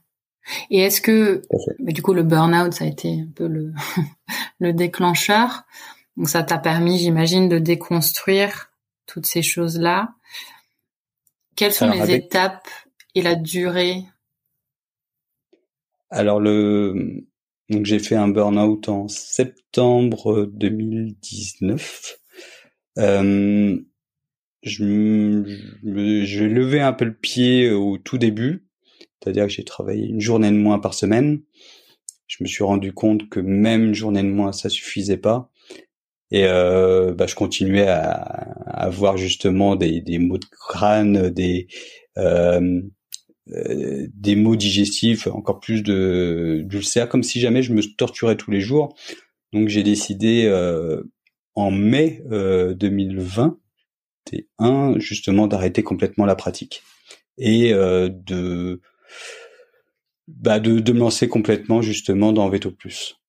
Et 0.69 0.79
est-ce 0.79 1.01
que, 1.01 1.41
bah, 1.79 1.91
du 1.91 2.01
coup, 2.01 2.13
le 2.13 2.23
burn-out, 2.23 2.73
ça 2.73 2.85
a 2.85 2.87
été 2.87 3.19
un 3.21 3.31
peu 3.35 3.47
le, 3.47 3.73
le 4.59 4.71
déclencheur. 4.71 5.63
Donc, 6.15 6.29
ça 6.29 6.41
t'a 6.43 6.57
permis, 6.57 6.97
j'imagine, 6.97 7.49
de 7.49 7.59
déconstruire 7.59 8.71
toutes 9.07 9.25
ces 9.25 9.41
choses-là. 9.41 10.13
Quelles 11.55 11.73
sont 11.73 11.89
les 11.89 12.11
étapes 12.11 12.67
et 13.15 13.21
la 13.21 13.35
durée? 13.35 14.03
Alors, 16.09 16.39
le, 16.39 17.25
donc 17.69 17.85
j'ai 17.85 17.99
fait 17.99 18.15
un 18.15 18.27
burn-out 18.27 18.89
en 18.89 19.07
septembre 19.07 20.49
2019. 20.53 22.17
Euh, 22.97 23.79
je, 24.63 25.43
je, 25.83 26.25
je 26.25 26.43
levais 26.43 26.81
un 26.81 26.93
peu 26.93 27.05
le 27.05 27.15
pied 27.15 27.71
au 27.71 27.97
tout 27.97 28.17
début 28.17 28.65
c'est-à-dire 29.21 29.45
que 29.45 29.51
j'ai 29.51 29.63
travaillé 29.63 30.07
une 30.07 30.21
journée 30.21 30.49
de 30.51 30.57
moins 30.57 30.79
par 30.79 30.93
semaine. 30.93 31.41
Je 32.27 32.43
me 32.43 32.47
suis 32.47 32.63
rendu 32.63 32.93
compte 32.93 33.29
que 33.29 33.39
même 33.39 33.85
une 33.85 33.93
journée 33.93 34.23
de 34.23 34.27
moins, 34.27 34.51
ça 34.51 34.69
suffisait 34.69 35.17
pas. 35.17 35.51
Et 36.31 36.45
euh, 36.45 37.13
bah, 37.13 37.27
je 37.27 37.35
continuais 37.35 37.87
à, 37.87 38.11
avoir 38.67 39.17
justement 39.17 39.75
des, 39.75 40.01
des 40.01 40.17
maux 40.17 40.37
de 40.37 40.45
crâne, 40.45 41.29
des 41.29 41.67
euh, 42.17 42.81
euh, 43.49 44.07
des 44.13 44.35
maux 44.35 44.55
digestifs, 44.55 45.27
encore 45.27 45.59
plus 45.59 45.83
de 45.83 46.61
d'ulcères, 46.65 47.09
comme 47.09 47.23
si 47.23 47.39
jamais 47.39 47.63
je 47.63 47.73
me 47.73 47.81
torturais 47.81 48.37
tous 48.37 48.51
les 48.51 48.61
jours. 48.61 48.95
Donc 49.53 49.67
j'ai 49.67 49.83
décidé 49.83 50.45
euh, 50.45 51.03
en 51.55 51.71
mai 51.71 52.23
2020, 52.29 53.57
un 54.59 54.99
justement 54.99 55.47
d'arrêter 55.47 55.83
complètement 55.83 56.25
la 56.25 56.35
pratique 56.35 56.83
et 57.37 57.71
de 57.73 58.79
bah 60.27 60.59
de, 60.59 60.79
de 60.79 60.93
me 60.93 60.99
lancer 60.99 61.27
complètement 61.27 61.81
justement 61.81 62.31
dans 62.31 62.47
Veto 62.49 62.71
Plus. 62.71 63.21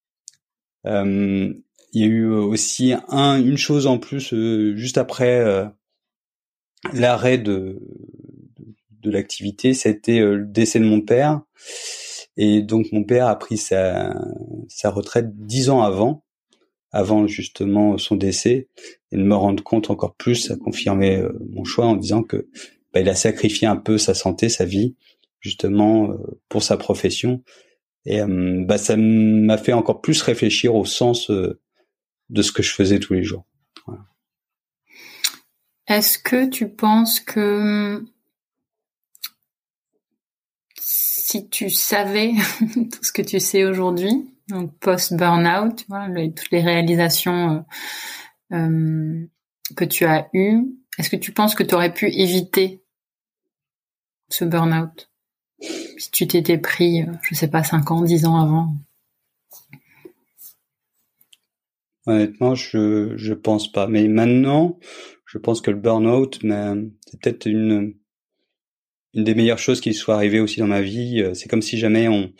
Euh, 0.86 1.52
il 1.92 2.00
y 2.00 2.04
a 2.04 2.06
eu 2.06 2.26
aussi 2.26 2.94
un, 3.08 3.38
une 3.38 3.58
chose 3.58 3.86
en 3.86 3.98
plus 3.98 4.32
euh, 4.32 4.74
juste 4.76 4.98
après 4.98 5.40
euh, 5.40 5.66
l'arrêt 6.92 7.38
de, 7.38 7.80
de, 9.02 9.10
l'activité, 9.10 9.74
c'était 9.74 10.20
le 10.20 10.44
décès 10.44 10.78
de 10.78 10.84
mon 10.84 11.00
père. 11.00 11.40
Et 12.36 12.62
donc 12.62 12.86
mon 12.92 13.04
père 13.04 13.26
a 13.26 13.38
pris 13.38 13.58
sa, 13.58 14.14
sa 14.68 14.90
retraite 14.90 15.36
dix 15.36 15.68
ans 15.70 15.82
avant, 15.82 16.24
avant 16.90 17.26
justement 17.26 17.98
son 17.98 18.16
décès, 18.16 18.68
et 19.10 19.16
de 19.16 19.22
me 19.22 19.34
rendre 19.34 19.62
compte 19.62 19.90
encore 19.90 20.14
plus, 20.14 20.36
ça 20.36 20.56
confirmait 20.56 21.22
mon 21.50 21.64
choix 21.64 21.86
en 21.86 21.96
disant 21.96 22.22
que 22.22 22.48
bah, 22.92 23.00
il 23.00 23.08
a 23.08 23.14
sacrifié 23.14 23.66
un 23.66 23.76
peu 23.76 23.98
sa 23.98 24.14
santé, 24.14 24.48
sa 24.48 24.64
vie, 24.64 24.96
justement 25.40 26.10
euh, 26.10 26.16
pour 26.48 26.62
sa 26.62 26.76
profession. 26.76 27.42
Et 28.04 28.20
euh, 28.20 28.64
bah, 28.64 28.78
ça 28.78 28.96
m'a 28.96 29.58
fait 29.58 29.72
encore 29.72 30.00
plus 30.00 30.22
réfléchir 30.22 30.74
au 30.74 30.84
sens 30.84 31.30
euh, 31.30 31.60
de 32.30 32.42
ce 32.42 32.52
que 32.52 32.62
je 32.62 32.72
faisais 32.72 32.98
tous 32.98 33.14
les 33.14 33.22
jours. 33.22 33.44
Est-ce 35.88 36.16
que 36.18 36.48
tu 36.48 36.68
penses 36.68 37.20
que 37.20 38.04
si 41.14 41.48
tu 41.48 41.68
savais 41.68 42.32
tout 42.74 43.02
ce 43.04 43.12
que 43.12 43.20
tu 43.20 43.38
sais 43.38 43.64
aujourd'hui, 43.64 44.34
donc 44.48 44.76
post-burnout, 44.78 45.86
toutes 46.34 46.50
les 46.50 46.62
réalisations 46.62 47.66
que 48.50 49.84
tu 49.84 50.06
as 50.06 50.28
eues, 50.32 50.62
est-ce 50.98 51.10
que 51.10 51.16
tu 51.16 51.32
penses 51.32 51.54
que 51.54 51.62
tu 51.62 51.74
aurais 51.74 51.92
pu 51.92 52.06
éviter 52.10 52.82
ce 54.28 54.44
burn-out? 54.46 55.10
Si 55.60 56.10
tu 56.10 56.26
t'étais 56.26 56.58
pris, 56.58 57.02
euh, 57.02 57.12
je 57.22 57.34
sais 57.34 57.48
pas, 57.48 57.62
5 57.62 57.90
ans, 57.90 58.02
10 58.02 58.26
ans 58.26 58.40
avant 58.40 58.74
Honnêtement, 62.06 62.54
je 62.54 63.12
je 63.16 63.32
pense 63.32 63.70
pas. 63.70 63.86
Mais 63.86 64.08
maintenant, 64.08 64.78
je 65.24 65.38
pense 65.38 65.60
que 65.60 65.70
le 65.70 65.76
burn-out, 65.76 66.40
c'est 66.42 67.20
peut-être 67.20 67.46
une 67.46 67.94
une 69.14 69.24
des 69.24 69.34
meilleures 69.34 69.58
choses 69.58 69.80
qui 69.80 69.94
soit 69.94 70.14
arrivée 70.14 70.40
aussi 70.40 70.60
dans 70.60 70.66
ma 70.66 70.80
vie. 70.80 71.24
C'est 71.34 71.48
comme 71.48 71.62
si 71.62 71.78
jamais 71.78 72.08
on 72.08 72.32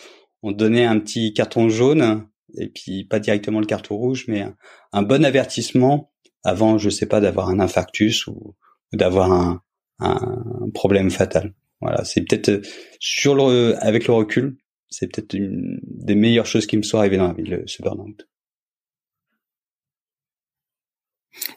on 0.43 0.53
donnait 0.53 0.85
un 0.85 0.99
petit 0.99 1.33
carton 1.33 1.69
jaune 1.69 2.27
et 2.59 2.69
puis 2.69 3.05
pas 3.05 3.21
directement 3.21 3.61
le 3.61 3.67
carton 3.67 3.97
rouge, 3.97 4.27
mais 4.29 4.45
un, 4.93 5.03
bon 5.03 5.25
avertissement 5.25 6.13
avant, 6.45 6.77
je 6.79 6.91
sais 6.91 7.07
pas, 7.07 7.21
d'avoir 7.21 7.49
un 7.49 7.61
infarctus 7.61 8.27
ou 8.27 8.57
d'avoir 8.93 9.33
un, 9.33 9.63
problème 10.75 11.11
fatal. 11.11 11.55
Voilà, 11.81 12.05
c'est 12.05 12.23
peut-être 12.23 12.49
euh, 12.49 13.77
avec 13.81 14.09
le 14.09 14.15
recul, 14.15 14.57
c'est 14.89 15.07
peut-être 15.07 15.35
une 15.35 15.79
des 15.85 16.17
meilleures 16.17 16.47
choses 16.47 16.67
qui 16.67 16.77
me 16.77 16.83
soit 16.83 17.01
arrivées 17.01 17.19
dans 17.19 17.29
la 17.29 17.35
vie, 17.35 17.45
le, 17.45 17.63
ce 17.67 17.83
burn-out. 17.83 18.29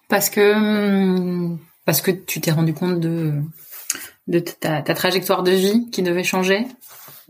Parce 0.08 0.30
que 0.30 0.54
hum, 0.54 1.60
parce 1.86 2.02
que 2.02 2.12
tu 2.12 2.40
t'es 2.40 2.52
rendu 2.52 2.74
compte 2.74 3.00
de 3.00 3.34
de 4.28 4.40
ta, 4.40 4.82
trajectoire 4.82 5.44
de 5.44 5.52
vie 5.52 5.90
qui 5.92 6.02
devait 6.02 6.24
changer? 6.24 6.66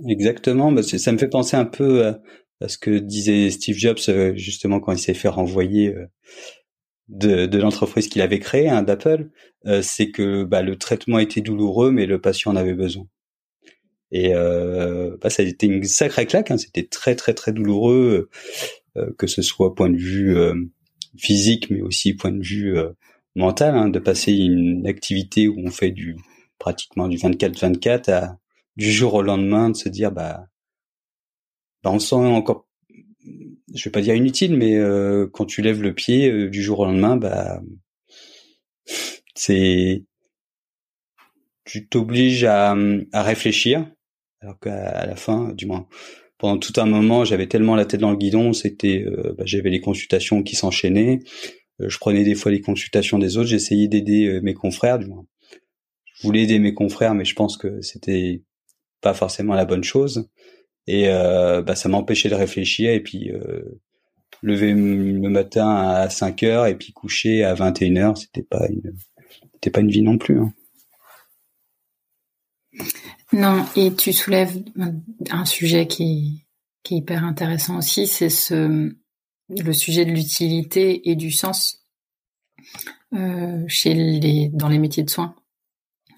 Exactement, 0.08 0.72
bah 0.72 0.84
ça 0.84 1.12
me 1.12 1.18
fait 1.18 1.30
penser 1.30 1.56
un 1.58 1.66
peu 1.66 2.06
à, 2.06 2.68
ce 2.68 2.78
que 2.78 2.92
disait 2.92 3.50
Steve 3.50 3.78
Jobs 3.78 4.00
euh, 4.10 4.34
justement 4.36 4.80
quand 4.80 4.92
il 4.92 5.00
s'est 5.00 5.14
fait 5.14 5.28
renvoyer 5.28 5.94
euh, 5.94 6.06
de, 7.08 7.46
de 7.46 7.58
l'entreprise 7.58 8.08
qu'il 8.08 8.22
avait 8.22 8.40
créée, 8.40 8.70
hein, 8.70 8.82
d'Apple, 8.82 9.30
euh, 9.68 9.82
c'est 9.82 10.10
que 10.10 10.44
bah, 10.44 10.62
le 10.62 10.78
traitement 10.78 11.20
était 11.20 11.42
douloureux, 11.42 11.92
mais 11.92 12.06
le 12.06 12.20
patient 12.20 12.52
en 12.52 12.56
avait 12.56 12.74
besoin. 12.74 13.06
Et 14.12 14.34
euh, 14.34 15.18
bah, 15.22 15.30
ça 15.30 15.44
a 15.44 15.46
été 15.46 15.68
une 15.68 15.84
sacrée 15.84 16.26
claque. 16.26 16.52
Hein. 16.52 16.58
C'était 16.58 16.86
très 16.86 17.16
très 17.16 17.34
très 17.34 17.52
douloureux, 17.52 18.30
euh, 18.98 19.12
que 19.18 19.28
ce 19.28 19.42
soit 19.42 19.76
point 19.76 19.90
de 19.90 19.98
vue 19.98 20.38
euh, 20.38 20.54
physique, 21.18 21.70
mais 21.70 21.82
aussi 21.82 22.14
point 22.14 22.32
de 22.32 22.44
vue 22.44 22.78
mental, 23.36 23.76
hein, 23.76 23.90
de 23.90 24.00
passer 24.00 24.34
une 24.34 24.88
activité 24.88 25.48
où 25.48 25.56
on 25.58 25.70
fait 25.70 25.92
du 25.92 26.16
pratiquement 26.60 27.08
du 27.08 27.18
24-24 27.18 28.12
à 28.12 28.38
du 28.76 28.92
jour 28.92 29.14
au 29.14 29.22
lendemain 29.22 29.70
de 29.70 29.76
se 29.76 29.90
dire 29.90 30.12
bah, 30.12 30.48
bah 31.84 31.92
on 31.92 32.00
sent 32.00 32.16
encore 32.16 32.68
je 33.74 33.84
vais 33.86 33.92
pas 33.92 34.02
dire 34.02 34.16
inutile 34.16 34.56
mais 34.56 34.76
euh, 34.76 35.28
quand 35.32 35.46
tu 35.46 35.62
lèves 35.62 35.82
le 35.82 35.94
pied 35.94 36.30
euh, 36.30 36.50
du 36.50 36.62
jour 36.62 36.80
au 36.80 36.86
lendemain 36.86 37.18
bah 37.18 37.62
c'est 39.36 40.04
tu 41.66 41.88
t'obliges 41.88 42.44
à, 42.44 42.76
à 43.12 43.24
réfléchir. 43.24 43.90
Alors 44.42 44.60
qu'à 44.60 45.06
la 45.06 45.16
fin 45.16 45.52
du 45.54 45.66
moins 45.66 45.88
pendant 46.38 46.58
tout 46.58 46.74
un 46.78 46.86
moment 46.86 47.26
j'avais 47.26 47.48
tellement 47.48 47.76
la 47.76 47.86
tête 47.86 48.02
dans 48.02 48.12
le 48.12 48.18
guidon 48.18 48.54
c'était 48.54 49.04
euh, 49.08 49.34
bah, 49.38 49.44
j'avais 49.46 49.70
les 49.70 49.82
consultations 49.82 50.44
qui 50.44 50.56
s'enchaînaient. 50.56 51.20
Je 51.80 51.98
prenais 51.98 52.24
des 52.24 52.36
fois 52.36 52.52
les 52.52 52.62
consultations 52.62 53.20
des 53.20 53.38
autres 53.38 53.50
j'essayais 53.50 53.88
d'aider 53.88 54.40
mes 54.42 54.54
confrères 54.54 55.00
du 55.00 55.08
moins 55.08 55.26
je 56.16 56.24
voulais 56.24 56.44
aider 56.44 56.60
mes 56.60 56.74
confrères 56.74 57.14
mais 57.14 57.26
je 57.26 57.36
pense 57.36 57.58
que 57.58 57.82
c'était 57.82 58.44
pas 59.02 59.14
forcément 59.14 59.54
la 59.54 59.66
bonne 59.66 59.84
chose. 59.84 60.30
Et 60.88 61.10
euh, 61.10 61.62
bah, 61.62 61.76
ça 61.76 61.90
m'empêchait 61.90 62.30
de 62.30 62.36
réfléchir 62.36 62.92
et 62.92 63.02
puis 63.02 63.32
euh, 63.32 63.82
lever 64.42 64.74
le 64.74 65.30
matin 65.30 65.76
à 65.76 66.10
5 66.10 66.44
heures 66.44 66.66
et 66.68 66.76
puis 66.76 66.94
coucher 66.94 67.44
à 67.44 67.54
21 67.54 67.96
heures, 67.98 68.18
c'était 68.18 68.44
pas 68.44 68.68
une 68.68 68.96
c'était 69.54 69.72
pas 69.72 69.82
une 69.82 69.90
vie 69.90 70.02
non 70.02 70.18
plus. 70.18 70.40
Hein. 70.40 70.54
Non, 73.32 73.66
et 73.76 73.94
tu 73.94 74.14
soulèves 74.14 74.62
un 75.30 75.46
sujet 75.46 75.88
qui, 75.88 76.46
qui 76.84 76.96
est 76.96 76.98
hyper 76.98 77.24
intéressant 77.24 77.78
aussi, 77.78 78.06
c'est 78.08 78.30
ce 78.30 78.94
le 79.50 79.74
sujet 79.74 80.06
de 80.06 80.12
l'utilité 80.12 81.10
et 81.10 81.16
du 81.16 81.32
sens 81.32 81.84
euh, 83.14 83.64
chez 83.68 83.94
les 83.94 84.50
dans 84.50 84.70
les 84.70 84.80
métiers 84.80 85.04
de 85.04 85.10
soins. 85.10 85.36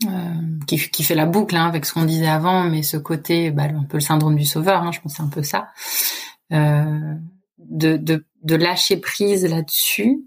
Euh, 0.06 0.60
qui, 0.68 0.78
qui, 0.78 1.04
fait 1.04 1.16
la 1.16 1.26
boucle 1.26 1.56
hein, 1.56 1.68
avec 1.68 1.84
ce 1.86 1.94
qu'on 1.94 2.06
disait 2.06 2.28
avant, 2.28 2.64
mais 2.64 2.84
ce 2.84 2.98
côté, 2.98 3.50
bah, 3.50 3.64
un 3.64 3.84
peu 3.84 3.98
le 3.98 4.02
syndrome 4.02 4.36
du 4.36 4.46
sauveur, 4.46 4.84
hein, 4.84 4.92
je 4.92 5.02
pense 5.02 5.16
c'est 5.16 5.24
un 5.24 5.28
peu 5.28 5.42
ça, 5.42 5.70
euh, 6.54 7.16
de, 7.58 7.98
de, 7.98 8.24
de, 8.44 8.56
lâcher 8.56 8.98
prise 8.98 9.44
là-dessus 9.44 10.24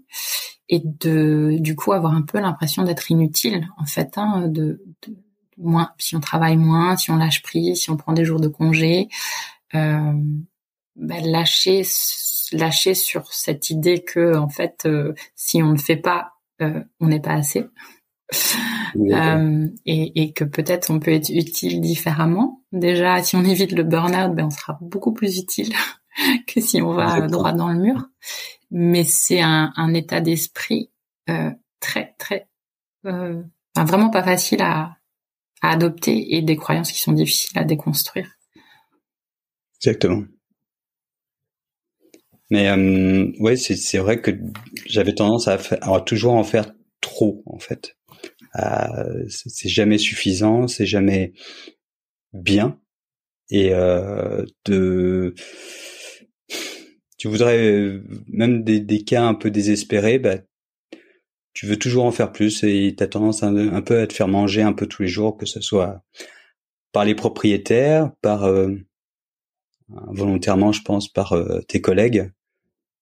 et 0.67 0.81
de 0.83 1.55
du 1.59 1.77
coup 1.77 1.93
avoir 1.93 2.13
un 2.13 2.21
peu 2.21 2.39
l'impression 2.41 2.83
d'être 2.83 3.11
inutile 3.11 3.69
en 3.77 3.85
fait, 3.85 4.17
hein, 4.17 4.49
de, 4.49 4.83
de, 5.07 5.15
moins 5.57 5.91
si 5.97 6.17
on 6.17 6.19
travaille 6.19 6.57
moins, 6.57 6.97
si 6.97 7.09
on 7.09 7.15
lâche 7.15 7.41
prise, 7.41 7.81
si 7.81 7.89
on 7.89 7.95
prend 7.95 8.11
des 8.11 8.25
jours 8.25 8.41
de 8.41 8.49
congé, 8.49 9.07
euh, 9.73 10.13
bah, 10.97 11.21
lâcher 11.21 11.83
lâcher 12.51 12.93
sur 12.93 13.33
cette 13.33 13.69
idée 13.69 14.03
que 14.03 14.35
en 14.35 14.49
fait 14.49 14.83
euh, 14.85 15.13
si 15.35 15.63
on 15.63 15.71
ne 15.71 15.77
fait 15.77 15.95
pas, 15.95 16.33
euh, 16.61 16.83
on 16.99 17.07
n'est 17.07 17.21
pas 17.21 17.33
assez 17.33 17.65
euh, 18.95 19.67
et, 19.85 20.21
et, 20.21 20.33
que 20.33 20.43
peut-être 20.43 20.89
on 20.89 20.99
peut 20.99 21.11
être 21.11 21.29
utile 21.29 21.81
différemment. 21.81 22.61
Déjà, 22.71 23.21
si 23.23 23.35
on 23.35 23.43
évite 23.43 23.71
le 23.71 23.83
burn-out, 23.83 24.35
ben 24.35 24.45
on 24.45 24.49
sera 24.49 24.77
beaucoup 24.81 25.13
plus 25.13 25.37
utile 25.37 25.73
que 26.47 26.61
si 26.61 26.81
on 26.81 26.93
va 26.93 27.27
droit 27.27 27.53
dans 27.53 27.69
le 27.69 27.79
mur. 27.79 28.07
Mais 28.69 29.03
c'est 29.03 29.41
un, 29.41 29.73
un, 29.75 29.93
état 29.93 30.21
d'esprit 30.21 30.91
euh, 31.29 31.51
très 31.79 32.15
très, 32.17 32.47
euh, 33.05 33.41
enfin, 33.75 33.85
vraiment 33.85 34.09
pas 34.09 34.23
facile 34.23 34.61
à, 34.61 34.97
à 35.61 35.71
adopter 35.71 36.35
et 36.35 36.41
des 36.41 36.55
croyances 36.55 36.91
qui 36.91 37.01
sont 37.01 37.11
difficiles 37.11 37.57
à 37.57 37.63
déconstruire. 37.63 38.29
Exactement. 39.77 40.23
Mais 42.49 42.69
euh, 42.69 43.31
ouais, 43.39 43.55
c'est 43.55 43.97
vrai 43.97 44.19
que 44.21 44.31
j'avais 44.85 45.15
tendance 45.15 45.47
à, 45.47 45.57
faire, 45.57 45.79
à 45.81 46.01
toujours 46.01 46.33
en 46.33 46.43
faire 46.43 46.73
trop 46.99 47.41
en 47.45 47.59
fait. 47.59 47.97
Euh, 48.59 49.25
c'est 49.27 49.69
jamais 49.69 49.97
suffisant, 49.97 50.67
c'est 50.67 50.85
jamais 50.85 51.33
bien. 52.33 52.79
Et 53.49 53.73
euh, 53.73 54.45
de 54.65 55.33
tu 57.17 57.27
voudrais 57.27 58.01
même 58.27 58.63
des, 58.63 58.79
des, 58.79 59.03
cas 59.03 59.23
un 59.23 59.35
peu 59.35 59.51
désespérés, 59.51 60.17
bah, 60.17 60.37
tu 61.53 61.65
veux 61.65 61.77
toujours 61.77 62.05
en 62.05 62.11
faire 62.11 62.31
plus 62.31 62.63
et 62.63 62.95
tu 62.97 63.03
as 63.03 63.07
tendance 63.07 63.43
un, 63.43 63.81
peu 63.81 63.99
à 63.99 64.07
te 64.07 64.13
faire 64.13 64.27
manger 64.27 64.61
un 64.61 64.73
peu 64.73 64.87
tous 64.87 65.03
les 65.03 65.07
jours, 65.07 65.37
que 65.37 65.45
ce 65.45 65.61
soit 65.61 66.01
par 66.91 67.05
les 67.05 67.15
propriétaires, 67.15 68.11
par 68.21 68.45
euh, 68.45 68.73
volontairement, 70.07 70.71
je 70.71 70.81
pense, 70.81 71.11
par 71.11 71.33
euh, 71.33 71.61
tes 71.67 71.81
collègues 71.81 72.31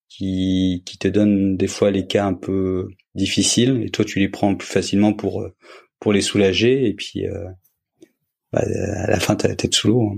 qui, 0.10 0.82
qui 0.86 0.97
te 0.97 1.07
donnent 1.07 1.55
des 1.55 1.68
fois 1.68 1.91
les 1.91 2.07
cas 2.07 2.26
un 2.26 2.34
peu 2.34 2.89
difficiles 3.16 3.84
et 3.84 3.89
toi 3.89 4.03
tu 4.03 4.20
les 4.20 4.28
prends 4.28 4.55
plus 4.55 4.68
facilement 4.68 5.14
pour 5.14 5.41
euh, 5.41 5.55
pour 5.99 6.12
les 6.12 6.22
soulager 6.22 6.88
et 6.88 6.93
puis 6.93 7.28
euh, 7.28 7.47
bah, 8.51 8.64
à 8.64 9.10
la 9.10 9.20
fin 9.20 9.36
t'as 9.36 9.47
la 9.47 9.55
tête 9.55 9.76
sous 9.76 9.88
l'eau. 9.88 10.10
Hein. 10.10 10.18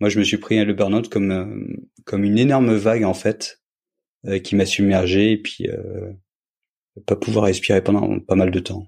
Moi 0.00 0.10
je 0.10 0.18
me 0.18 0.24
suis 0.24 0.36
pris 0.36 0.62
le 0.62 0.74
burn-out 0.74 1.08
comme 1.08 1.30
euh, 1.30 1.46
comme 2.04 2.24
une 2.24 2.38
énorme 2.38 2.74
vague 2.74 3.04
en 3.04 3.14
fait 3.14 3.58
qui 4.44 4.54
m'a 4.54 4.66
submergé 4.66 5.32
et 5.32 5.38
puis 5.38 5.66
pas 7.06 7.16
pouvoir 7.16 7.46
respirer 7.46 7.82
pendant 7.82 8.20
pas 8.20 8.34
mal 8.34 8.50
de 8.50 8.60
temps. 8.60 8.86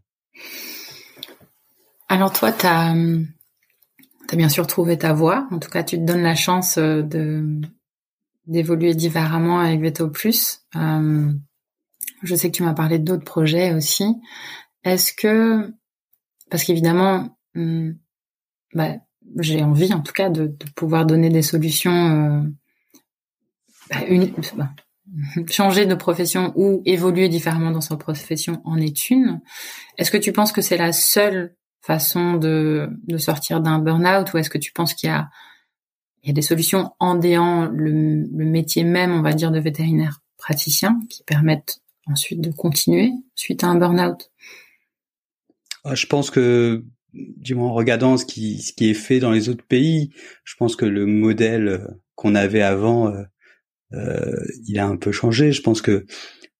Alors 2.09 2.35
toi 2.35 2.53
t'as 2.53 2.95
as 2.95 4.37
bien 4.37 4.51
sûr 4.51 4.67
trouvé 4.67 4.99
ta 4.99 5.15
voie. 5.15 5.49
En 5.51 5.59
tout 5.59 5.71
cas 5.71 5.85
tu 5.85 5.97
te 5.97 6.03
donnes 6.03 6.23
la 6.23 6.35
chance 6.35 6.77
de 6.77 7.63
d'évoluer 8.47 8.95
différemment 8.95 9.61
avec 9.61 9.81
Veto 9.81 10.09
Plus. 10.09 10.63
Euh, 10.77 11.33
je 12.23 12.35
sais 12.35 12.51
que 12.51 12.57
tu 12.57 12.63
m'as 12.63 12.75
parlé 12.75 12.99
d'autres 12.99 13.25
projets 13.25 13.73
aussi. 13.75 14.07
Est-ce 14.85 15.13
que, 15.13 15.73
parce 16.51 16.65
qu'évidemment, 16.65 17.37
hmm, 17.55 17.93
bah, 18.75 18.97
j'ai 19.39 19.63
envie 19.63 19.93
en 19.93 20.01
tout 20.01 20.13
cas 20.13 20.31
de, 20.31 20.47
de 20.47 20.67
pouvoir 20.75 21.07
donner 21.07 21.31
des 21.31 21.43
solutions, 21.43 22.43
euh, 22.43 22.43
bah, 23.91 24.01
bah, 24.57 24.71
changer 25.51 25.87
de 25.87 25.95
profession 25.95 26.53
ou 26.57 26.83
évoluer 26.85 27.29
différemment 27.29 27.71
dans 27.71 27.81
sa 27.81 27.97
profession 27.97 28.61
en 28.65 28.77
est 28.77 29.11
une. 29.11 29.41
Est-ce 29.99 30.11
que 30.11 30.19
tu 30.19 30.33
penses 30.33 30.53
que 30.53 30.63
c'est 30.63 30.77
la 30.77 30.93
seule 30.93 31.55
façon 31.81 32.35
de, 32.35 32.89
de 33.07 33.19
sortir 33.19 33.61
d'un 33.61 33.79
burn-out 33.79 34.33
ou 34.33 34.39
est-ce 34.39 34.51
que 34.51 34.59
tu 34.59 34.73
penses 34.73 34.95
qu'il 34.95 35.09
y 35.09 35.13
a, 35.13 35.29
il 36.23 36.29
y 36.29 36.31
a 36.31 36.35
des 36.35 36.43
solutions 36.43 36.93
en 37.01 37.15
déant 37.15 37.67
le, 37.67 37.91
le 37.91 38.45
métier 38.45 38.85
même, 38.85 39.13
on 39.13 39.23
va 39.23 39.33
dire, 39.33 39.51
de 39.51 39.59
vétérinaire 39.59 40.21
praticien 40.39 41.01
qui 41.09 41.23
permettent 41.25 41.81
ensuite 42.07 42.41
de 42.41 42.51
continuer 42.51 43.13
suite 43.35 43.65
à 43.65 43.69
un 43.69 43.77
burn-out 43.77 44.31
ah, 45.85 45.95
Je 45.95 46.07
pense 46.07 46.31
que, 46.31 46.85
du 47.13 47.55
moins 47.55 47.69
en 47.69 47.75
regardant 47.75 48.17
ce 48.17 48.25
qui, 48.25 48.61
ce 48.61 48.73
qui 48.73 48.91
est 48.91 48.95
fait 48.95 49.21
dans 49.21 49.31
les 49.31 49.49
autres 49.49 49.65
pays, 49.65 50.11
je 50.45 50.55
pense 50.57 50.77
que 50.77 50.85
le 50.85 51.07
modèle 51.07 51.69
euh, 51.69 51.87
qu'on 52.15 52.35
avait 52.35 52.63
avant, 52.63 53.09
euh, 53.09 53.23
euh, 53.95 54.45
il 54.67 54.79
a 54.79 54.87
un 54.87 54.97
peu 54.97 55.13
changé. 55.13 55.53
Je 55.53 55.63
pense 55.63 55.83
que 55.83 56.07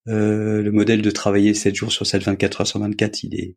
euh, 0.09 0.63
le 0.63 0.73
modèle 0.73 1.03
de 1.03 1.11
travailler 1.11 1.55
7 1.55 1.75
jours 1.75 1.93
sur 1.93 2.07
7, 2.07 2.25
24 2.25 2.61
heures 2.63 2.67
sur 2.67 2.81
24, 2.81 3.23
il 3.25 3.35
est, 3.35 3.57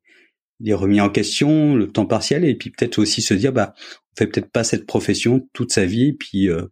il 0.60 0.70
est 0.70 0.74
remis 0.74 1.02
en 1.02 1.10
question, 1.10 1.76
le 1.76 1.92
temps 1.92 2.06
partiel, 2.06 2.46
et 2.46 2.56
puis 2.56 2.70
peut-être 2.70 3.00
aussi 3.00 3.22
se 3.22 3.34
dire, 3.34 3.52
bah, 3.52 3.74
on 3.78 4.16
fait 4.18 4.28
peut-être 4.28 4.52
pas 4.52 4.64
cette 4.64 4.86
profession 4.86 5.48
toute 5.54 5.72
sa 5.72 5.86
vie, 5.86 6.14
puis 6.14 6.50
euh, 6.50 6.64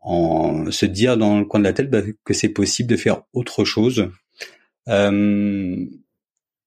en 0.00 0.70
se 0.70 0.86
dire 0.86 1.16
dans 1.16 1.38
le 1.38 1.44
coin 1.44 1.60
de 1.60 1.64
la 1.64 1.72
tête 1.72 1.90
bah, 1.90 2.02
que 2.24 2.34
c'est 2.34 2.48
possible 2.48 2.88
de 2.88 2.96
faire 2.96 3.22
autre 3.32 3.64
chose 3.64 4.10
euh, 4.88 5.86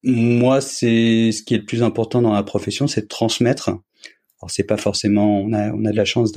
moi, 0.03 0.61
c'est 0.61 1.31
ce 1.31 1.43
qui 1.43 1.53
est 1.53 1.59
le 1.59 1.65
plus 1.65 1.83
important 1.83 2.21
dans 2.21 2.33
la 2.33 2.43
profession, 2.43 2.87
c'est 2.87 3.01
de 3.01 3.07
transmettre. 3.07 3.69
Alors, 3.69 4.49
c'est 4.49 4.65
pas 4.65 4.77
forcément, 4.77 5.39
on 5.39 5.53
a, 5.53 5.71
on 5.71 5.85
a 5.85 5.91
de 5.91 5.97
la 5.97 6.05
chance 6.05 6.33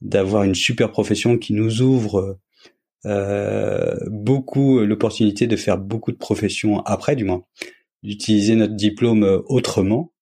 d'avoir 0.00 0.44
une 0.44 0.54
super 0.54 0.90
profession 0.90 1.36
qui 1.36 1.52
nous 1.52 1.82
ouvre 1.82 2.38
euh, 3.04 3.94
beaucoup 4.06 4.80
l'opportunité 4.80 5.46
de 5.46 5.56
faire 5.56 5.76
beaucoup 5.76 6.12
de 6.12 6.16
professions 6.16 6.80
après, 6.80 7.14
du 7.14 7.24
moins, 7.24 7.44
d'utiliser 8.02 8.54
notre 8.54 8.74
diplôme 8.74 9.42
autrement. 9.46 10.12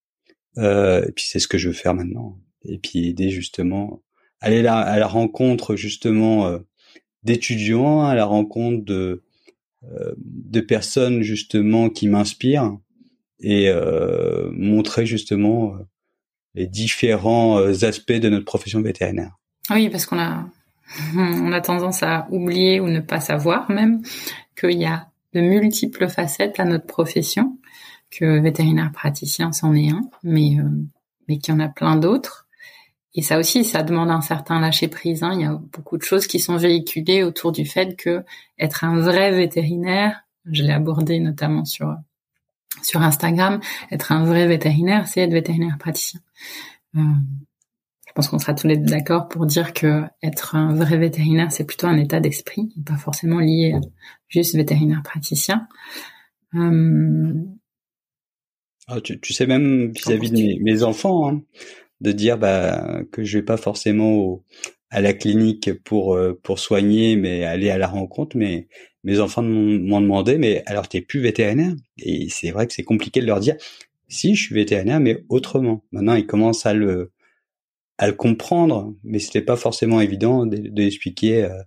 Euh, 0.58 1.06
et 1.06 1.12
puis 1.12 1.24
c'est 1.26 1.38
ce 1.38 1.48
que 1.48 1.58
je 1.58 1.68
veux 1.68 1.74
faire 1.74 1.94
maintenant. 1.94 2.38
Et 2.64 2.78
puis 2.78 3.08
aider 3.08 3.30
justement, 3.30 4.02
aller 4.40 4.62
là 4.62 4.78
à 4.78 4.98
la 4.98 5.06
rencontre 5.06 5.76
justement 5.76 6.46
euh, 6.46 6.58
d'étudiants, 7.22 8.02
à 8.02 8.14
la 8.14 8.24
rencontre 8.24 8.84
de 8.84 9.22
euh, 9.84 10.12
de 10.18 10.60
personnes 10.60 11.22
justement 11.22 11.88
qui 11.88 12.06
m'inspirent 12.06 12.76
et 13.40 13.70
euh, 13.70 14.50
montrer 14.52 15.06
justement 15.06 15.72
euh, 15.72 15.78
les 16.54 16.66
différents 16.66 17.56
aspects 17.82 18.12
de 18.12 18.28
notre 18.28 18.44
profession 18.44 18.82
vétérinaire. 18.82 19.38
Oui, 19.70 19.88
parce 19.88 20.04
qu'on 20.04 20.18
a 20.18 20.46
on 21.16 21.50
a 21.52 21.62
tendance 21.62 22.02
à 22.02 22.28
oublier 22.30 22.78
ou 22.78 22.88
ne 22.88 23.00
pas 23.00 23.20
savoir 23.20 23.70
même 23.70 24.02
qu'il 24.54 24.78
y 24.78 24.84
a 24.84 25.08
de 25.32 25.40
multiples 25.40 26.08
facettes 26.08 26.60
à 26.60 26.66
notre 26.66 26.86
profession, 26.86 27.56
que 28.10 28.40
vétérinaire 28.40 28.92
praticien 28.92 29.52
c'en 29.52 29.74
est 29.74 29.90
un, 29.90 30.02
mais 30.22 30.56
mais 31.28 31.38
qu'il 31.38 31.54
y 31.54 31.56
en 31.56 31.60
a 31.60 31.68
plein 31.68 31.96
d'autres. 31.96 32.48
Et 33.14 33.22
ça 33.22 33.38
aussi, 33.38 33.64
ça 33.64 33.82
demande 33.82 34.10
un 34.10 34.20
certain 34.20 34.60
lâcher 34.60 34.88
prise. 34.88 35.22
Hein. 35.22 35.32
Il 35.34 35.40
y 35.40 35.44
a 35.44 35.60
beaucoup 35.72 35.96
de 35.96 36.02
choses 36.02 36.26
qui 36.26 36.38
sont 36.38 36.56
véhiculées 36.56 37.22
autour 37.22 37.52
du 37.52 37.64
fait 37.64 37.96
que 37.96 38.24
être 38.58 38.84
un 38.84 39.00
vrai 39.00 39.32
vétérinaire, 39.32 40.22
je 40.50 40.62
l'ai 40.62 40.72
abordé 40.72 41.18
notamment 41.18 41.64
sur 41.64 41.94
sur 42.82 43.02
Instagram, 43.02 43.60
être 43.90 44.12
un 44.12 44.24
vrai 44.24 44.46
vétérinaire, 44.46 45.06
c'est 45.06 45.20
être 45.20 45.32
vétérinaire 45.32 45.76
praticien. 45.78 46.20
Euh, 46.96 47.00
je 48.06 48.12
pense 48.12 48.28
qu'on 48.28 48.38
sera 48.38 48.54
tous 48.54 48.66
les 48.66 48.76
deux 48.76 48.90
d'accord 48.90 49.28
pour 49.28 49.44
dire 49.44 49.72
que 49.72 50.04
être 50.22 50.54
un 50.54 50.72
vrai 50.74 50.96
vétérinaire, 50.96 51.52
c'est 51.52 51.64
plutôt 51.64 51.88
un 51.88 51.96
état 51.96 52.20
d'esprit, 52.20 52.72
pas 52.86 52.96
forcément 52.96 53.38
lié 53.38 53.74
à 53.74 53.80
juste 54.28 54.54
vétérinaire 54.54 55.02
praticien. 55.02 55.68
Euh, 56.54 57.34
ah, 58.90 59.00
tu, 59.00 59.20
tu, 59.20 59.32
sais 59.32 59.46
même 59.46 59.92
vis-à-vis 59.92 60.30
de 60.30 60.62
mes, 60.62 60.82
enfants, 60.82 61.28
hein, 61.28 61.42
de 62.00 62.12
dire 62.12 62.38
bah, 62.38 63.02
que 63.12 63.22
je 63.24 63.38
vais 63.38 63.44
pas 63.44 63.56
forcément 63.56 64.42
à 64.90 65.00
la 65.00 65.12
clinique 65.12 65.72
pour 65.84 66.14
euh, 66.14 66.38
pour 66.42 66.58
soigner, 66.58 67.16
mais 67.16 67.44
aller 67.44 67.70
à 67.70 67.78
la 67.78 67.86
rencontre. 67.86 68.36
Mais 68.36 68.68
mes 69.04 69.20
enfants 69.20 69.42
m'ont 69.42 70.00
demandé, 70.00 70.38
mais 70.38 70.62
alors 70.66 70.88
t'es 70.88 71.00
plus 71.00 71.20
vétérinaire? 71.20 71.74
Et 71.98 72.28
c'est 72.30 72.50
vrai 72.50 72.66
que 72.66 72.72
c'est 72.72 72.82
compliqué 72.82 73.20
de 73.20 73.26
leur 73.26 73.40
dire, 73.40 73.56
si 74.08 74.34
je 74.34 74.42
suis 74.42 74.54
vétérinaire, 74.54 75.00
mais 75.00 75.24
autrement. 75.28 75.84
Maintenant, 75.92 76.14
ils 76.14 76.26
commencent 76.26 76.66
à 76.66 76.74
le 76.74 77.12
à 77.98 78.06
le 78.08 78.14
comprendre, 78.14 78.94
mais 79.04 79.18
c'était 79.18 79.42
pas 79.42 79.56
forcément 79.56 80.00
évident 80.00 80.46
de, 80.46 80.56
l'expliquer 80.74 81.44
euh, 81.44 81.62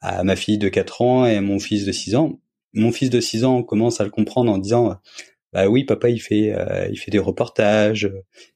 à 0.00 0.24
ma 0.24 0.34
fille 0.36 0.58
de 0.58 0.68
4 0.68 1.02
ans 1.02 1.26
et 1.26 1.36
à 1.36 1.40
mon 1.40 1.60
fils 1.60 1.84
de 1.86 1.92
6 1.92 2.16
ans. 2.16 2.40
Mon 2.74 2.92
fils 2.92 3.10
de 3.10 3.20
6 3.20 3.44
ans 3.44 3.62
commence 3.62 4.00
à 4.00 4.04
le 4.04 4.10
comprendre 4.10 4.50
en 4.52 4.58
disant 4.58 4.98
bah 5.52 5.68
oui 5.68 5.84
papa 5.84 6.10
il 6.10 6.20
fait 6.20 6.52
euh, 6.52 6.88
il 6.90 6.98
fait 6.98 7.10
des 7.10 7.18
reportages, 7.18 8.10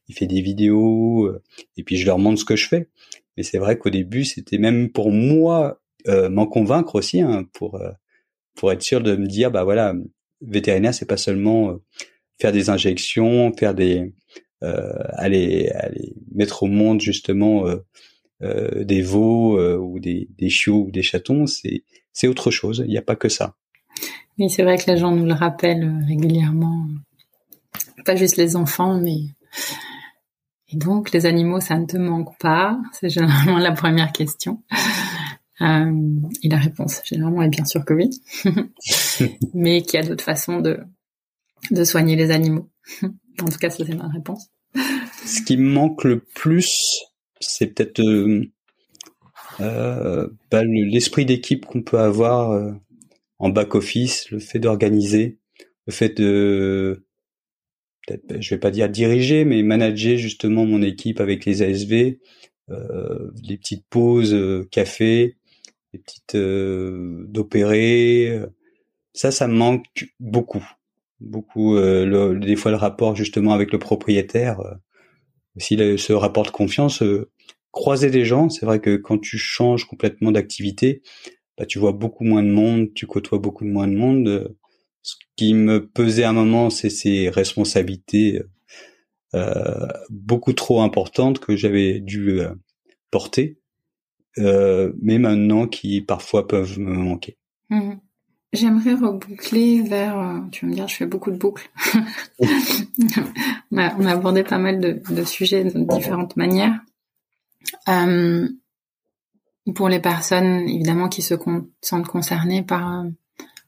il 0.08 0.14
fait 0.14 0.26
des 0.26 0.42
vidéos 0.42 1.26
euh, 1.26 1.42
et 1.76 1.82
puis 1.82 1.96
je 1.96 2.06
leur 2.06 2.18
montre 2.18 2.40
ce 2.40 2.44
que 2.44 2.56
je 2.56 2.68
fais. 2.68 2.88
Mais 3.36 3.42
c'est 3.42 3.58
vrai 3.58 3.78
qu'au 3.78 3.90
début 3.90 4.24
c'était 4.24 4.58
même 4.58 4.90
pour 4.90 5.10
moi 5.10 5.80
m'en 6.08 6.46
convaincre 6.46 6.96
aussi 6.96 7.20
hein, 7.20 7.46
pour 7.52 7.80
pour 8.56 8.72
être 8.72 8.82
sûr 8.82 9.00
de 9.00 9.14
me 9.14 9.26
dire 9.26 9.52
bah 9.52 9.64
voilà 9.64 9.94
vétérinaire 10.40 10.92
c'est 10.92 11.06
pas 11.06 11.16
seulement 11.16 11.78
faire 12.40 12.52
des 12.52 12.70
injections, 12.70 13.52
faire 13.56 13.72
des 13.74 14.12
euh, 14.62 14.92
aller, 15.14 15.70
aller 15.70 16.14
mettre 16.32 16.62
au 16.62 16.66
monde 16.66 17.00
justement 17.00 17.66
euh, 17.66 17.78
euh, 18.42 18.84
des 18.84 19.02
veaux 19.02 19.58
ou 19.78 19.98
des, 19.98 20.28
des 20.38 20.50
chiots 20.50 20.84
ou 20.86 20.90
des 20.92 21.02
chatons, 21.02 21.46
c'est 21.46 21.84
c'est 22.12 22.28
autre 22.28 22.50
chose. 22.50 22.84
Il 22.86 22.90
n'y 22.90 22.98
a 22.98 23.02
pas 23.02 23.16
que 23.16 23.28
ça. 23.28 23.56
Oui, 24.38 24.50
c'est 24.50 24.62
vrai 24.62 24.78
que 24.78 24.90
les 24.90 24.96
gens 24.96 25.10
nous 25.12 25.26
le 25.26 25.34
rappellent 25.34 26.04
régulièrement. 26.06 26.86
Pas 28.04 28.16
juste 28.16 28.36
les 28.36 28.56
enfants, 28.56 28.98
mais 29.00 29.20
et 30.72 30.76
donc 30.76 31.12
les 31.12 31.26
animaux, 31.26 31.60
ça 31.60 31.78
ne 31.78 31.86
te 31.86 31.96
manque 31.96 32.36
pas? 32.38 32.80
C'est 32.92 33.10
généralement 33.10 33.58
la 33.58 33.72
première 33.72 34.12
question. 34.12 34.62
Euh, 35.60 35.92
et 36.42 36.48
la 36.48 36.56
réponse 36.56 37.02
généralement 37.04 37.42
est 37.42 37.48
bien 37.48 37.64
sûr 37.64 37.84
que 37.84 37.94
oui, 37.94 38.10
mais 39.54 39.82
qu'il 39.82 40.00
y 40.00 40.02
a 40.02 40.06
d'autres 40.06 40.24
façons 40.24 40.60
de 40.60 41.84
soigner 41.84 42.16
les 42.16 42.30
animaux. 42.30 42.68
En 43.40 43.46
tout 43.46 43.58
cas, 43.58 43.70
ça 43.70 43.84
c'est 43.86 43.94
ma 43.94 44.08
réponse. 44.08 44.50
Ce 45.24 45.42
qui 45.42 45.56
me 45.56 45.70
manque 45.70 46.04
le 46.04 46.20
plus, 46.20 47.04
c'est 47.40 47.68
peut-être 47.68 48.00
euh, 48.00 48.50
euh, 49.60 50.28
bah, 50.50 50.62
l'esprit 50.64 51.24
d'équipe 51.24 51.66
qu'on 51.66 51.82
peut 51.82 51.98
avoir 51.98 52.50
euh, 52.50 52.72
en 53.42 53.50
back 53.50 53.74
office, 53.74 54.30
le 54.30 54.38
fait 54.38 54.58
d'organiser, 54.58 55.38
le 55.86 55.92
fait 55.92 56.16
de 56.16 57.04
peut-être, 58.06 58.40
je 58.40 58.54
vais 58.54 58.58
pas 58.58 58.70
dire 58.70 58.88
diriger, 58.88 59.44
mais 59.44 59.62
manager 59.62 60.16
justement 60.16 60.64
mon 60.64 60.82
équipe 60.82 61.20
avec 61.20 61.44
les 61.44 61.62
ASV, 61.62 62.18
les 62.68 63.56
petites 63.58 63.84
pauses 63.90 64.34
café, 64.70 65.36
les 65.92 65.98
petites 65.98 66.36
d'opérer. 66.36 68.40
Ça, 69.12 69.30
ça 69.30 69.48
me 69.48 69.54
manque 69.54 70.14
beaucoup 70.20 70.66
beaucoup 71.22 71.76
euh, 71.76 72.38
des 72.38 72.56
fois 72.56 72.70
le 72.70 72.76
rapport 72.76 73.16
justement 73.16 73.52
avec 73.52 73.72
le 73.72 73.78
propriétaire 73.78 74.60
euh, 74.60 74.74
aussi 75.56 75.76
ce 75.76 76.12
rapport 76.12 76.44
de 76.44 76.50
confiance 76.50 77.02
euh, 77.02 77.30
croiser 77.70 78.10
des 78.10 78.24
gens 78.24 78.48
c'est 78.48 78.66
vrai 78.66 78.80
que 78.80 78.96
quand 78.96 79.18
tu 79.18 79.38
changes 79.38 79.86
complètement 79.86 80.32
d'activité 80.32 81.02
bah, 81.58 81.66
tu 81.66 81.78
vois 81.78 81.92
beaucoup 81.92 82.24
moins 82.24 82.42
de 82.42 82.50
monde 82.50 82.92
tu 82.94 83.06
côtoies 83.06 83.38
beaucoup 83.38 83.64
moins 83.64 83.88
de 83.88 83.94
monde 83.94 84.56
ce 85.02 85.16
qui 85.36 85.54
me 85.54 85.86
pesait 85.86 86.24
à 86.24 86.30
un 86.30 86.34
moment 86.34 86.70
c'est 86.70 86.90
ces 86.90 87.28
responsabilités 87.28 88.42
beaucoup 90.10 90.52
trop 90.52 90.82
importantes 90.82 91.38
que 91.38 91.56
j'avais 91.56 92.00
dû 92.00 92.40
porter 93.10 93.58
mais 94.36 95.18
maintenant 95.18 95.66
qui 95.66 96.00
parfois 96.02 96.46
peuvent 96.46 96.78
me 96.78 96.94
manquer 96.94 97.38
mmh 97.70 97.94
J'aimerais 98.52 98.94
reboucler 98.94 99.80
vers, 99.80 100.18
euh, 100.18 100.40
tu 100.50 100.66
vas 100.66 100.70
me 100.70 100.74
dire, 100.74 100.86
je 100.86 100.96
fais 100.96 101.06
beaucoup 101.06 101.30
de 101.30 101.38
boucles. 101.38 101.70
on, 102.38 103.78
a, 103.78 104.10
abordé 104.10 104.44
pas 104.44 104.58
mal 104.58 104.78
de, 104.78 105.00
de 105.08 105.24
sujets 105.24 105.64
de 105.64 105.96
différentes 105.96 106.36
manières. 106.36 106.78
Euh, 107.88 108.46
pour 109.74 109.88
les 109.88 110.00
personnes, 110.00 110.68
évidemment, 110.68 111.08
qui 111.08 111.22
se 111.22 111.34
sentent 111.80 112.06
concernées 112.08 112.62
par, 112.62 113.04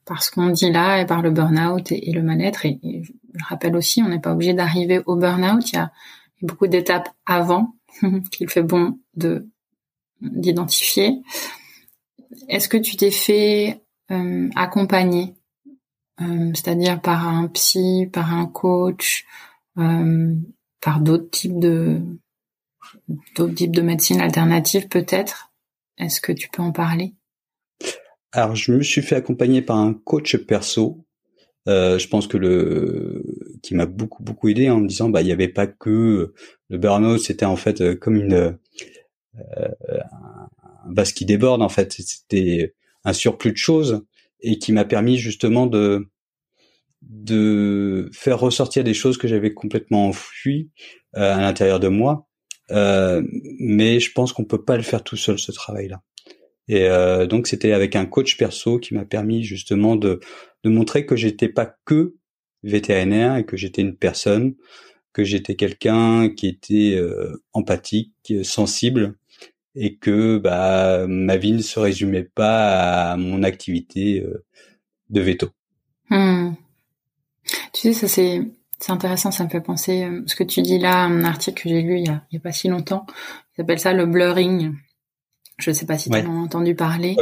par 0.05 0.23
ce 0.23 0.31
qu'on 0.31 0.49
dit 0.49 0.71
là 0.71 1.01
et 1.01 1.07
par 1.07 1.23
le 1.23 1.31
burn-out 1.31 1.93
et, 1.93 2.13
le 2.13 2.23
mal-être. 2.23 2.67
Et, 2.67 2.81
je 3.03 3.45
rappelle 3.49 3.77
aussi, 3.77 4.03
on 4.03 4.09
n'est 4.09 4.21
pas 4.21 4.33
obligé 4.33 4.55
d'arriver 4.55 5.01
au 5.07 5.17
burn-out. 5.17 5.73
Il 5.73 5.77
y 5.77 5.79
a 5.79 5.93
beaucoup 6.43 6.67
d'étapes 6.67 7.09
avant 7.27 7.75
qu'il 8.31 8.49
fait 8.49 8.63
bon 8.63 8.99
de 9.15 9.49
d'identifier. 10.21 11.21
Est-ce 12.49 12.69
que 12.69 12.77
tu 12.77 12.97
t'es 12.97 13.11
fait 13.11 13.83
euh, 14.11 14.49
accompagné, 14.57 15.35
euh, 16.21 16.51
c'est-à-dire 16.55 17.01
par 17.01 17.29
un 17.29 17.49
psy, 17.49 18.09
par 18.13 18.33
un 18.33 18.47
coach, 18.47 19.27
euh, 19.79 20.35
par 20.81 21.01
d'autres 21.01 21.31
types 21.31 21.59
de 21.59 22.01
d'autres 23.37 23.55
types 23.55 23.75
de 23.75 23.83
médecine 23.83 24.21
alternative 24.21 24.89
peut-être? 24.89 25.54
Est-ce 25.99 26.21
que 26.21 26.33
tu 26.33 26.49
peux 26.49 26.63
en 26.63 26.73
parler? 26.73 27.15
Alors, 28.33 28.57
je 28.57 28.73
me 28.73 28.83
suis 28.83 29.03
fait 29.03 29.17
accompagner 29.17 29.63
par 29.63 29.77
un 29.77 29.95
coach 29.95 30.37
perso. 30.37 31.07
Euh, 31.67 31.99
je 31.99 32.09
pense 32.09 32.27
que 32.27 32.37
le 32.37 33.23
qui 33.63 33.75
m'a 33.75 33.87
beaucoup 33.87 34.23
beaucoup 34.23 34.49
aidé 34.49 34.69
en 34.69 34.81
me 34.81 34.87
disant 34.87 35.09
bah 35.09 35.23
il 35.23 35.25
n'y 35.25 35.33
avait 35.33 35.49
pas 35.49 35.67
que 35.67 36.35
le 36.69 36.79
burn-out, 36.79 37.19
c'était 37.19 37.47
en 37.47 37.57
fait 37.57 37.99
comme 37.99 38.17
une 38.17 38.35
euh, 38.35 39.71
un 40.87 40.93
vase 40.93 41.13
qui 41.13 41.25
déborde 41.25 41.63
en 41.63 41.71
fait. 41.71 41.93
C'était 41.93 42.75
un 43.05 43.13
surplus 43.13 43.53
de 43.53 43.57
choses 43.57 44.05
et 44.41 44.59
qui 44.59 44.73
m'a 44.73 44.85
permis 44.85 45.17
justement 45.17 45.67
de 45.67 46.07
de 47.03 48.11
faire 48.13 48.41
ressortir 48.41 48.85
des 48.85 48.95
choses 48.95 49.19
que 49.19 49.29
j'avais 49.29 49.53
complètement 49.53 50.09
enfouies 50.09 50.71
euh, 51.17 51.35
à 51.35 51.41
l'intérieur 51.41 51.81
de 51.81 51.89
moi. 51.89 52.29
Euh, 52.71 53.23
mais 53.59 54.01
je 54.01 54.13
pense 54.13 54.33
qu'on 54.33 54.45
peut 54.45 54.65
pas 54.65 54.77
le 54.77 54.83
faire 54.83 55.03
tout 55.03 55.17
seul 55.17 55.39
ce 55.39 55.53
travail-là. 55.53 56.03
Et 56.69 56.89
euh, 56.89 57.27
donc 57.27 57.47
c'était 57.47 57.73
avec 57.73 57.95
un 57.95 58.07
coach 58.07 58.39
perso 58.39 58.79
qui 58.79 58.95
m'a 58.95 59.05
permis 59.05 59.43
justement 59.43 59.97
de 59.97 60.21
de 60.63 60.71
montrer 60.71 61.05
que 61.05 61.15
j'étais 61.15 61.51
pas 61.51 61.77
que 61.85 62.15
vétérinaire 62.63 63.37
et 63.37 63.45
que 63.45 63.59
j'étais 63.59 63.83
une 63.83 63.97
personne, 63.97 64.55
que 65.13 65.25
j'étais 65.25 65.57
quelqu'un 65.57 66.31
qui 66.31 66.49
était 66.49 66.95
euh, 66.97 67.43
empathique, 67.53 68.33
sensible 68.43 69.17
et 69.75 69.97
que 69.97 70.39
bah 70.39 71.07
ma 71.07 71.37
vie 71.37 71.53
ne 71.53 71.61
se 71.61 71.79
résumait 71.79 72.25
pas 72.35 73.13
à 73.13 73.17
mon 73.19 73.43
activité 73.43 74.25
de 75.11 75.21
veto. 75.21 75.51
Hmm. 76.09 76.53
Tu 77.75 77.81
sais, 77.81 77.93
ça 77.93 78.09
c'est 78.09 78.41
c'est 78.79 78.93
intéressant, 78.93 79.31
ça 79.31 79.45
me 79.45 79.49
fait 79.49 79.61
penser 79.61 80.05
euh, 80.05 80.23
ce 80.27 80.35
que 80.35 80.45
tu 80.45 80.63
dis 80.63 80.79
là, 80.79 81.05
un 81.05 81.25
article 81.25 81.63
que 81.63 81.69
j'ai 81.69 81.83
lu 81.83 81.99
il 81.99 82.07
y, 82.07 82.11
a, 82.11 82.23
il 82.31 82.35
y 82.35 82.37
a 82.39 82.41
pas 82.41 82.53
si 82.53 82.69
longtemps, 82.69 83.07
il 83.53 83.57
s'appelle 83.59 83.79
ça 83.79 83.93
le 83.93 84.07
blurring. 84.07 84.75
Je 85.59 85.71
ne 85.71 85.75
sais 85.75 85.87
pas 85.87 85.97
si 85.97 86.11
tu 86.11 86.17
as 86.17 86.29
entendu 86.29 86.75
parler, 86.75 87.17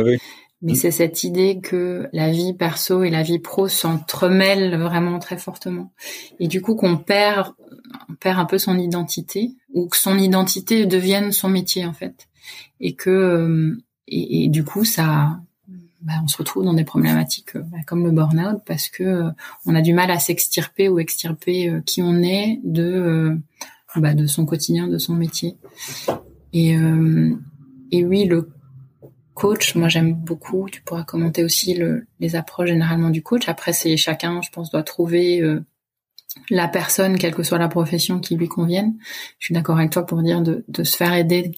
mais 0.63 0.73
hmm. 0.73 0.77
c'est 0.77 0.91
cette 0.91 1.23
idée 1.23 1.61
que 1.63 2.09
la 2.13 2.31
vie 2.31 2.55
perso 2.55 3.03
et 3.03 3.11
la 3.11 3.23
vie 3.23 3.39
pro 3.39 3.69
s'entremêlent 3.69 4.77
vraiment 4.81 5.19
très 5.19 5.37
fortement, 5.37 5.93
et 6.41 6.49
du 6.49 6.63
coup 6.63 6.75
qu'on 6.75 6.97
perd, 6.97 7.53
on 8.09 8.15
perd 8.15 8.39
un 8.39 8.47
peu 8.47 8.59
son 8.59 8.79
identité 8.79 9.53
ou 9.75 9.89
que 9.89 9.97
son 9.97 10.19
identité 10.19 10.87
devienne 10.87 11.33
son 11.33 11.51
métier 11.51 11.85
en 11.85 11.93
fait. 11.93 12.29
Et 12.81 12.95
que 12.95 13.11
euh, 13.11 13.77
et, 14.09 14.49
du 14.49 14.65
coup 14.65 14.85
ça 14.85 15.39
bah, 16.03 16.15
on 16.23 16.29
se 16.29 16.37
retrouve 16.37 16.65
dans 16.65 16.75
des 16.75 16.85
problématiques 16.85 17.57
euh, 17.57 17.63
bah, 17.63 17.79
comme 17.87 18.05
le 18.05 18.11
burn-out 18.11 18.63
parce 18.67 18.89
que 18.89 19.03
euh, 19.03 19.31
on 19.67 19.75
a 19.75 19.81
du 19.81 19.93
mal 19.93 20.11
à 20.11 20.19
s'extirper 20.19 20.89
ou 20.89 20.99
extirper 20.99 21.81
qui 21.87 22.03
on 22.03 22.23
est 22.23 22.61
de 22.65 23.39
bah, 23.97 24.15
de 24.15 24.27
son 24.27 24.47
quotidien, 24.47 24.89
de 24.89 24.99
son 24.99 25.15
métier. 25.15 25.57
Et 26.53 26.77
et 27.91 28.05
oui, 28.05 28.25
le 28.25 28.51
coach, 29.35 29.75
moi 29.75 29.89
j'aime 29.89 30.15
beaucoup. 30.15 30.69
Tu 30.71 30.83
pourras 30.83 31.05
commenter 31.05 31.45
aussi 31.45 31.75
le, 31.75 32.07
les 32.21 32.37
approches 32.37 32.69
généralement 32.69 33.11
du 33.11 33.23
coach. 33.23 33.49
Après, 33.49 33.73
c'est 33.73 33.97
chacun, 33.97 34.41
je 34.43 34.51
pense, 34.51 34.71
doit 34.71 34.83
trouver 34.83 35.43
la 36.51 36.69
personne, 36.69 37.19
quelle 37.19 37.35
que 37.35 37.43
soit 37.43 37.59
la 37.59 37.69
profession 37.69 38.19
qui 38.19 38.37
lui 38.37 38.49
convienne. 38.49 38.97
Je 39.39 39.47
suis 39.47 39.55
d'accord 39.55 39.79
avec 39.79 39.91
toi 39.91 40.07
pour 40.07 40.23
dire 40.23 40.41
de, 40.41 40.65
de 40.69 40.85
se 40.85 40.97
faire 40.97 41.13
aider 41.13 41.53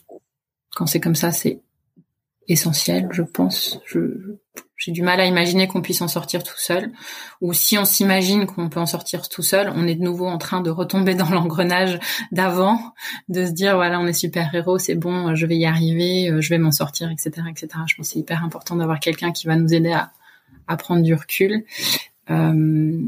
quand 0.74 0.86
c'est 0.86 1.00
comme 1.00 1.14
ça, 1.14 1.30
c'est 1.30 1.60
essentiel, 2.48 3.08
je 3.12 3.22
pense. 3.22 3.80
Je, 3.86 4.36
j'ai 4.76 4.92
du 4.92 5.02
mal 5.02 5.20
à 5.20 5.26
imaginer 5.26 5.66
qu'on 5.66 5.80
puisse 5.80 6.02
en 6.02 6.08
sortir 6.08 6.42
tout 6.42 6.58
seul. 6.58 6.92
Ou 7.40 7.52
si 7.52 7.78
on 7.78 7.84
s'imagine 7.84 8.46
qu'on 8.46 8.68
peut 8.68 8.80
en 8.80 8.86
sortir 8.86 9.28
tout 9.28 9.42
seul, 9.42 9.72
on 9.74 9.86
est 9.86 9.94
de 9.94 10.02
nouveau 10.02 10.26
en 10.26 10.38
train 10.38 10.60
de 10.60 10.70
retomber 10.70 11.14
dans 11.14 11.30
l'engrenage 11.30 11.98
d'avant, 12.32 12.78
de 13.28 13.46
se 13.46 13.52
dire 13.52 13.76
voilà, 13.76 14.00
on 14.00 14.06
est 14.06 14.12
super 14.12 14.54
héros, 14.54 14.78
c'est 14.78 14.94
bon, 14.94 15.34
je 15.34 15.46
vais 15.46 15.56
y 15.56 15.66
arriver, 15.66 16.30
euh, 16.30 16.40
je 16.40 16.50
vais 16.50 16.58
m'en 16.58 16.72
sortir, 16.72 17.10
etc., 17.10 17.46
etc. 17.50 17.68
Je 17.86 17.94
pense 17.96 18.08
que 18.08 18.12
c'est 18.12 18.18
hyper 18.18 18.44
important 18.44 18.76
d'avoir 18.76 19.00
quelqu'un 19.00 19.32
qui 19.32 19.46
va 19.46 19.56
nous 19.56 19.72
aider 19.72 19.92
à, 19.92 20.12
à 20.66 20.76
prendre 20.76 21.02
du 21.02 21.14
recul. 21.14 21.64
Euh, 22.30 23.00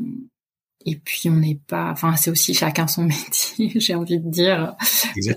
et 0.88 0.94
puis 0.94 1.28
on 1.28 1.36
n'est 1.36 1.58
pas, 1.66 1.90
enfin 1.90 2.14
c'est 2.14 2.30
aussi 2.30 2.54
chacun 2.54 2.86
son 2.86 3.02
métier. 3.04 3.72
j'ai 3.80 3.94
envie 3.94 4.20
de 4.20 4.30
dire, 4.30 4.76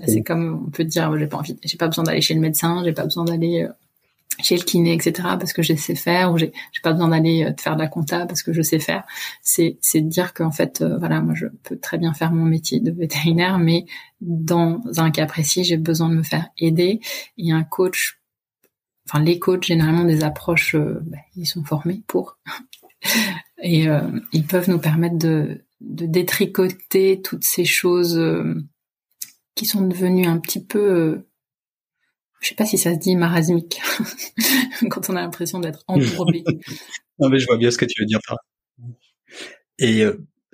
c'est 0.06 0.22
comme 0.22 0.64
on 0.66 0.70
peut 0.70 0.84
dire, 0.84 1.16
j'ai 1.18 1.26
pas 1.26 1.38
envie, 1.38 1.58
j'ai 1.64 1.76
pas 1.76 1.88
besoin 1.88 2.04
d'aller 2.04 2.20
chez 2.20 2.34
le 2.34 2.40
médecin, 2.40 2.82
j'ai 2.84 2.92
pas 2.92 3.04
besoin 3.04 3.24
d'aller 3.24 3.64
euh, 3.64 3.72
chez 4.42 4.56
le 4.56 4.62
kiné, 4.62 4.92
etc. 4.92 5.12
parce 5.38 5.52
que 5.52 5.62
je 5.62 5.74
sais 5.74 5.94
faire, 5.94 6.32
ou 6.32 6.38
j'ai 6.38 6.52
pas 6.82 6.92
besoin 6.92 7.08
d'aller 7.08 7.44
euh, 7.44 7.52
faire 7.58 7.76
de 7.76 7.80
la 7.82 7.88
compta 7.88 8.26
parce 8.26 8.42
que 8.42 8.52
je 8.52 8.62
sais 8.62 8.78
faire. 8.78 9.04
C'est 9.42 9.78
de 9.94 10.08
dire 10.08 10.34
qu'en 10.34 10.50
fait, 10.50 10.82
euh, 10.82 10.98
voilà, 10.98 11.20
moi 11.20 11.34
je 11.34 11.46
peux 11.62 11.78
très 11.78 11.98
bien 11.98 12.12
faire 12.14 12.32
mon 12.32 12.44
métier 12.44 12.80
de 12.80 12.90
vétérinaire, 12.90 13.58
mais 13.58 13.86
dans 14.20 14.80
un 14.96 15.10
cas 15.10 15.26
précis, 15.26 15.64
j'ai 15.64 15.76
besoin 15.76 16.08
de 16.08 16.14
me 16.14 16.22
faire 16.22 16.48
aider. 16.58 17.00
Et 17.38 17.52
un 17.52 17.64
coach, 17.64 18.20
enfin 19.08 19.22
les 19.22 19.38
coachs 19.38 19.64
généralement 19.64 20.04
des 20.04 20.24
approches, 20.24 20.76
ben, 20.76 21.20
ils 21.36 21.46
sont 21.46 21.64
formés 21.64 22.02
pour 22.06 22.38
et 23.62 23.88
euh, 23.88 24.00
ils 24.32 24.46
peuvent 24.46 24.68
nous 24.68 24.78
permettre 24.78 25.18
de, 25.18 25.64
de, 25.80 26.06
détricoter 26.06 27.20
toutes 27.22 27.44
ces 27.44 27.64
choses 27.64 28.18
euh, 28.18 28.54
qui 29.54 29.66
sont 29.66 29.86
devenues 29.86 30.26
un 30.26 30.38
petit 30.38 30.64
peu, 30.64 30.78
euh, 30.78 31.28
je 32.40 32.48
sais 32.48 32.54
pas 32.54 32.66
si 32.66 32.78
ça 32.78 32.94
se 32.94 32.98
dit 32.98 33.16
marasmique, 33.16 33.80
quand 34.90 35.10
on 35.10 35.16
a 35.16 35.22
l'impression 35.22 35.60
d'être 35.60 35.84
embourbé. 35.88 36.44
non 37.18 37.28
mais 37.28 37.38
je 37.38 37.46
vois 37.46 37.56
bien 37.56 37.70
ce 37.70 37.78
que 37.78 37.84
tu 37.84 38.00
veux 38.00 38.06
dire. 38.06 38.20
Et 39.78 40.04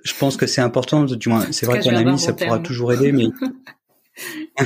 je 0.03 0.13
pense 0.17 0.37
que 0.37 0.47
c'est 0.47 0.61
important, 0.61 1.05
du 1.05 1.29
moins, 1.29 1.51
c'est 1.51 1.65
vrai 1.65 1.79
qu'un 1.79 1.95
ami, 1.95 2.19
ça 2.19 2.33
pourra 2.33 2.59
toujours 2.59 2.93
aider, 2.93 3.11
mais 3.11 3.25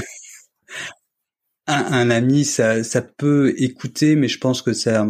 un, 1.68 1.84
un, 1.86 2.10
ami, 2.10 2.46
ça, 2.46 2.84
ça 2.84 3.02
peut 3.02 3.54
écouter, 3.58 4.16
mais 4.16 4.28
je 4.28 4.38
pense 4.38 4.62
que 4.62 4.74
ça, 4.74 5.08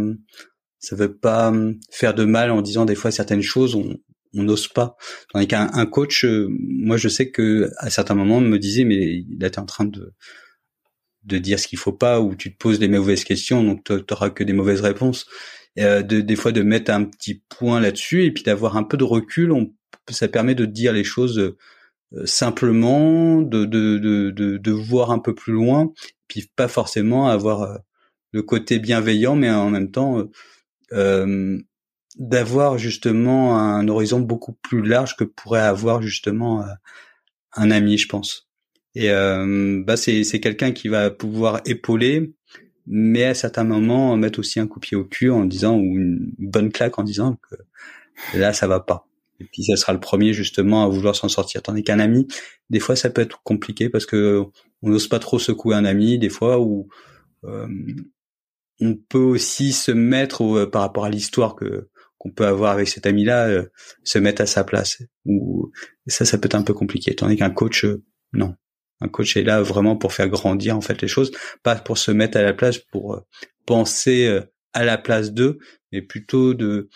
ça 0.80 0.96
veut 0.96 1.16
pas 1.16 1.54
faire 1.92 2.14
de 2.14 2.26
mal 2.26 2.52
en 2.52 2.62
disant 2.62 2.86
des 2.86 2.96
fois 2.96 3.12
certaines 3.12 3.42
choses, 3.42 3.76
on 3.76 3.98
on 4.34 4.44
n'ose 4.44 4.68
pas. 4.68 4.96
Tandis 5.34 5.48
qu'un 5.48 5.70
un 5.74 5.86
coach, 5.86 6.26
euh, 6.26 6.48
moi 6.50 6.98
je 6.98 7.08
sais 7.08 7.32
que 7.32 7.70
à 7.78 7.90
certains 7.90 8.16
moments 8.16 8.38
on 8.38 8.42
me 8.42 8.60
disait 8.60 8.84
mais 8.84 9.24
tu 9.40 9.46
es 9.46 9.60
en 9.60 9.66
train 9.66 9.86
de 9.86 10.14
de 11.24 11.38
dire 11.38 11.60
ce 11.60 11.68
qu'il 11.68 11.80
faut 11.80 11.94
pas 11.94 12.20
ou 12.20 12.36
tu 12.36 12.52
te 12.52 12.58
poses 12.58 12.80
des 12.80 12.88
mauvaises 12.88 13.24
questions 13.24 13.64
donc 13.64 13.84
tu 13.84 13.94
n'auras 14.10 14.30
que 14.30 14.44
des 14.44 14.54
mauvaises 14.54 14.82
réponses. 14.82 15.26
Euh, 15.80 16.02
de, 16.02 16.20
des 16.20 16.36
fois 16.36 16.52
de 16.52 16.64
mettre 16.64 16.92
un 16.92 17.06
petit 17.06 17.44
point 17.48 17.80
là-dessus 17.80 18.26
et 18.26 18.32
puis 18.32 18.44
d'avoir 18.44 18.76
un 18.76 18.84
peu 18.84 18.98
de 18.98 19.06
recul, 19.06 19.54
on, 19.54 19.74
ça 20.10 20.28
permet 20.28 20.56
de 20.56 20.66
dire 20.66 20.92
les 20.92 21.06
choses 21.06 21.40
euh, 21.40 22.26
simplement, 22.26 23.42
de, 23.42 23.64
de, 23.64 23.98
de, 23.98 24.58
de, 24.58 24.72
voir 24.72 25.12
un 25.12 25.20
peu 25.20 25.34
plus 25.34 25.54
loin, 25.54 25.94
puis 26.28 26.52
pas 26.58 26.68
forcément 26.68 27.30
avoir 27.30 27.62
euh, 27.62 27.78
le 28.34 28.44
côté 28.44 28.80
bienveillant, 28.80 29.38
mais 29.38 29.50
en 29.50 29.70
même 29.70 29.92
temps 29.92 30.28
euh, 30.94 31.58
d'avoir 32.18 32.78
justement 32.78 33.58
un 33.58 33.88
horizon 33.88 34.20
beaucoup 34.20 34.54
plus 34.54 34.82
large 34.82 35.16
que 35.16 35.24
pourrait 35.24 35.62
avoir 35.62 36.02
justement 36.02 36.62
euh, 36.62 36.74
un 37.54 37.72
ami, 37.72 37.98
je 37.98 38.08
pense. 38.08 38.51
Et 38.96 39.10
euh, 39.12 39.82
bah 39.86 39.96
c'est 39.98 40.24
quelqu'un 40.42 40.72
qui 40.72 40.88
va 40.90 41.10
pouvoir 41.10 41.62
épauler, 41.66 42.34
mais 42.88 43.24
à 43.26 43.34
certains 43.34 43.64
moments 43.64 44.18
mettre 44.18 44.40
aussi 44.40 44.60
un 44.60 44.68
coup 44.68 44.80
de 44.80 44.86
pied 44.86 44.98
au 44.98 45.06
cul 45.06 45.30
en 45.30 45.46
disant 45.46 45.78
ou 45.78 45.84
une 45.98 46.34
bonne 46.38 46.72
claque 46.72 47.00
en 47.00 47.04
disant 47.04 47.38
que 47.50 47.56
là 48.38 48.54
ça 48.54 48.68
va 48.68 48.80
pas. 48.82 49.08
Et 49.40 49.46
puis 49.46 49.64
ça 49.64 49.76
sera 49.76 49.94
le 49.94 50.00
premier 50.00 50.34
justement 50.34 50.84
à 50.84 50.90
vouloir 50.90 51.16
s'en 51.16 51.30
sortir. 51.30 51.62
Tandis 51.64 51.84
qu'un 51.84 52.00
ami, 52.00 52.28
des 52.70 52.80
fois 52.80 52.96
ça 52.96 53.10
peut 53.10 53.22
être 53.22 53.42
compliqué 53.44 53.90
parce 53.90 54.06
que 54.06 54.44
on 54.84 54.90
n'ose 54.90 55.08
pas 55.08 55.20
trop 55.20 55.40
secouer 55.40 55.76
un 55.76 55.86
ami, 55.86 56.20
des 56.20 56.30
fois 56.30 56.60
ou 56.60 56.90
euh, 57.46 57.68
on 58.82 58.96
peut 58.96 59.20
aussi 59.20 59.72
se 59.74 59.92
mettre 59.92 60.44
euh, 60.44 60.70
par 60.70 60.82
rapport 60.82 61.06
à 61.06 61.10
l'histoire 61.10 61.56
que 61.56 61.90
qu'on 62.18 62.32
peut 62.32 62.46
avoir 62.46 62.74
avec 62.74 62.88
cet 62.88 63.08
ami-là, 63.08 63.48
euh, 63.48 63.66
se 64.04 64.20
mettre 64.20 64.44
à 64.44 64.46
sa 64.46 64.64
place. 64.64 65.02
Ou 65.26 65.72
ça, 66.06 66.24
ça 66.24 66.38
peut 66.38 66.46
être 66.46 66.56
un 66.56 66.62
peu 66.62 66.76
compliqué. 66.76 67.16
Tandis 67.16 67.36
qu'un 67.36 67.50
coach, 67.50 67.84
non. 68.34 68.56
Un 69.02 69.08
coach 69.08 69.36
est 69.36 69.44
là 69.44 69.62
vraiment 69.62 69.96
pour 69.98 70.14
faire 70.14 70.30
grandir 70.30 70.78
en 70.78 70.82
fait 70.82 71.02
les 71.02 71.08
choses, 71.08 71.32
pas 71.64 71.76
pour 71.76 71.98
se 71.98 72.12
mettre 72.12 72.38
à 72.38 72.42
la 72.42 72.54
place, 72.54 72.78
pour 72.78 73.22
penser 73.66 74.40
à 74.74 74.86
la 74.86 74.98
place 74.98 75.34
d'eux, 75.34 75.60
mais 75.92 76.02
plutôt 76.02 76.54
de 76.54 76.90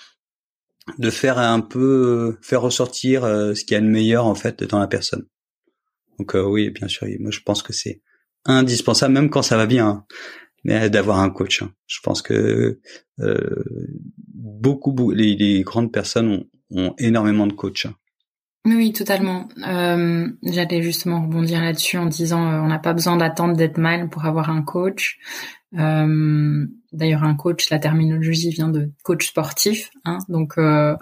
de 0.99 1.09
faire 1.09 1.39
un 1.39 1.61
peu 1.61 2.37
faire 2.41 2.61
ressortir 2.61 3.23
ce 3.23 3.65
qu'il 3.65 3.73
y 3.73 3.77
a 3.77 3.81
de 3.81 3.87
meilleur 3.87 4.25
en 4.25 4.35
fait 4.35 4.63
dans 4.63 4.79
la 4.79 4.87
personne. 4.87 5.25
Donc 6.19 6.35
oui, 6.35 6.69
bien 6.69 6.87
sûr, 6.87 7.07
moi 7.19 7.31
je 7.31 7.39
pense 7.39 7.63
que 7.63 7.73
c'est 7.73 8.01
indispensable, 8.45 9.13
même 9.13 9.31
quand 9.31 9.41
ça 9.41 9.57
va 9.57 9.65
bien. 9.65 9.87
Hein 9.87 10.05
mais 10.65 10.89
d'avoir 10.89 11.19
un 11.19 11.29
coach. 11.29 11.61
Hein. 11.61 11.71
Je 11.87 11.99
pense 12.03 12.21
que 12.21 12.79
euh, 13.19 13.63
beaucoup, 14.33 14.91
beaucoup 14.91 15.11
les, 15.11 15.61
grandes 15.61 15.93
personnes 15.93 16.27
ont, 16.27 16.49
ont 16.71 16.95
énormément 16.97 17.47
de 17.47 17.53
coachs. 17.53 17.85
Hein. 17.85 17.95
Oui, 18.65 18.93
totalement. 18.93 19.47
Euh, 19.67 20.27
J'allais 20.43 20.81
justement 20.81 21.21
rebondir 21.21 21.61
là-dessus 21.61 21.97
en 21.97 22.07
disant 22.07 22.51
euh, 22.51 22.59
on 22.61 22.67
n'a 22.67 22.79
pas 22.79 22.93
besoin 22.93 23.15
d'attendre 23.15 23.55
d'être 23.55 23.77
mal 23.77 24.09
pour 24.09 24.25
avoir 24.25 24.49
un 24.49 24.63
coach. 24.63 25.19
Euh, 25.77 26.65
D'ailleurs, 26.91 27.23
un 27.25 27.35
coach, 27.35 27.69
la 27.69 27.77
terminologie 27.79 28.49
vient 28.49 28.69
de 28.69 28.91
coach 29.03 29.27
sportif, 29.27 29.91
hein, 30.05 30.17
donc 30.29 30.57
euh, 30.57 30.95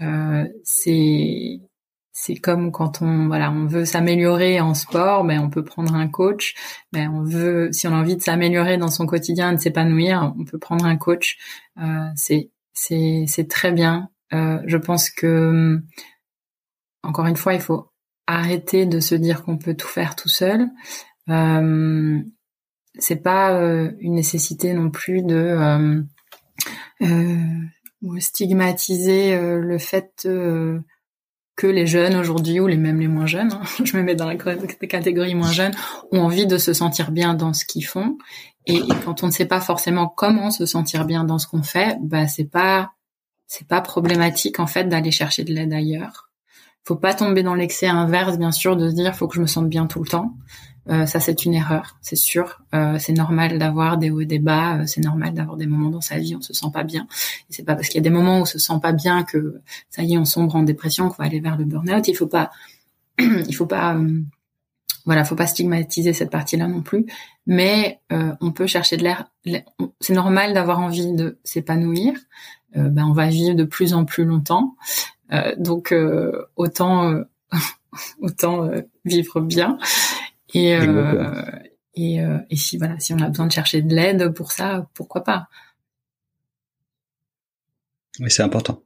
euh, 0.00 0.44
c'est 0.64 1.60
c'est 2.12 2.34
comme 2.36 2.72
quand 2.72 3.02
on 3.02 3.28
voilà 3.28 3.52
on 3.52 3.66
veut 3.66 3.84
s'améliorer 3.84 4.60
en 4.60 4.74
sport 4.74 5.24
ben 5.24 5.40
on 5.40 5.50
peut 5.50 5.62
prendre 5.64 5.94
un 5.94 6.08
coach 6.08 6.54
ben 6.92 7.10
on 7.14 7.22
veut 7.22 7.68
si 7.72 7.86
on 7.86 7.92
a 7.92 7.96
envie 7.96 8.16
de 8.16 8.22
s'améliorer 8.22 8.76
dans 8.76 8.88
son 8.90 9.06
quotidien 9.06 9.52
de 9.52 9.60
s'épanouir 9.60 10.34
on 10.38 10.44
peut 10.44 10.58
prendre 10.58 10.84
un 10.84 10.96
coach 10.96 11.38
euh, 11.80 12.08
c'est 12.16 12.50
c'est 12.72 13.24
c'est 13.28 13.48
très 13.48 13.70
bien 13.72 14.08
je 14.32 14.76
pense 14.76 15.10
que 15.10 15.80
encore 17.02 17.26
une 17.26 17.36
fois 17.36 17.54
il 17.54 17.60
faut 17.60 17.90
arrêter 18.26 18.86
de 18.86 19.00
se 19.00 19.14
dire 19.14 19.42
qu'on 19.42 19.58
peut 19.58 19.74
tout 19.74 19.88
faire 19.88 20.16
tout 20.16 20.28
seul 20.28 20.68
euh, 21.28 22.20
c'est 22.98 23.16
pas 23.16 23.52
euh, 23.52 23.92
une 24.00 24.14
nécessité 24.14 24.74
non 24.74 24.90
plus 24.90 25.22
de 25.22 25.34
euh, 25.34 26.02
euh, 27.02 28.18
stigmatiser 28.18 29.38
le 29.38 29.78
fait 29.78 30.28
que 31.56 31.66
les 31.66 31.86
jeunes 31.86 32.14
aujourd'hui 32.14 32.60
ou 32.60 32.66
les 32.68 32.76
même 32.76 33.00
les 33.00 33.08
moins 33.08 33.26
jeunes, 33.26 33.52
hein, 33.52 33.62
je 33.84 33.96
me 33.96 34.02
mets 34.02 34.14
dans 34.14 34.26
la 34.26 34.36
catégorie 34.36 35.34
moins 35.34 35.50
jeunes, 35.50 35.74
ont 36.12 36.20
envie 36.20 36.46
de 36.46 36.58
se 36.58 36.72
sentir 36.72 37.10
bien 37.10 37.34
dans 37.34 37.52
ce 37.52 37.64
qu'ils 37.64 37.86
font. 37.86 38.18
Et, 38.66 38.80
quand 39.04 39.22
on 39.22 39.26
ne 39.26 39.32
sait 39.32 39.46
pas 39.46 39.60
forcément 39.60 40.08
comment 40.08 40.50
se 40.50 40.66
sentir 40.66 41.04
bien 41.04 41.24
dans 41.24 41.38
ce 41.38 41.46
qu'on 41.46 41.62
fait, 41.62 41.96
bah 42.02 42.26
c'est 42.28 42.44
pas 42.44 42.92
c'est 43.46 43.66
pas 43.66 43.80
problématique 43.80 44.60
en 44.60 44.66
fait 44.66 44.84
d'aller 44.84 45.10
chercher 45.10 45.42
de 45.42 45.52
l'aide 45.54 45.72
ailleurs. 45.72 46.27
Faut 46.88 46.96
pas 46.96 47.12
tomber 47.12 47.42
dans 47.42 47.54
l'excès 47.54 47.86
inverse, 47.86 48.38
bien 48.38 48.50
sûr, 48.50 48.74
de 48.74 48.88
se 48.88 48.94
dire 48.94 49.14
faut 49.14 49.28
que 49.28 49.34
je 49.34 49.42
me 49.42 49.46
sente 49.46 49.68
bien 49.68 49.86
tout 49.86 50.02
le 50.02 50.08
temps. 50.08 50.32
Euh, 50.88 51.04
ça, 51.04 51.20
c'est 51.20 51.44
une 51.44 51.52
erreur, 51.52 51.98
c'est 52.00 52.16
sûr. 52.16 52.62
Euh, 52.74 52.96
c'est 52.98 53.12
normal 53.12 53.58
d'avoir 53.58 53.98
des 53.98 54.10
hauts 54.10 54.22
et 54.22 54.24
des 54.24 54.38
bas. 54.38 54.78
Euh, 54.78 54.86
c'est 54.86 55.02
normal 55.02 55.34
d'avoir 55.34 55.58
des 55.58 55.66
moments 55.66 55.90
dans 55.90 56.00
sa 56.00 56.18
vie 56.18 56.34
où 56.34 56.38
on 56.38 56.40
se 56.40 56.54
sent 56.54 56.68
pas 56.72 56.84
bien. 56.84 57.06
Et 57.50 57.52
c'est 57.52 57.62
pas 57.62 57.74
parce 57.74 57.88
qu'il 57.88 57.96
y 57.96 57.98
a 57.98 58.08
des 58.08 58.08
moments 58.08 58.38
où 58.38 58.40
on 58.40 58.44
se 58.46 58.58
sent 58.58 58.80
pas 58.80 58.92
bien 58.92 59.22
que 59.22 59.60
ça 59.90 60.02
y 60.02 60.14
est, 60.14 60.16
on 60.16 60.24
sombre 60.24 60.56
en 60.56 60.62
dépression, 60.62 61.10
qu'on 61.10 61.22
va 61.22 61.24
aller 61.24 61.40
vers 61.40 61.58
le 61.58 61.66
burn-out. 61.66 62.08
Il 62.08 62.14
faut 62.14 62.26
pas, 62.26 62.50
il 63.18 63.54
faut 63.54 63.66
pas, 63.66 64.00
voilà, 65.04 65.26
faut 65.26 65.36
pas 65.36 65.46
stigmatiser 65.46 66.14
cette 66.14 66.30
partie-là 66.30 66.68
non 66.68 66.80
plus. 66.80 67.04
Mais 67.46 68.00
on 68.40 68.50
peut 68.50 68.66
chercher 68.66 68.96
de 68.96 69.02
l'air. 69.02 69.26
C'est 70.00 70.14
normal 70.14 70.54
d'avoir 70.54 70.78
envie 70.80 71.12
de 71.12 71.36
s'épanouir. 71.44 72.14
ben, 72.74 73.04
on 73.04 73.12
va 73.12 73.26
vivre 73.26 73.54
de 73.54 73.64
plus 73.64 73.92
en 73.92 74.06
plus 74.06 74.24
longtemps. 74.24 74.74
Donc 75.58 75.94
autant 76.56 77.24
autant 78.20 78.70
vivre 79.04 79.40
bien. 79.40 79.78
Et, 80.54 80.74
euh, 80.74 81.42
et, 81.94 82.22
euh, 82.22 82.38
et 82.50 82.56
si 82.56 82.78
voilà, 82.78 82.98
si 83.00 83.12
on 83.12 83.18
a 83.18 83.28
besoin 83.28 83.46
de 83.46 83.52
chercher 83.52 83.82
de 83.82 83.94
l'aide 83.94 84.30
pour 84.30 84.52
ça, 84.52 84.88
pourquoi 84.94 85.24
pas? 85.24 85.48
Oui, 88.20 88.30
c'est 88.30 88.42
important, 88.42 88.82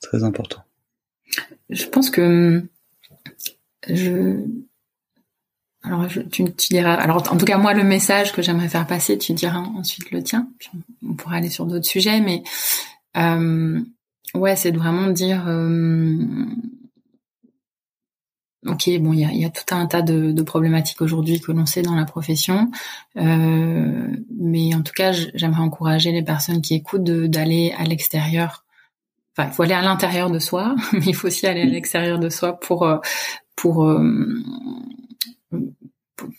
très 0.00 0.24
important. 0.24 0.62
Je 1.68 1.86
pense 1.86 2.10
que 2.10 2.64
je 3.88 4.44
alors 5.84 6.08
je, 6.08 6.20
tu, 6.20 6.44
tu, 6.54 6.68
diras 6.70 6.94
alors 6.94 7.32
en 7.32 7.36
tout 7.36 7.44
cas 7.44 7.58
moi 7.58 7.74
le 7.74 7.82
message 7.82 8.32
que 8.32 8.40
j'aimerais 8.40 8.68
faire 8.68 8.86
passer 8.86 9.18
tu 9.18 9.32
diras 9.32 9.58
ensuite 9.58 10.12
le 10.12 10.22
tien 10.22 10.48
puis 10.58 10.70
on, 11.04 11.14
pourra 11.14 11.36
aller 11.36 11.50
sur 11.50 11.66
d'autres 11.66 11.86
sujets 11.86 12.20
mais 12.20 12.44
euh, 13.16 13.80
ouais 14.34 14.56
c'est 14.56 14.72
de 14.72 14.78
vraiment 14.78 15.08
dire 15.08 15.44
euh, 15.48 16.16
ok, 18.66 18.90
bon, 19.00 19.12
il 19.12 19.20
y 19.20 19.24
a, 19.24 19.32
y 19.32 19.44
a, 19.44 19.50
tout 19.50 19.74
un 19.74 19.86
tas 19.86 20.02
de, 20.02 20.32
de 20.32 20.42
problématiques 20.42 21.02
aujourd'hui 21.02 21.40
que 21.40 21.52
l'on 21.52 21.66
sait 21.66 21.82
dans 21.82 21.94
la 21.94 22.04
profession, 22.04 22.70
euh, 23.16 24.16
mais 24.38 24.74
en 24.74 24.82
tout 24.82 24.92
cas, 24.94 25.12
j'aimerais 25.12 25.62
encourager 25.62 26.12
les 26.12 26.22
personnes 26.22 26.62
qui 26.62 26.74
écoutent 26.74 27.04
d'aller 27.04 27.74
à 27.76 27.84
l'extérieur. 27.84 28.64
Enfin, 29.36 29.48
il 29.48 29.54
faut 29.54 29.62
aller 29.62 29.74
à 29.74 29.82
l'intérieur 29.82 30.30
de 30.30 30.38
soi, 30.38 30.74
mais 30.92 31.06
il 31.06 31.14
faut 31.14 31.26
aussi 31.28 31.46
aller 31.46 31.62
à 31.62 31.66
l'extérieur 31.66 32.18
de 32.18 32.28
soi 32.28 32.58
pour 32.58 32.84
euh, 32.84 32.98
pour 33.56 33.84
euh, 33.84 34.42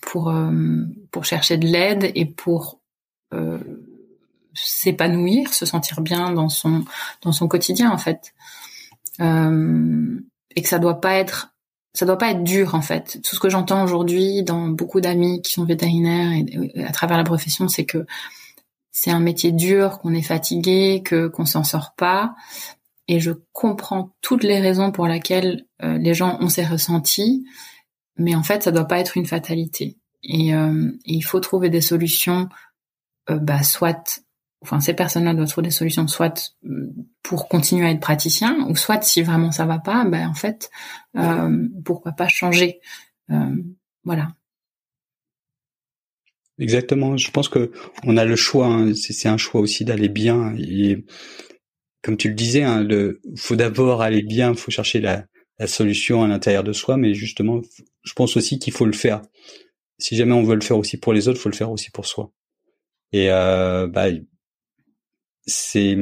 pour 0.02 0.30
euh, 0.30 0.52
pour 1.12 1.26
chercher 1.26 1.58
de 1.58 1.68
l'aide 1.68 2.12
et 2.16 2.26
pour 2.26 2.80
s'épanouir, 4.54 5.54
se 5.54 5.66
sentir 5.66 6.02
bien 6.02 6.32
dans 6.32 6.50
son 6.50 6.86
dans 7.22 7.32
son 7.32 7.48
quotidien 7.48 7.92
en 7.92 7.98
fait, 7.98 8.34
et 9.20 10.62
que 10.62 10.68
ça 10.68 10.80
doit 10.80 11.02
pas 11.02 11.16
être 11.16 11.54
ça 11.94 12.06
doit 12.06 12.18
pas 12.18 12.32
être 12.32 12.44
dur 12.44 12.76
en 12.76 12.82
fait. 12.82 13.20
Tout 13.24 13.36
ce 13.36 13.40
que 13.40 13.50
j'entends 13.50 13.84
aujourd'hui 13.84 14.44
dans 14.44 14.68
beaucoup 14.68 15.02
d'amis 15.02 15.42
qui 15.42 15.54
sont 15.54 15.66
vétérinaires 15.66 16.32
et, 16.32 16.84
à 16.84 16.92
travers 16.92 17.18
la 17.18 17.24
profession, 17.24 17.68
c'est 17.68 17.86
que 17.86 18.06
c'est 18.92 19.12
un 19.12 19.20
métier 19.20 19.52
dur, 19.52 20.00
qu'on 20.00 20.14
est 20.14 20.22
fatigué, 20.22 21.02
que 21.04 21.28
qu'on 21.28 21.46
s'en 21.46 21.64
sort 21.64 21.94
pas. 21.96 22.36
Et 23.08 23.20
je 23.20 23.32
comprends 23.52 24.16
toutes 24.22 24.44
les 24.44 24.60
raisons 24.60 24.92
pour 24.92 25.08
lesquelles 25.08 25.66
euh, 25.84 25.98
les 25.98 26.14
gens 26.14 26.38
ont 26.40 26.50
ces 26.50 26.64
ressentis, 26.64 27.46
mais 28.18 28.36
en 28.36 28.44
fait, 28.44 28.64
ça 28.64 28.72
doit 28.72 28.88
pas 28.88 29.00
être 29.00 29.18
une 29.18 29.26
fatalité. 29.26 29.98
Et, 30.24 30.56
euh, 30.56 30.92
il 31.06 31.22
faut 31.22 31.40
trouver 31.42 31.70
des 31.70 31.82
solutions, 31.82 32.48
euh, 33.30 33.38
bah, 33.40 33.64
soit 33.64 34.22
enfin 34.64 34.80
ces 34.80 34.94
personnes-là 34.94 35.34
doivent 35.34 35.50
trouver 35.50 35.68
des 35.68 35.72
solutions 35.72 36.08
soit 36.08 36.56
euh, 36.66 36.92
pour 37.22 37.48
continuer 37.48 37.86
à 37.86 37.92
être 37.92 38.00
praticien 38.00 38.66
ou 38.70 38.76
soit 38.76 39.04
si 39.04 39.22
vraiment 39.22 39.52
ça 39.52 39.66
va 39.66 39.80
pas 39.80 40.06
ben 40.06 40.28
en 40.28 40.34
fait 40.34 40.70
euh, 41.16 41.68
pourquoi 41.86 42.14
pas 42.14 42.28
changer 42.28 42.80
euh, 43.30 43.56
voilà. 44.04 44.36
Exactement. 46.60 47.18
Je 47.18 47.32
pense 47.32 47.50
que 47.50 47.72
on 48.04 48.18
a 48.18 48.26
le 48.26 48.36
choix 48.36 48.68
hein. 48.68 48.94
c'est 48.94 49.28
un 49.28 49.38
choix 49.38 49.62
aussi 49.62 49.86
d'aller 49.86 50.10
bien 50.10 50.56
comme 52.02 52.18
tu 52.18 52.30
le 52.30 52.36
disais 52.36 52.64
hein, 52.64 52.84
le 52.84 53.22
faut 53.36 53.56
d'abord 53.56 54.02
aller 54.02 54.24
bien 54.24 54.54
faut 54.54 54.72
chercher 54.72 55.02
la, 55.02 55.26
solution 55.66 56.24
à 56.24 56.28
l'intérieur 56.28 56.64
de 56.64 56.74
soi 56.74 56.98
mais 56.98 57.14
justement 57.14 57.62
je 58.04 58.14
pense 58.14 58.36
aussi 58.36 58.60
qu'il 58.60 58.74
faut 58.74 58.86
le 58.86 58.94
faire. 58.94 59.22
Si 59.98 60.16
jamais 60.16 60.34
on 60.34 60.44
veut 60.44 60.56
le 60.56 60.62
faire 60.62 60.78
aussi 60.78 60.98
pour 60.98 61.14
les 61.14 61.28
autres 61.28 61.40
faut 61.40 61.50
le 61.50 61.56
faire 61.56 61.72
aussi 61.72 61.90
pour 61.90 62.06
soi. 62.06 62.32
Et 63.14 63.32
euh, 63.32 63.88
bah, 63.88 64.08
c'est 65.46 65.98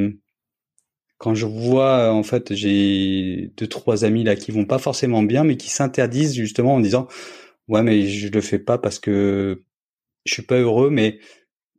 quand 1.17 1.35
je 1.35 1.45
vois 1.45 2.11
en 2.11 2.23
fait 2.23 2.53
j'ai 2.53 3.51
deux 3.57 3.67
trois 3.67 4.05
amis 4.05 4.23
là 4.23 4.35
qui 4.35 4.51
vont 4.51 4.65
pas 4.65 4.79
forcément 4.79 5.23
bien 5.23 5.43
mais 5.43 5.57
qui 5.57 5.69
s'interdisent 5.69 6.33
justement 6.35 6.75
en 6.75 6.79
disant 6.79 7.07
ouais 7.67 7.83
mais 7.83 8.07
je 8.07 8.29
le 8.29 8.41
fais 8.41 8.59
pas 8.59 8.77
parce 8.77 8.99
que 8.99 9.63
je 10.25 10.33
suis 10.33 10.43
pas 10.43 10.57
heureux 10.57 10.89
mais 10.89 11.19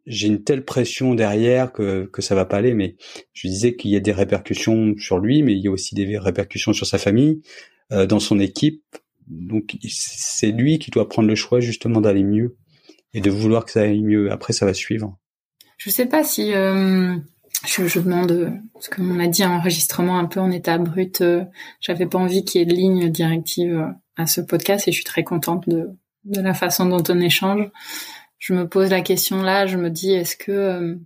j'ai 0.07 0.27
une 0.27 0.43
telle 0.43 0.65
pression 0.65 1.15
derrière 1.15 1.73
que 1.73 2.07
que 2.07 2.23
ça 2.23 2.35
va 2.35 2.45
pas 2.45 2.59
aller. 2.59 2.75
Mais 2.75 2.97
je 3.33 3.49
disais 3.49 3.77
qu'il 3.77 3.91
y 3.91 3.97
a 3.97 4.01
des 4.01 4.13
répercussions 4.13 4.95
sur 4.99 5.19
lui 5.19 5.43
mais 5.43 5.53
il 5.53 5.61
y 5.61 5.69
a 5.69 5.71
aussi 5.71 5.95
des 5.95 6.19
répercussions 6.19 6.73
sur 6.73 6.87
sa 6.87 6.99
famille 6.99 7.43
euh, 7.93 8.07
dans 8.07 8.21
son 8.21 8.39
équipe. 8.41 8.83
Donc 9.29 9.77
c'est 9.89 10.51
lui 10.51 10.79
qui 10.79 10.91
doit 10.91 11.09
prendre 11.09 11.29
le 11.29 11.35
choix 11.35 11.61
justement 11.61 12.01
d'aller 12.01 12.25
mieux 12.25 12.57
et 13.15 13.21
de 13.21 13.31
vouloir 13.31 13.65
que 13.65 13.73
ça 13.73 13.83
aille 13.83 14.03
mieux. 14.03 14.31
Après 14.33 14.53
ça 14.53 14.67
va 14.67 14.75
suivre. 14.75 15.19
Je 15.79 15.91
sais 15.91 16.07
pas 16.07 16.25
si 16.25 16.53
euh, 16.55 17.17
je, 17.67 17.87
je, 17.87 18.01
demande 18.01 18.61
ce 18.81 18.91
qu'on 18.91 19.19
a 19.21 19.27
dit 19.27 19.45
un 19.45 19.53
enregistrement 19.53 20.19
un 20.19 20.27
peu 20.27 20.41
en 20.41 20.51
état 20.51 20.79
brut. 20.79 21.21
Euh, 21.21 21.45
j'avais 21.81 22.07
pas 22.07 22.19
envie 22.19 22.45
qu'il 22.45 22.61
y 22.61 22.63
ait 22.63 22.67
de 22.67 22.75
ligne 22.75 23.11
directive 23.11 23.79
euh, 23.79 23.93
à 24.17 24.27
ce 24.27 24.41
podcast 24.41 24.89
et 24.89 24.93
je 24.93 24.97
suis 24.97 25.05
très 25.05 25.25
contente 25.25 25.69
de, 25.69 25.91
de 26.25 26.41
la 26.41 26.55
façon 26.55 26.87
dont 26.87 27.03
on 27.09 27.21
échange. 27.21 27.71
Je 28.39 28.55
me 28.55 28.69
pose 28.69 28.91
la 28.91 29.01
question 29.01 29.43
là, 29.43 29.67
je 29.67 29.77
me 29.77 29.91
dis 29.91 30.13
est-ce 30.13 30.37
que 30.37 30.53
euh, 30.53 30.97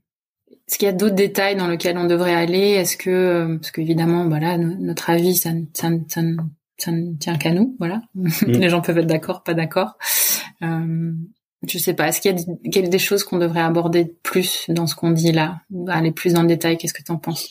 est-ce 0.69 0.79
qu'il 0.79 0.87
y 0.87 0.89
a 0.89 0.95
d'autres 0.95 1.15
détails 1.15 1.57
dans 1.57 1.69
lesquels 1.69 1.99
on 1.99 2.07
devrait 2.07 2.35
aller? 2.35 2.71
Est-ce 2.71 2.97
que 2.97 3.57
parce 3.57 3.71
qu'évidemment 3.71 4.29
voilà 4.29 4.59
notre 4.59 5.11
avis 5.11 5.37
ça, 5.37 5.51
ça, 5.75 5.91
ça, 6.09 6.23
ça 6.79 6.93
ne 6.93 7.15
tient 7.17 7.37
qu'à 7.37 7.53
nous 7.53 7.77
voilà 7.79 8.03
mm. 8.15 8.29
les 8.47 8.69
gens 8.69 8.81
peuvent 8.81 8.99
être 8.99 9.07
d'accord 9.07 9.43
pas 9.43 9.55
d'accord 9.55 9.97
euh, 10.63 11.13
je 11.67 11.79
sais 11.79 11.95
pas. 11.95 12.09
Est-ce 12.09 12.21
qu'il 12.21 12.37
y, 12.65 12.79
a 12.79 12.83
des 12.83 12.99
choses 12.99 13.25
qu'on 13.25 13.39
devrait 13.39 13.61
aborder 13.61 14.17
plus 14.23 14.67
dans 14.69 14.87
ce 14.87 14.95
qu'on 14.95 15.11
dit 15.11 15.33
là? 15.33 15.61
Aller 15.89 16.13
plus 16.13 16.35
dans 16.35 16.43
le 16.43 16.49
détail. 16.49 16.77
Qu'est-ce 16.77 16.95
que 16.95 17.03
tu 17.03 17.13
en 17.13 17.19
penses? 17.19 17.51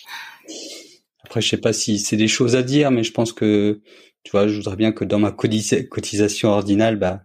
Après, 1.24 1.41
je 1.41 1.49
sais 1.49 1.58
pas 1.58 1.74
si 1.74 1.99
c'est 1.99 2.18
des 2.18 2.28
choses 2.28 2.56
à 2.56 2.64
dire, 2.64 2.91
mais 2.91 3.03
je 3.03 3.12
pense 3.12 3.34
que 3.34 3.82
tu 4.24 4.32
vois, 4.32 4.47
je 4.47 4.56
voudrais 4.56 4.76
bien 4.76 4.91
que 4.91 5.06
dans 5.06 5.20
ma 5.20 5.32
cotisation 5.32 6.49
ordinale, 6.49 6.97
bah, 6.97 7.24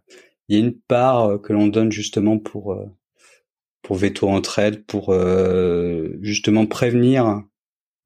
il 0.48 0.56
y 0.56 0.58
ait 0.58 0.62
une 0.62 0.78
part 0.78 1.24
euh, 1.24 1.38
que 1.38 1.52
l'on 1.52 1.66
donne 1.66 1.92
justement 1.92 2.38
pour 2.38 2.72
euh, 2.72 2.86
pour 3.82 3.96
Veto 3.96 4.28
Entraide, 4.28 4.84
pour 4.84 5.10
euh, 5.10 6.18
justement 6.20 6.66
prévenir 6.66 7.42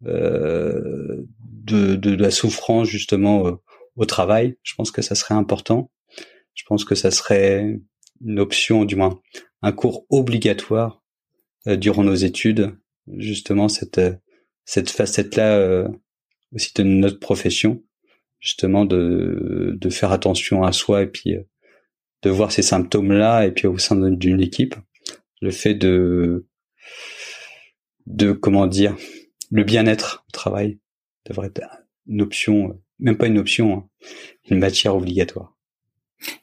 de, 0.03 1.27
de, 1.64 2.14
la 2.14 2.31
souffrance 2.31 2.89
justement 2.89 3.59
au 3.97 4.05
travail. 4.05 4.57
Je 4.62 4.75
pense 4.75 4.91
que 4.91 5.01
ça 5.01 5.14
serait 5.14 5.35
important. 5.35 5.91
Je 6.55 6.62
pense 6.66 6.85
que 6.85 6.95
ça 6.95 7.11
serait 7.11 7.81
une 8.25 8.41
option, 8.41 8.85
du 8.85 8.97
moins 8.97 9.20
un 9.62 9.72
cours 9.72 10.07
obligatoire 10.11 11.03
euh, 11.66 11.77
durant 11.77 12.05
nos 12.05 12.14
études, 12.14 12.77
justement 13.16 13.68
cette 13.68 13.99
euh, 13.99 14.14
cette 14.66 14.91
facette-là 14.91 15.57
euh, 15.59 15.89
aussi 16.55 16.72
de 16.75 16.83
notre 16.83 17.18
profession, 17.18 17.83
justement 18.41 18.85
de 18.85 19.77
de 19.79 19.91
faire 19.91 20.12
attention 20.12 20.62
à 20.64 20.72
soi 20.72 21.03
et 21.03 21.07
puis 21.07 21.37
de 22.22 22.31
voir 22.31 22.53
ces 22.53 22.62
symptômes-là 22.62 23.47
et 23.47 23.53
puis 23.53 23.66
au 23.66 23.79
sein 23.79 23.97
d'une 23.97 24.41
équipe, 24.41 24.75
le 25.41 25.51
fait 25.51 25.75
de 25.75 26.47
de 28.07 28.33
comment 28.33 28.66
dire 28.66 28.97
le 29.51 29.64
bien-être 29.64 30.25
au 30.29 30.33
travail 30.33 30.79
devrait 31.27 31.53
être 31.55 31.85
une 32.07 32.22
option, 32.22 32.81
même 32.99 33.16
pas 33.16 33.27
une 33.27 33.39
option, 33.39 33.75
hein, 33.79 33.89
une 34.51 34.59
matière 34.59 34.95
obligatoire. 34.97 35.54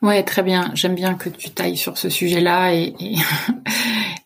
Ouais, 0.01 0.23
très 0.23 0.43
bien. 0.43 0.71
J'aime 0.73 0.95
bien 0.95 1.15
que 1.15 1.29
tu 1.29 1.49
tailles 1.51 1.77
sur 1.77 1.97
ce 1.97 2.09
sujet-là 2.09 2.73
et, 2.73 2.93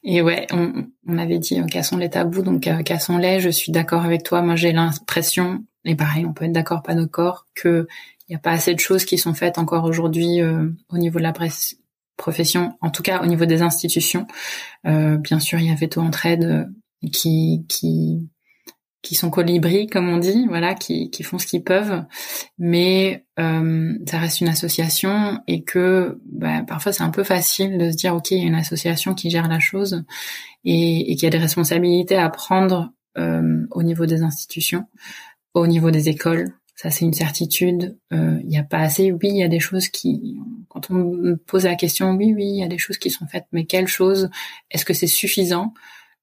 et, 0.04 0.22
ouais, 0.22 0.48
on, 0.52 0.86
on, 1.08 1.18
avait 1.18 1.40
dit 1.40 1.60
euh, 1.60 1.66
cassons 1.66 1.98
les 1.98 2.10
tabous, 2.10 2.42
donc 2.42 2.68
euh, 2.68 2.82
cassons-les. 2.82 3.40
Je 3.40 3.50
suis 3.50 3.72
d'accord 3.72 4.04
avec 4.04 4.24
toi. 4.24 4.42
Moi, 4.42 4.56
j'ai 4.56 4.72
l'impression, 4.72 5.64
et 5.84 5.96
pareil, 5.96 6.26
on 6.26 6.34
peut 6.34 6.46
être 6.46 6.52
d'accord, 6.52 6.82
pas 6.82 6.96
d'accord, 6.96 7.46
que 7.56 7.88
il 8.28 8.32
n'y 8.32 8.36
a 8.36 8.40
pas 8.40 8.52
assez 8.52 8.74
de 8.74 8.80
choses 8.80 9.06
qui 9.06 9.18
sont 9.18 9.34
faites 9.34 9.60
encore 9.60 9.84
aujourd'hui 9.84 10.42
euh, 10.42 10.70
au 10.90 10.98
niveau 10.98 11.20
de 11.20 11.24
la 11.24 11.34
presse 11.34 11.76
profession, 12.18 12.78
en 12.82 12.90
tout 12.90 13.04
cas 13.04 13.22
au 13.22 13.26
niveau 13.26 13.46
des 13.46 13.62
institutions. 13.62 14.26
Bien 14.86 15.40
sûr, 15.40 15.60
il 15.60 15.68
y 15.68 15.72
a 15.72 15.76
Veto 15.76 16.00
Entraide 16.00 16.72
qui 17.12 17.66
qui 17.68 18.30
qui 19.06 19.14
sont 19.14 19.30
colibris 19.30 19.86
comme 19.86 20.10
on 20.10 20.18
dit, 20.18 20.48
voilà, 20.48 20.74
qui, 20.74 21.12
qui 21.12 21.22
font 21.22 21.38
ce 21.38 21.46
qu'ils 21.46 21.64
peuvent, 21.64 22.04
mais 22.58 23.24
euh, 23.40 23.94
ça 24.08 24.18
reste 24.18 24.42
une 24.42 24.48
association 24.48 25.40
et 25.48 25.64
que 25.64 26.20
bah, 26.26 26.64
parfois 26.68 26.92
c'est 26.92 27.04
un 27.04 27.12
peu 27.12 27.24
facile 27.24 27.78
de 27.78 27.92
se 27.92 27.96
dire 27.96 28.16
ok 28.16 28.32
il 28.32 28.40
y 28.40 28.42
a 28.42 28.48
une 28.48 28.56
association 28.56 29.14
qui 29.14 29.30
gère 29.30 29.48
la 29.48 29.60
chose 29.60 30.04
et, 30.64 31.12
et 31.12 31.16
qu'il 31.16 31.24
y 31.24 31.28
a 31.28 31.30
des 31.30 31.38
responsabilités 31.38 32.16
à 32.16 32.30
prendre 32.32 32.94
euh, 33.20 33.68
au 33.70 33.84
niveau 33.84 34.08
des 34.08 34.24
institutions, 34.24 34.86
au 35.54 35.68
niveau 35.68 35.92
des 35.92 36.10
écoles. 36.10 36.48
Ça 36.76 36.90
c'est 36.90 37.06
une 37.06 37.14
certitude. 37.14 38.00
Euh, 38.12 38.40
il 38.42 38.48
n'y 38.48 38.58
a 38.58 38.64
pas 38.64 38.80
assez. 38.80 39.12
Oui, 39.12 39.30
il 39.30 39.38
y 39.38 39.44
a 39.44 39.48
des 39.48 39.60
choses 39.60 39.88
qui, 39.88 40.40
quand 40.68 40.90
on 40.90 40.96
me 40.96 41.36
pose 41.36 41.66
la 41.66 41.76
question, 41.76 42.10
oui, 42.14 42.34
oui, 42.36 42.46
il 42.46 42.60
y 42.60 42.64
a 42.64 42.68
des 42.68 42.80
choses 42.80 42.98
qui 42.98 43.12
sont 43.12 43.28
faites, 43.28 43.46
mais 43.52 43.66
quelles 43.66 43.88
choses? 43.88 44.32
Est-ce 44.72 44.84
que 44.84 44.96
c'est 44.96 45.06
suffisant? 45.06 45.76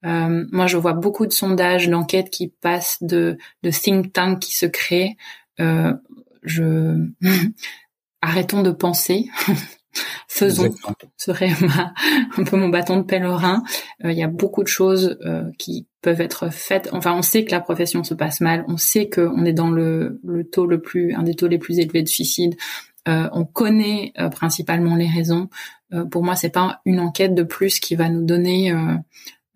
Euh, 0.04 0.44
moi, 0.50 0.66
je 0.66 0.76
vois 0.76 0.94
beaucoup 0.94 1.26
de 1.26 1.32
sondages, 1.32 1.88
d'enquêtes 1.88 2.30
qui 2.30 2.48
passent 2.48 2.98
de, 3.02 3.38
de 3.62 3.70
think 3.70 4.12
tank 4.12 4.40
qui 4.40 4.54
se 4.54 4.66
créent. 4.66 5.16
Euh, 5.60 5.92
je 6.42 7.08
arrêtons 8.20 8.62
de 8.62 8.70
penser. 8.70 9.26
Faisons 10.28 10.74
serait 11.18 11.52
ma, 11.60 11.92
un 12.38 12.44
peu 12.44 12.56
mon 12.56 12.68
bâton 12.68 12.96
de 12.96 13.02
pèlerin. 13.02 13.62
Euh, 14.04 14.12
il 14.12 14.18
y 14.18 14.22
a 14.22 14.28
beaucoup 14.28 14.62
de 14.62 14.68
choses 14.68 15.18
euh, 15.26 15.50
qui 15.58 15.86
peuvent 16.00 16.20
être 16.20 16.50
faites. 16.50 16.88
Enfin, 16.92 17.14
on 17.14 17.22
sait 17.22 17.44
que 17.44 17.50
la 17.50 17.60
profession 17.60 18.02
se 18.02 18.14
passe 18.14 18.40
mal. 18.40 18.64
On 18.68 18.78
sait 18.78 19.10
qu'on 19.10 19.44
est 19.44 19.52
dans 19.52 19.70
le, 19.70 20.20
le 20.24 20.44
taux 20.44 20.66
le 20.66 20.80
plus, 20.80 21.14
un 21.14 21.22
des 21.22 21.34
taux 21.34 21.48
les 21.48 21.58
plus 21.58 21.78
élevés 21.78 22.02
de 22.02 22.08
suicide. 22.08 22.56
Euh, 23.08 23.28
on 23.32 23.44
connaît 23.44 24.12
principalement 24.30 24.94
les 24.94 25.08
raisons. 25.08 25.48
pour 26.10 26.22
moi, 26.22 26.36
c'est 26.36 26.50
pas 26.50 26.80
une 26.86 27.00
enquête 27.00 27.34
de 27.34 27.42
plus 27.42 27.80
qui 27.80 27.96
va 27.96 28.08
nous 28.08 28.24
donner 28.24 28.72
euh, 28.72 28.94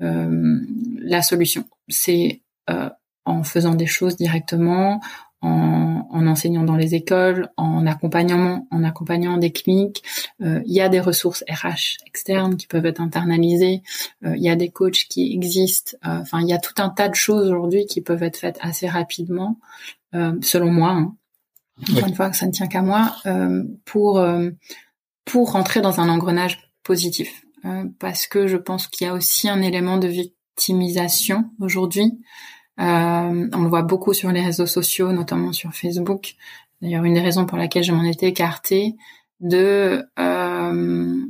la 0.01 1.23
solution. 1.23 1.65
C'est 1.89 2.43
euh, 2.71 2.91
en 3.25 3.43
faisant 3.43 3.75
des 3.75 3.87
choses 3.87 4.17
directement, 4.17 5.01
en, 5.41 6.07
en, 6.11 6.27
enseignant 6.29 6.63
dans 6.63 6.77
les 6.77 6.95
écoles, 6.95 7.49
en 7.57 7.85
accompagnement, 7.85 8.69
en 8.71 8.85
accompagnant 8.85 9.37
des 9.37 9.51
cliniques. 9.51 10.05
Euh, 10.43 10.63
il 10.65 10.73
y 10.73 10.81
a 10.81 10.89
des 10.89 11.01
ressources 11.01 11.43
RH 11.49 11.99
externes 12.07 12.57
qui 12.57 12.69
peuvent 12.69 12.87
être 12.87 13.01
internalisées. 13.01 13.83
il 14.23 14.43
y 14.43 14.49
a 14.49 14.55
des 14.55 14.69
coachs 14.69 15.07
qui 15.09 15.33
existent. 15.33 15.97
Enfin, 16.05 16.41
il 16.41 16.49
y 16.49 16.53
a 16.53 16.59
tout 16.59 16.81
un 16.81 16.89
tas 16.89 17.09
de 17.09 17.17
choses 17.17 17.49
aujourd'hui 17.51 17.87
qui 17.87 18.01
peuvent 18.01 18.23
être 18.23 18.37
faites 18.37 18.59
assez 18.61 18.87
rapidement, 18.87 19.59
selon 20.13 20.71
moi. 20.71 20.91
Hein. 20.91 21.17
encore 21.91 22.09
une 22.09 22.15
fois, 22.15 22.33
ça 22.33 22.47
ne 22.47 22.53
tient 22.53 22.69
qu'à 22.69 22.83
moi, 22.83 23.17
pour 23.85 24.25
pour 25.25 25.53
rentrer 25.53 25.81
dans 25.81 26.01
un 26.01 26.09
engrenage 26.09 26.71
positif. 26.85 27.46
Parce 27.99 28.27
que 28.27 28.47
je 28.47 28.57
pense 28.57 28.87
qu'il 28.87 29.07
y 29.07 29.11
a 29.11 29.15
aussi 29.15 29.49
un 29.49 29.63
élément 29.63 29.99
de 29.99 30.09
victimisation 30.09 31.51
aujourd'hui. 31.61 32.19
on 32.79 32.83
le 33.63 33.69
voit 33.69 33.83
beaucoup 33.83 34.15
sur 34.15 34.31
les 34.33 34.43
réseaux 34.43 34.67
sociaux, 34.67 35.13
notamment 35.13 35.53
sur 35.53 35.73
Facebook. 35.73 36.35
D'ailleurs, 36.83 37.05
une 37.05 37.15
des 37.15 37.21
raisons 37.21 37.47
pour 37.47 37.59
laquelle 37.59 37.85
je 37.85 37.93
m'en 37.93 38.05
étais 38.05 38.29
écartée, 38.29 38.97
de 39.41 40.05
euh, 40.19 41.27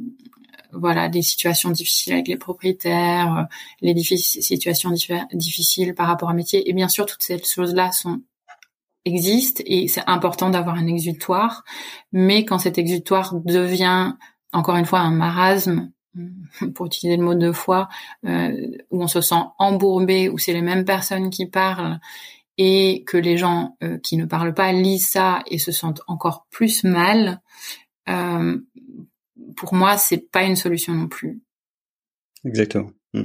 voilà 0.72 1.08
des 1.08 1.22
situations 1.22 1.70
difficiles 1.70 2.14
avec 2.14 2.28
les 2.28 2.36
propriétaires, 2.36 3.48
les 3.80 3.94
situations 4.02 4.90
difficiles 5.32 5.94
par 5.94 6.06
rapport 6.06 6.30
à 6.30 6.34
métier. 6.34 6.68
Et 6.68 6.72
bien 6.72 6.88
sûr, 6.88 7.06
toutes 7.06 7.22
ces 7.22 7.42
choses-là 7.42 7.92
sont 7.92 8.20
existent 9.04 9.62
et 9.66 9.86
c'est 9.88 10.02
important 10.06 10.50
d'avoir 10.50 10.76
un 10.76 10.86
exutoire. 10.86 11.64
Mais 12.12 12.44
quand 12.44 12.58
cet 12.58 12.78
exutoire 12.78 13.34
devient 13.34 14.14
encore 14.52 14.76
une 14.76 14.84
fois 14.84 15.00
un 15.00 15.12
marasme, 15.12 15.90
pour 16.74 16.86
utiliser 16.86 17.16
le 17.16 17.24
mot 17.24 17.34
deux 17.34 17.52
fois, 17.52 17.88
euh, 18.24 18.50
où 18.90 19.02
on 19.02 19.08
se 19.08 19.20
sent 19.20 19.42
embourbé, 19.58 20.28
où 20.28 20.38
c'est 20.38 20.52
les 20.52 20.62
mêmes 20.62 20.84
personnes 20.84 21.30
qui 21.30 21.46
parlent 21.46 22.00
et 22.58 23.04
que 23.06 23.18
les 23.18 23.36
gens 23.36 23.76
euh, 23.82 23.98
qui 23.98 24.16
ne 24.16 24.24
parlent 24.24 24.54
pas 24.54 24.72
lisent 24.72 25.08
ça 25.08 25.42
et 25.46 25.58
se 25.58 25.72
sentent 25.72 26.00
encore 26.06 26.46
plus 26.50 26.84
mal, 26.84 27.40
euh, 28.08 28.58
pour 29.56 29.74
moi, 29.74 29.98
c'est 29.98 30.30
pas 30.30 30.44
une 30.44 30.56
solution 30.56 30.94
non 30.94 31.08
plus. 31.08 31.42
Exactement. 32.44 32.90
Mm. 33.12 33.24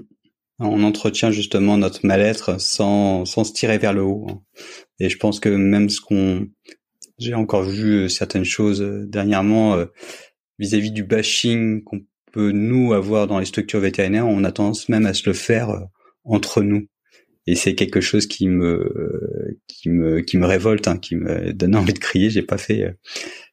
On 0.59 0.83
entretient 0.83 1.31
justement 1.31 1.77
notre 1.77 2.05
mal-être 2.05 2.59
sans, 2.61 3.25
sans 3.25 3.43
se 3.43 3.53
tirer 3.53 3.77
vers 3.77 3.93
le 3.93 4.03
haut. 4.03 4.27
Hein. 4.29 4.41
Et 4.99 5.09
je 5.09 5.17
pense 5.17 5.39
que 5.39 5.49
même 5.49 5.89
ce 5.89 6.01
qu'on, 6.01 6.47
j'ai 7.17 7.33
encore 7.33 7.63
vu 7.63 8.09
certaines 8.09 8.43
choses 8.43 8.81
dernièrement 9.07 9.75
vis-à-vis 10.59 10.91
du 10.91 11.03
bashing 11.03 11.83
qu'on 11.83 12.01
peut 12.31 12.51
nous 12.51 12.93
avoir 12.93 13.27
dans 13.27 13.39
les 13.39 13.45
structures 13.45 13.79
vétérinaires, 13.79 14.27
on 14.27 14.43
a 14.43 14.51
tendance 14.51 14.89
même 14.89 15.05
à 15.05 15.13
se 15.13 15.27
le 15.29 15.33
faire 15.33 15.87
entre 16.23 16.61
nous. 16.61 16.87
Et 17.47 17.55
c'est 17.55 17.75
quelque 17.75 18.01
chose 18.01 18.27
qui 18.27 18.47
me 18.47 19.57
qui 19.67 19.89
me 19.89 20.21
qui 20.21 20.37
me 20.37 20.45
révolte 20.45 20.87
hein, 20.87 20.97
qui 20.97 21.15
me 21.15 21.53
donne 21.53 21.75
envie 21.75 21.93
de 21.93 21.99
crier. 21.99 22.29
J'ai 22.29 22.43
pas 22.43 22.57
fait 22.57 22.83
euh, 22.83 22.91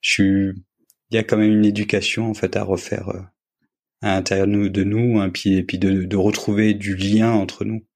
je 0.02 0.12
suis 0.12 0.52
il 1.10 1.14
y 1.14 1.18
a 1.18 1.22
quand 1.22 1.38
même 1.38 1.52
une 1.52 1.64
éducation 1.64 2.28
en 2.28 2.34
fait 2.34 2.56
à 2.56 2.62
refaire 2.62 3.08
euh, 3.08 3.20
à 4.02 4.14
l'intérieur 4.14 4.46
de 4.46 4.52
nous, 4.52 4.68
de 4.68 4.84
nous 4.84 5.20
hein, 5.20 5.30
puis 5.30 5.56
et 5.56 5.62
puis 5.62 5.78
de, 5.78 6.04
de 6.04 6.16
retrouver 6.16 6.74
du 6.74 6.96
lien 6.96 7.32
entre 7.32 7.64
nous. 7.64 7.86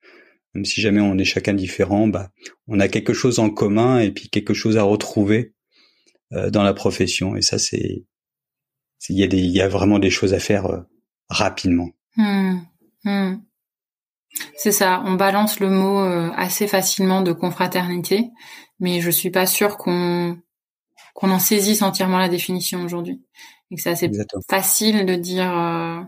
Même 0.55 0.65
si 0.65 0.81
jamais 0.81 1.01
on 1.01 1.19
est 1.19 1.25
chacun 1.25 1.55
différent 1.55 2.09
bah 2.09 2.31
on 2.67 2.81
a 2.81 2.89
quelque 2.89 3.13
chose 3.13 3.39
en 3.39 3.51
commun 3.51 3.99
et 4.01 4.13
puis 4.13 4.31
quelque 4.31 4.55
chose 4.55 4.79
à 4.79 4.83
retrouver 4.85 5.55
euh, 6.33 6.51
dans 6.51 6.63
la 6.63 6.73
profession. 6.73 7.37
Et 7.37 7.43
ça 7.43 7.59
c'est 7.59 8.07
il 9.09 9.19
y 9.19 9.23
a 9.23 9.27
des 9.27 9.39
il 9.39 9.51
y 9.51 9.61
a 9.61 9.69
vraiment 9.69 9.99
des 9.99 10.11
choses 10.11 10.35
à 10.35 10.39
faire 10.39 10.85
rapidement 11.29 11.91
mmh. 12.17 12.59
Mmh. 13.05 13.37
C'est 14.57 14.73
ça, 14.73 15.03
on 15.05 15.15
balance 15.15 15.61
le 15.61 15.69
mot 15.69 16.01
euh, 16.01 16.31
assez 16.37 16.67
facilement 16.67 17.23
de 17.23 17.33
confraternité, 17.33 18.31
mais 18.81 19.01
je 19.01 19.11
suis 19.11 19.31
pas 19.31 19.47
sûre 19.47 19.77
qu'on 19.77 20.39
qu'on 21.15 21.31
en 21.31 21.39
saisisse 21.39 21.83
entièrement 21.83 22.19
la 22.19 22.29
définition 22.29 22.83
aujourd'hui. 22.83 23.23
Et 23.71 23.77
que 23.77 23.83
c'est 23.83 23.91
assez 23.91 24.11
facile 24.49 25.05
de 25.05 25.15
dire 25.15 25.57
euh, 25.57 26.01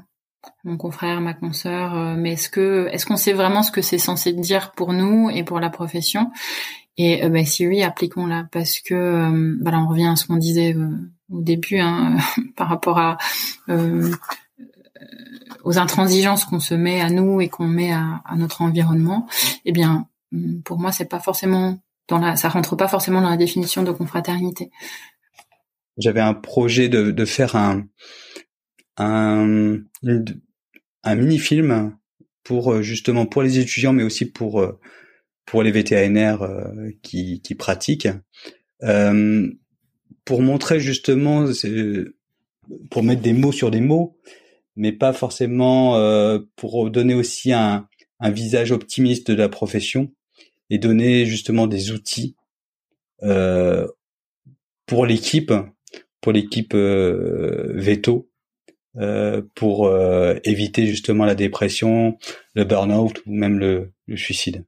mon 0.65 0.77
confrère, 0.77 1.21
ma 1.21 1.35
consoeur, 1.35 1.95
euh, 1.95 2.15
mais 2.17 2.33
est-ce 2.33 2.49
que 2.49 2.89
est-ce 2.93 3.05
qu'on 3.07 3.17
sait 3.17 3.33
vraiment 3.33 3.63
ce 3.63 3.71
que 3.71 3.83
c'est 3.83 3.99
censé 3.99 4.33
dire 4.33 4.73
pour 4.73 4.93
nous 4.93 5.31
et 5.31 5.45
pour 5.45 5.61
la 5.61 5.71
profession? 5.71 6.31
Et 6.97 7.29
ben, 7.29 7.45
si 7.45 7.67
oui, 7.67 7.83
appliquons-la 7.83 8.47
parce 8.53 8.79
que 8.79 9.59
voilà, 9.61 9.81
on 9.81 9.89
revient 9.89 10.07
à 10.07 10.17
ce 10.17 10.27
qu'on 10.27 10.37
disait 10.37 10.77
au 11.31 11.41
début 11.41 11.79
hein, 11.79 12.17
par 12.57 12.69
rapport 12.69 12.99
à 12.99 13.19
aux 15.65 15.79
intransigeances 15.79 16.45
qu'on 16.45 16.61
se 16.61 16.75
met 16.75 17.01
à 17.01 17.11
nous 17.11 17.41
et 17.41 17.49
qu'on 17.49 17.67
met 17.67 17.93
à, 17.93 18.23
notre 18.37 18.63
environnement, 18.63 19.27
eh 19.65 19.73
bien, 19.73 20.09
mm, 20.33 20.61
pour 20.61 20.79
moi, 20.79 20.93
c'est 20.93 21.09
pas 21.09 21.21
forcément 21.21 21.79
dans 22.09 22.19
la, 22.19 22.37
ça 22.37 22.49
rentre 22.49 22.77
pas 22.77 22.89
forcément 22.89 23.23
dans 23.23 23.31
la 23.31 23.37
définition 23.37 23.83
de 23.83 23.91
confraternité. 23.91 24.71
J'avais 25.97 26.21
un 26.21 26.35
projet 26.35 26.89
de, 26.89 27.11
de 27.11 27.25
faire 27.25 27.57
un 27.57 27.87
un, 28.97 29.79
un 31.03 31.15
mini-film 31.17 31.97
pour 32.45 32.73
euh, 32.73 32.83
justement 32.83 33.27
pour 33.27 33.43
les 33.43 33.59
étudiants, 33.59 33.93
mais 33.93 34.05
aussi 34.05 34.31
pour 34.31 34.61
euh, 34.61 34.79
pour 35.47 35.63
les 35.63 35.73
vétérinaires 35.73 36.43
euh, 36.43 36.91
qui, 37.03 37.41
qui 37.43 37.55
pratiquent, 37.55 38.09
euh, 38.83 39.49
pour 40.25 40.43
montrer 40.43 40.81
justement, 40.81 41.47
pour 42.91 43.03
mettre 43.03 43.23
des 43.23 43.33
mots 43.33 43.53
sur 43.53 43.71
des 43.71 43.81
mots, 43.81 44.17
mais 44.77 44.93
pas 44.93 45.13
forcément 45.13 45.97
euh, 45.97 46.39
pour 46.57 46.91
donner 46.91 47.15
aussi 47.15 47.53
un, 47.53 47.87
un, 48.21 48.31
visage 48.31 48.73
optimiste 48.73 49.31
de 49.31 49.37
la 49.37 49.49
profession 49.49 50.13
et 50.71 50.79
donner 50.79 51.27
justement 51.27 51.67
des 51.67 51.93
outils 51.93 52.37
euh, 53.23 53.87
pour 54.87 55.07
l'équipe, 55.07 55.53
pour 56.21 56.33
l'équipe 56.33 56.75
euh, 56.75 57.73
veto, 57.75 58.31
euh, 58.97 59.43
pour 59.55 59.87
euh, 59.87 60.37
éviter 60.45 60.87
justement 60.87 61.25
la 61.25 61.35
dépression, 61.35 62.19
le 62.55 62.65
burn-out 62.65 63.23
ou 63.27 63.35
même 63.35 63.59
le, 63.59 63.93
le 64.07 64.17
suicide. 64.17 64.65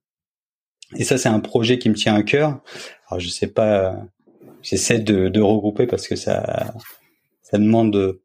Et 0.96 1.04
ça, 1.04 1.18
c'est 1.18 1.28
un 1.28 1.40
projet 1.40 1.78
qui 1.78 1.88
me 1.88 1.94
tient 1.94 2.14
à 2.14 2.22
cœur. 2.22 2.60
Alors, 3.08 3.20
je 3.20 3.28
sais 3.28 3.48
pas, 3.48 3.96
j'essaie 4.66 4.98
de, 4.98 5.40
regrouper 5.40 5.86
parce 5.86 6.08
que 6.08 6.16
ça, 6.16 6.74
demande 7.52 8.18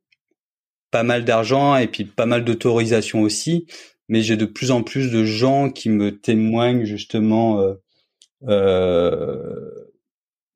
pas 0.89 1.03
mal 1.03 1.23
d'argent 1.23 1.77
et 1.77 1.87
puis 1.87 2.03
pas 2.03 2.25
mal 2.25 2.43
d'autorisation 2.43 3.21
aussi, 3.21 3.67
mais 4.09 4.21
j'ai 4.21 4.35
de 4.35 4.45
plus 4.45 4.71
en 4.71 4.83
plus 4.83 5.11
de 5.11 5.23
gens 5.23 5.69
qui 5.69 5.89
me 5.89 6.17
témoignent 6.19 6.83
justement 6.83 7.61
euh, 7.61 7.75
euh, 8.47 9.69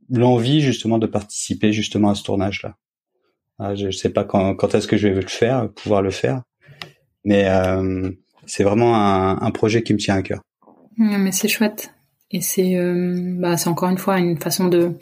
l'envie 0.10 0.62
justement 0.62 0.98
de 0.98 1.08
participer 1.08 1.72
justement 1.72 2.10
à 2.10 2.16
ce 2.16 2.24
tournage-là. 2.24 2.76
Ah, 3.60 3.76
je 3.76 3.92
sais 3.92 4.10
pas 4.10 4.26
quand, 4.26 4.76
est-ce 4.76 4.88
que 4.88 4.98
je 4.98 5.08
vais 5.08 5.22
le 5.22 5.28
faire, 5.28 5.72
pouvoir 5.72 6.02
le 6.02 6.12
faire, 6.12 6.42
mais 7.24 7.48
euh, 7.48 8.12
c'est 8.46 8.64
vraiment 8.64 8.96
un, 8.96 9.40
un, 9.40 9.52
projet 9.52 9.82
qui 9.84 9.94
me 9.94 10.00
tient 10.00 10.16
à 10.16 10.22
cœur. 10.22 10.42
Mais 10.98 11.32
c'est 11.32 11.48
chouette. 11.48 11.96
Et 12.32 12.42
c'est 12.42 12.76
euh, 12.76 13.36
bah, 13.40 13.56
c'est 13.56 13.70
encore 13.70 13.90
une 13.90 13.98
fois 13.98 14.18
une 14.18 14.38
façon 14.38 14.68
de, 14.68 14.98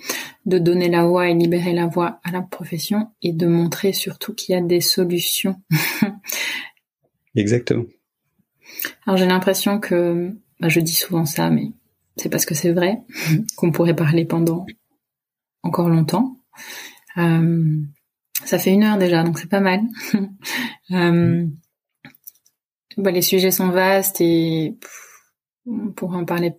de 0.46 0.58
donner 0.58 0.90
la 0.90 1.06
voix 1.06 1.30
et 1.30 1.34
libérer 1.34 1.74
la 1.74 1.88
voix 1.88 2.20
à 2.24 2.32
la 2.32 2.42
profession 2.42 3.12
et 3.22 3.32
de 3.32 3.48
montrer 3.48 3.94
surtout 3.94 4.34
qu'il 4.34 4.54
y 4.54 4.58
a 4.58 4.62
des 4.62 4.82
solutions. 4.82 5.62
Exactement. 7.36 7.86
Alors 9.06 9.18
j'ai 9.18 9.26
l'impression 9.26 9.80
que, 9.80 10.32
bah, 10.60 10.70
je 10.70 10.80
dis 10.80 10.94
souvent 10.94 11.26
ça, 11.26 11.50
mais 11.50 11.72
c'est 12.18 12.30
parce 12.30 12.46
que 12.46 12.56
c'est 12.56 12.74
vrai, 12.74 13.00
qu'on 13.56 13.72
pourrait 13.72 13.96
parler 13.96 14.26
pendant 14.26 14.66
encore 15.64 15.90
longtemps. 15.90 16.38
Euh, 17.18 17.82
ça 18.46 18.60
fait 18.60 18.72
une 18.72 18.84
heure 18.84 18.98
déjà, 18.98 19.24
donc 19.24 19.40
c'est 19.40 19.50
pas 19.50 19.62
mal. 19.62 19.82
euh, 20.92 21.46
bah, 22.98 23.12
les 23.12 23.22
sujets 23.22 23.52
sont 23.52 23.70
vastes 23.70 24.20
et 24.20 24.78
on 25.66 25.92
pourrait 25.92 26.18
en 26.18 26.26
parler 26.26 26.54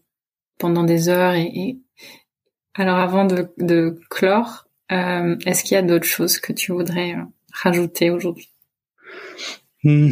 pendant 0.59 0.84
des 0.84 1.09
heures. 1.09 1.34
Et, 1.34 1.78
alors 2.74 2.98
avant 2.98 3.24
de, 3.24 3.52
de 3.59 4.00
clore, 4.11 4.68
euh, 4.92 5.36
est-ce 5.46 5.64
qu'il 5.64 5.74
y 5.74 5.78
a 5.78 5.82
d'autres 5.82 6.07
choses 6.07 6.38
que 6.38 6.52
tu 6.52 6.72
voudrais 6.72 7.14
euh, 7.14 7.22
rajouter 7.52 8.11
aujourd'hui? 8.11 8.50
Hmm. 9.82 10.11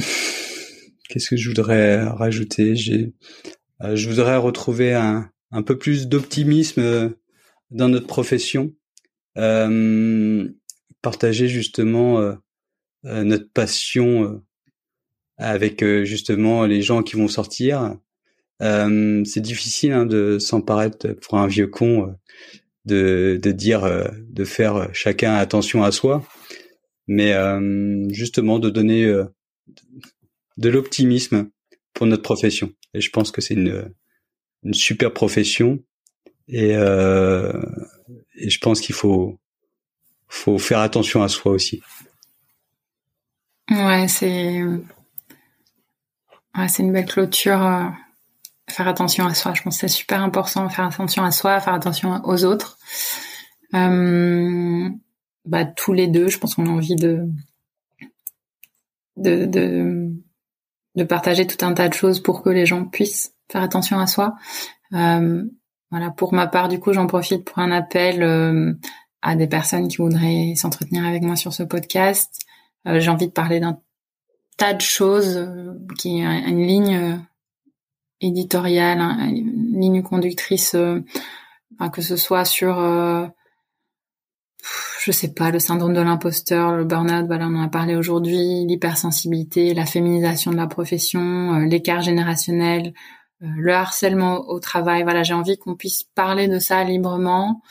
Qu'est-ce 1.09 1.31
que 1.31 1.37
je 1.37 1.49
voudrais 1.49 2.03
rajouter? 2.05 2.75
J'ai, 2.75 3.13
euh, 3.83 3.97
je 3.97 4.09
voudrais 4.09 4.37
retrouver 4.37 4.95
un, 4.95 5.31
un 5.51 5.63
peu 5.63 5.77
plus 5.77 6.09
d'optimisme 6.09 6.81
euh, 6.81 7.09
dans 7.71 7.89
notre 7.89 8.07
profession, 8.07 8.73
euh, 9.37 10.49
partager 11.03 11.49
justement 11.49 12.37
notre 13.03 13.51
passion 13.51 14.41
avec 15.37 15.85
justement 16.05 16.65
les 16.65 16.83
gens 16.83 17.03
qui 17.03 17.17
vont 17.17 17.29
sortir, 17.29 17.97
euh, 18.63 19.25
c'est 19.25 19.41
difficile 19.41 19.93
hein, 19.93 20.07
de 20.07 20.39
s'en 20.39 20.61
paraître 20.61 21.09
pour 21.15 21.39
un 21.39 21.47
vieux 21.47 21.67
con, 21.67 22.09
euh, 22.09 22.13
de, 22.85 23.41
de 23.43 23.53
dire, 23.53 23.85
euh, 23.85 24.09
de 24.29 24.45
faire 24.45 24.91
chacun 24.93 25.35
attention 25.35 25.83
à 25.83 25.93
soi, 25.93 26.25
mais 27.09 27.35
justement 28.11 28.59
de 28.59 28.71
donner 28.71 29.05
de 30.57 30.69
l'optimisme 30.69 31.51
pour 31.93 32.07
notre 32.07 32.23
profession. 32.23 32.73
Et 32.95 33.01
je 33.01 33.11
pense 33.11 33.33
que 33.33 33.41
c'est 33.41 33.55
une, 33.55 33.93
une 34.63 34.75
super 34.75 35.13
profession 35.13 35.83
et, 36.49 36.71
et 36.71 38.51
je 38.51 38.59
pense 38.61 38.81
qu'il 38.81 38.95
faut 38.95 39.39
faut 40.29 40.59
faire 40.59 40.79
attention 40.79 41.23
à 41.23 41.29
soi 41.29 41.53
aussi. 41.53 41.83
Ouais, 43.71 44.07
c'est 44.09 44.63
ouais, 44.63 44.81
c'est 46.69 46.83
une 46.83 46.93
belle 46.93 47.07
clôture 47.07 47.93
faire 48.69 48.89
attention 48.89 49.27
à 49.27 49.35
soi. 49.35 49.53
Je 49.55 49.63
pense 49.63 49.77
que 49.77 49.81
c'est 49.81 49.95
super 49.95 50.23
important, 50.23 50.69
faire 50.69 50.87
attention 50.87 51.25
à 51.25 51.31
soi, 51.31 51.61
faire 51.61 51.75
attention 51.75 52.21
aux 52.25 52.45
autres. 52.45 52.79
euh, 53.75 54.89
bah, 55.45 55.65
tous 55.65 55.93
les 55.93 56.07
deux, 56.07 56.29
je 56.29 56.39
pense 56.39 56.55
qu'on 56.55 56.67
a 56.67 56.71
envie 56.71 56.97
de, 56.97 57.27
de, 59.17 59.45
de, 59.47 60.13
de, 60.95 61.05
partager 61.05 61.47
tout 61.47 61.65
un 61.65 61.75
tas 61.75 61.89
de 61.89 61.95
choses 61.95 62.21
pour 62.21 62.43
que 62.43 62.51
les 62.51 62.67
gens 62.67 62.85
puissent 62.85 63.35
faire 63.51 63.63
attention 63.63 63.99
à 63.99 64.07
soi. 64.07 64.37
Euh, 64.93 65.45
voilà, 65.91 66.11
pour 66.11 66.33
ma 66.33 66.47
part, 66.47 66.69
du 66.69 66.79
coup, 66.79 66.93
j'en 66.93 67.07
profite 67.07 67.45
pour 67.45 67.59
un 67.59 67.71
appel 67.71 68.23
euh, 68.23 68.73
à 69.21 69.37
des 69.37 69.47
personnes 69.47 69.89
qui 69.89 69.99
voudraient 69.99 70.55
s'entretenir 70.57 71.05
avec 71.05 71.23
moi 71.23 71.37
sur 71.37 71.53
ce 71.53 71.63
podcast. 71.63 72.39
Euh, 72.87 73.01
j'ai 73.01 73.11
envie 73.11 73.27
de 73.27 73.33
parler 73.33 73.61
d'un 73.61 73.79
tas 74.57 74.75
de 74.75 74.81
choses 74.81 75.37
euh, 75.37 75.75
qui 75.99 76.23
une 76.23 76.67
ligne 76.67 77.21
éditoriale, 78.23 79.01
hein, 79.01 79.31
ligne 79.31 80.03
conductrice, 80.03 80.75
enfin, 81.75 81.91
que 81.91 82.01
ce 82.01 82.17
soit 82.17 82.45
sur 82.45 82.81
je 85.05 85.11
sais 85.11 85.33
pas, 85.35 85.51
le 85.51 85.59
syndrome 85.59 85.95
de 85.95 86.01
l'imposteur, 86.01 86.77
le 86.77 86.85
burn-out, 86.85 87.27
voilà, 87.27 87.47
on 87.49 87.57
en 87.57 87.65
a 87.65 87.69
parlé 87.69 87.97
aujourd'hui, 87.97 88.65
l'hypersensibilité, 88.67 89.75
la 89.75 89.87
féminisation 89.87 90.53
de 90.53 90.57
la 90.57 90.69
profession, 90.69 91.59
l'écart 91.59 92.03
générationnel, 92.03 92.95
euh, 93.43 93.47
le 93.57 93.73
harcèlement 93.73 94.49
au 94.49 94.61
travail. 94.61 95.03
Voilà, 95.03 95.23
j'ai 95.23 95.35
envie 95.35 95.59
qu'on 95.59 95.75
puisse 95.75 96.05
parler 96.05 96.49
de 96.49 96.59
ça 96.59 96.85
librement, 96.85 97.63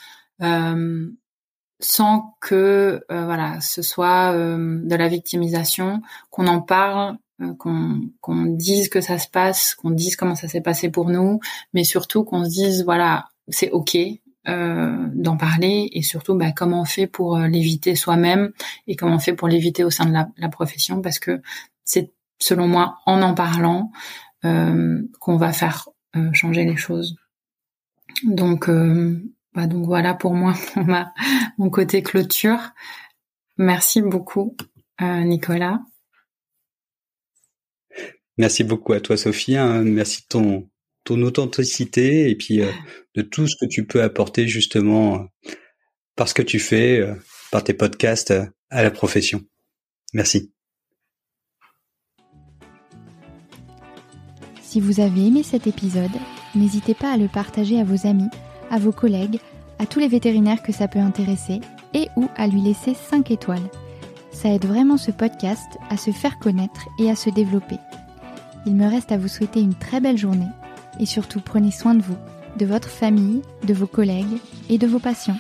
euh, 0.42 1.10
sans 1.80 2.36
que 2.42 3.04
euh, 3.12 3.26
voilà, 3.26 3.62
ce 3.62 3.82
soit 3.82 4.34
de 4.34 4.96
la 4.96 5.08
victimisation, 5.08 6.02
qu'on 6.30 6.48
en 6.48 6.62
parle, 6.62 7.18
qu'on 7.58 8.02
qu'on 8.22 8.46
dise 8.46 8.90
que 8.90 9.02
ça 9.02 9.18
se 9.18 9.28
passe, 9.28 9.76
qu'on 9.76 9.92
dise 9.92 10.16
comment 10.16 10.36
ça 10.36 10.48
s'est 10.48 10.62
passé 10.62 10.90
pour 10.90 11.10
nous, 11.10 11.40
mais 11.74 11.84
surtout 11.84 12.24
qu'on 12.24 12.46
se 12.46 12.50
dise 12.50 12.84
voilà, 12.84 13.30
c'est 13.48 13.72
ok. 13.72 13.98
d'en 14.46 15.38
parler 15.38 15.90
et 15.94 16.02
surtout 16.02 16.36
bah, 16.36 16.52
comment 16.52 16.82
on 16.82 16.86
fait 16.86 17.06
pour 17.06 17.38
l'éviter 17.38 17.96
soi-même 17.96 18.52
et 18.88 18.96
comment 18.96 19.16
on 19.16 19.20
fait 19.20 19.36
pour 19.36 19.48
l'éviter 19.48 19.84
au 19.84 19.92
sein 19.92 20.06
de 20.06 20.14
la, 20.14 20.50
profession 20.50 21.02
parce 21.02 21.20
que 21.20 21.42
c'est 21.86 22.12
selon 22.40 22.68
moi 22.68 22.98
en 23.06 23.22
en 23.22 23.36
parlant 23.36 23.92
euh, 24.44 25.04
qu'on 25.20 25.38
va 25.38 25.54
faire 25.54 25.88
euh, 26.16 26.34
changer 26.34 26.66
les 26.66 26.76
choses. 26.76 27.16
Donc, 28.24 28.70
euh, 28.70 29.22
bah 29.54 29.68
donc 29.68 29.86
voilà 29.86 30.16
pour 30.16 30.34
moi 30.34 30.56
ma, 30.76 31.14
mon 31.60 31.70
côté 31.70 32.02
clôture. 32.02 32.74
Merci 33.58 34.02
beaucoup, 34.02 34.56
Nicolas. 35.00 35.82
Merci 38.42 38.64
beaucoup 38.64 38.94
à 38.94 39.00
toi, 39.00 39.18
Sophie. 39.18 39.56
Hein. 39.56 39.84
Merci 39.84 40.24
de 40.24 40.28
ton, 40.28 40.68
ton 41.04 41.22
authenticité 41.22 42.28
et 42.32 42.36
puis 42.36 42.62
de 43.14 43.22
tout 43.22 43.46
ce 43.48 43.56
que 43.56 43.70
tu 43.70 43.86
peux 43.86 44.02
apporter 44.02 44.48
justement 44.48 45.28
par 46.16 46.28
ce 46.28 46.34
que 46.34 46.42
tu 46.42 46.58
fais, 46.58 47.08
par 47.52 47.64
tes 47.64 47.76
podcasts 47.76 48.34
à 48.72 48.82
la 48.82 48.90
profession. 48.90 49.42
Merci. 50.16 50.52
Si 54.64 54.80
vous 54.80 55.02
avez 55.02 55.28
aimé 55.28 55.44
cet 55.44 55.68
épisode, 55.68 56.10
n'hésitez 56.56 56.96
pas 56.96 57.12
à 57.12 57.18
le 57.18 57.28
partager 57.28 57.80
à 57.80 57.84
vos 57.84 58.08
amis, 58.08 58.30
à 58.72 58.80
vos 58.80 58.92
collègues, 58.92 59.38
à 59.78 59.86
tous 59.86 60.00
les 60.00 60.08
vétérinaires 60.08 60.64
que 60.64 60.74
ça 60.74 60.88
peut 60.88 60.98
intéresser 60.98 61.60
et 61.94 62.08
ou 62.16 62.28
à 62.38 62.48
lui 62.48 62.62
laisser 62.62 62.96
5 62.96 63.30
étoiles. 63.30 63.70
Ça 64.32 64.50
aide 64.50 64.66
vraiment 64.66 64.98
ce 64.98 65.12
podcast 65.12 65.78
à 65.92 65.98
se 65.98 66.10
faire 66.10 66.40
connaître 66.40 66.88
et 66.98 67.08
à 67.08 67.16
se 67.16 67.30
développer. 67.30 67.78
Il 68.66 68.76
me 68.76 68.88
reste 68.88 69.12
à 69.12 69.18
vous 69.18 69.28
souhaiter 69.28 69.62
une 69.62 69.76
très 69.76 70.00
belle 70.00 70.18
journée 70.18 70.50
et 71.00 71.06
surtout 71.06 71.42
prenez 71.42 71.72
soin 71.72 71.96
de 71.96 72.02
vous, 72.02 72.18
de 72.58 72.66
votre 72.66 72.90
famille, 72.90 73.42
de 73.64 73.74
vos 73.74 73.88
collègues 73.88 74.38
et 74.70 74.78
de 74.78 74.88
vos 74.88 75.00
patients. 75.00 75.38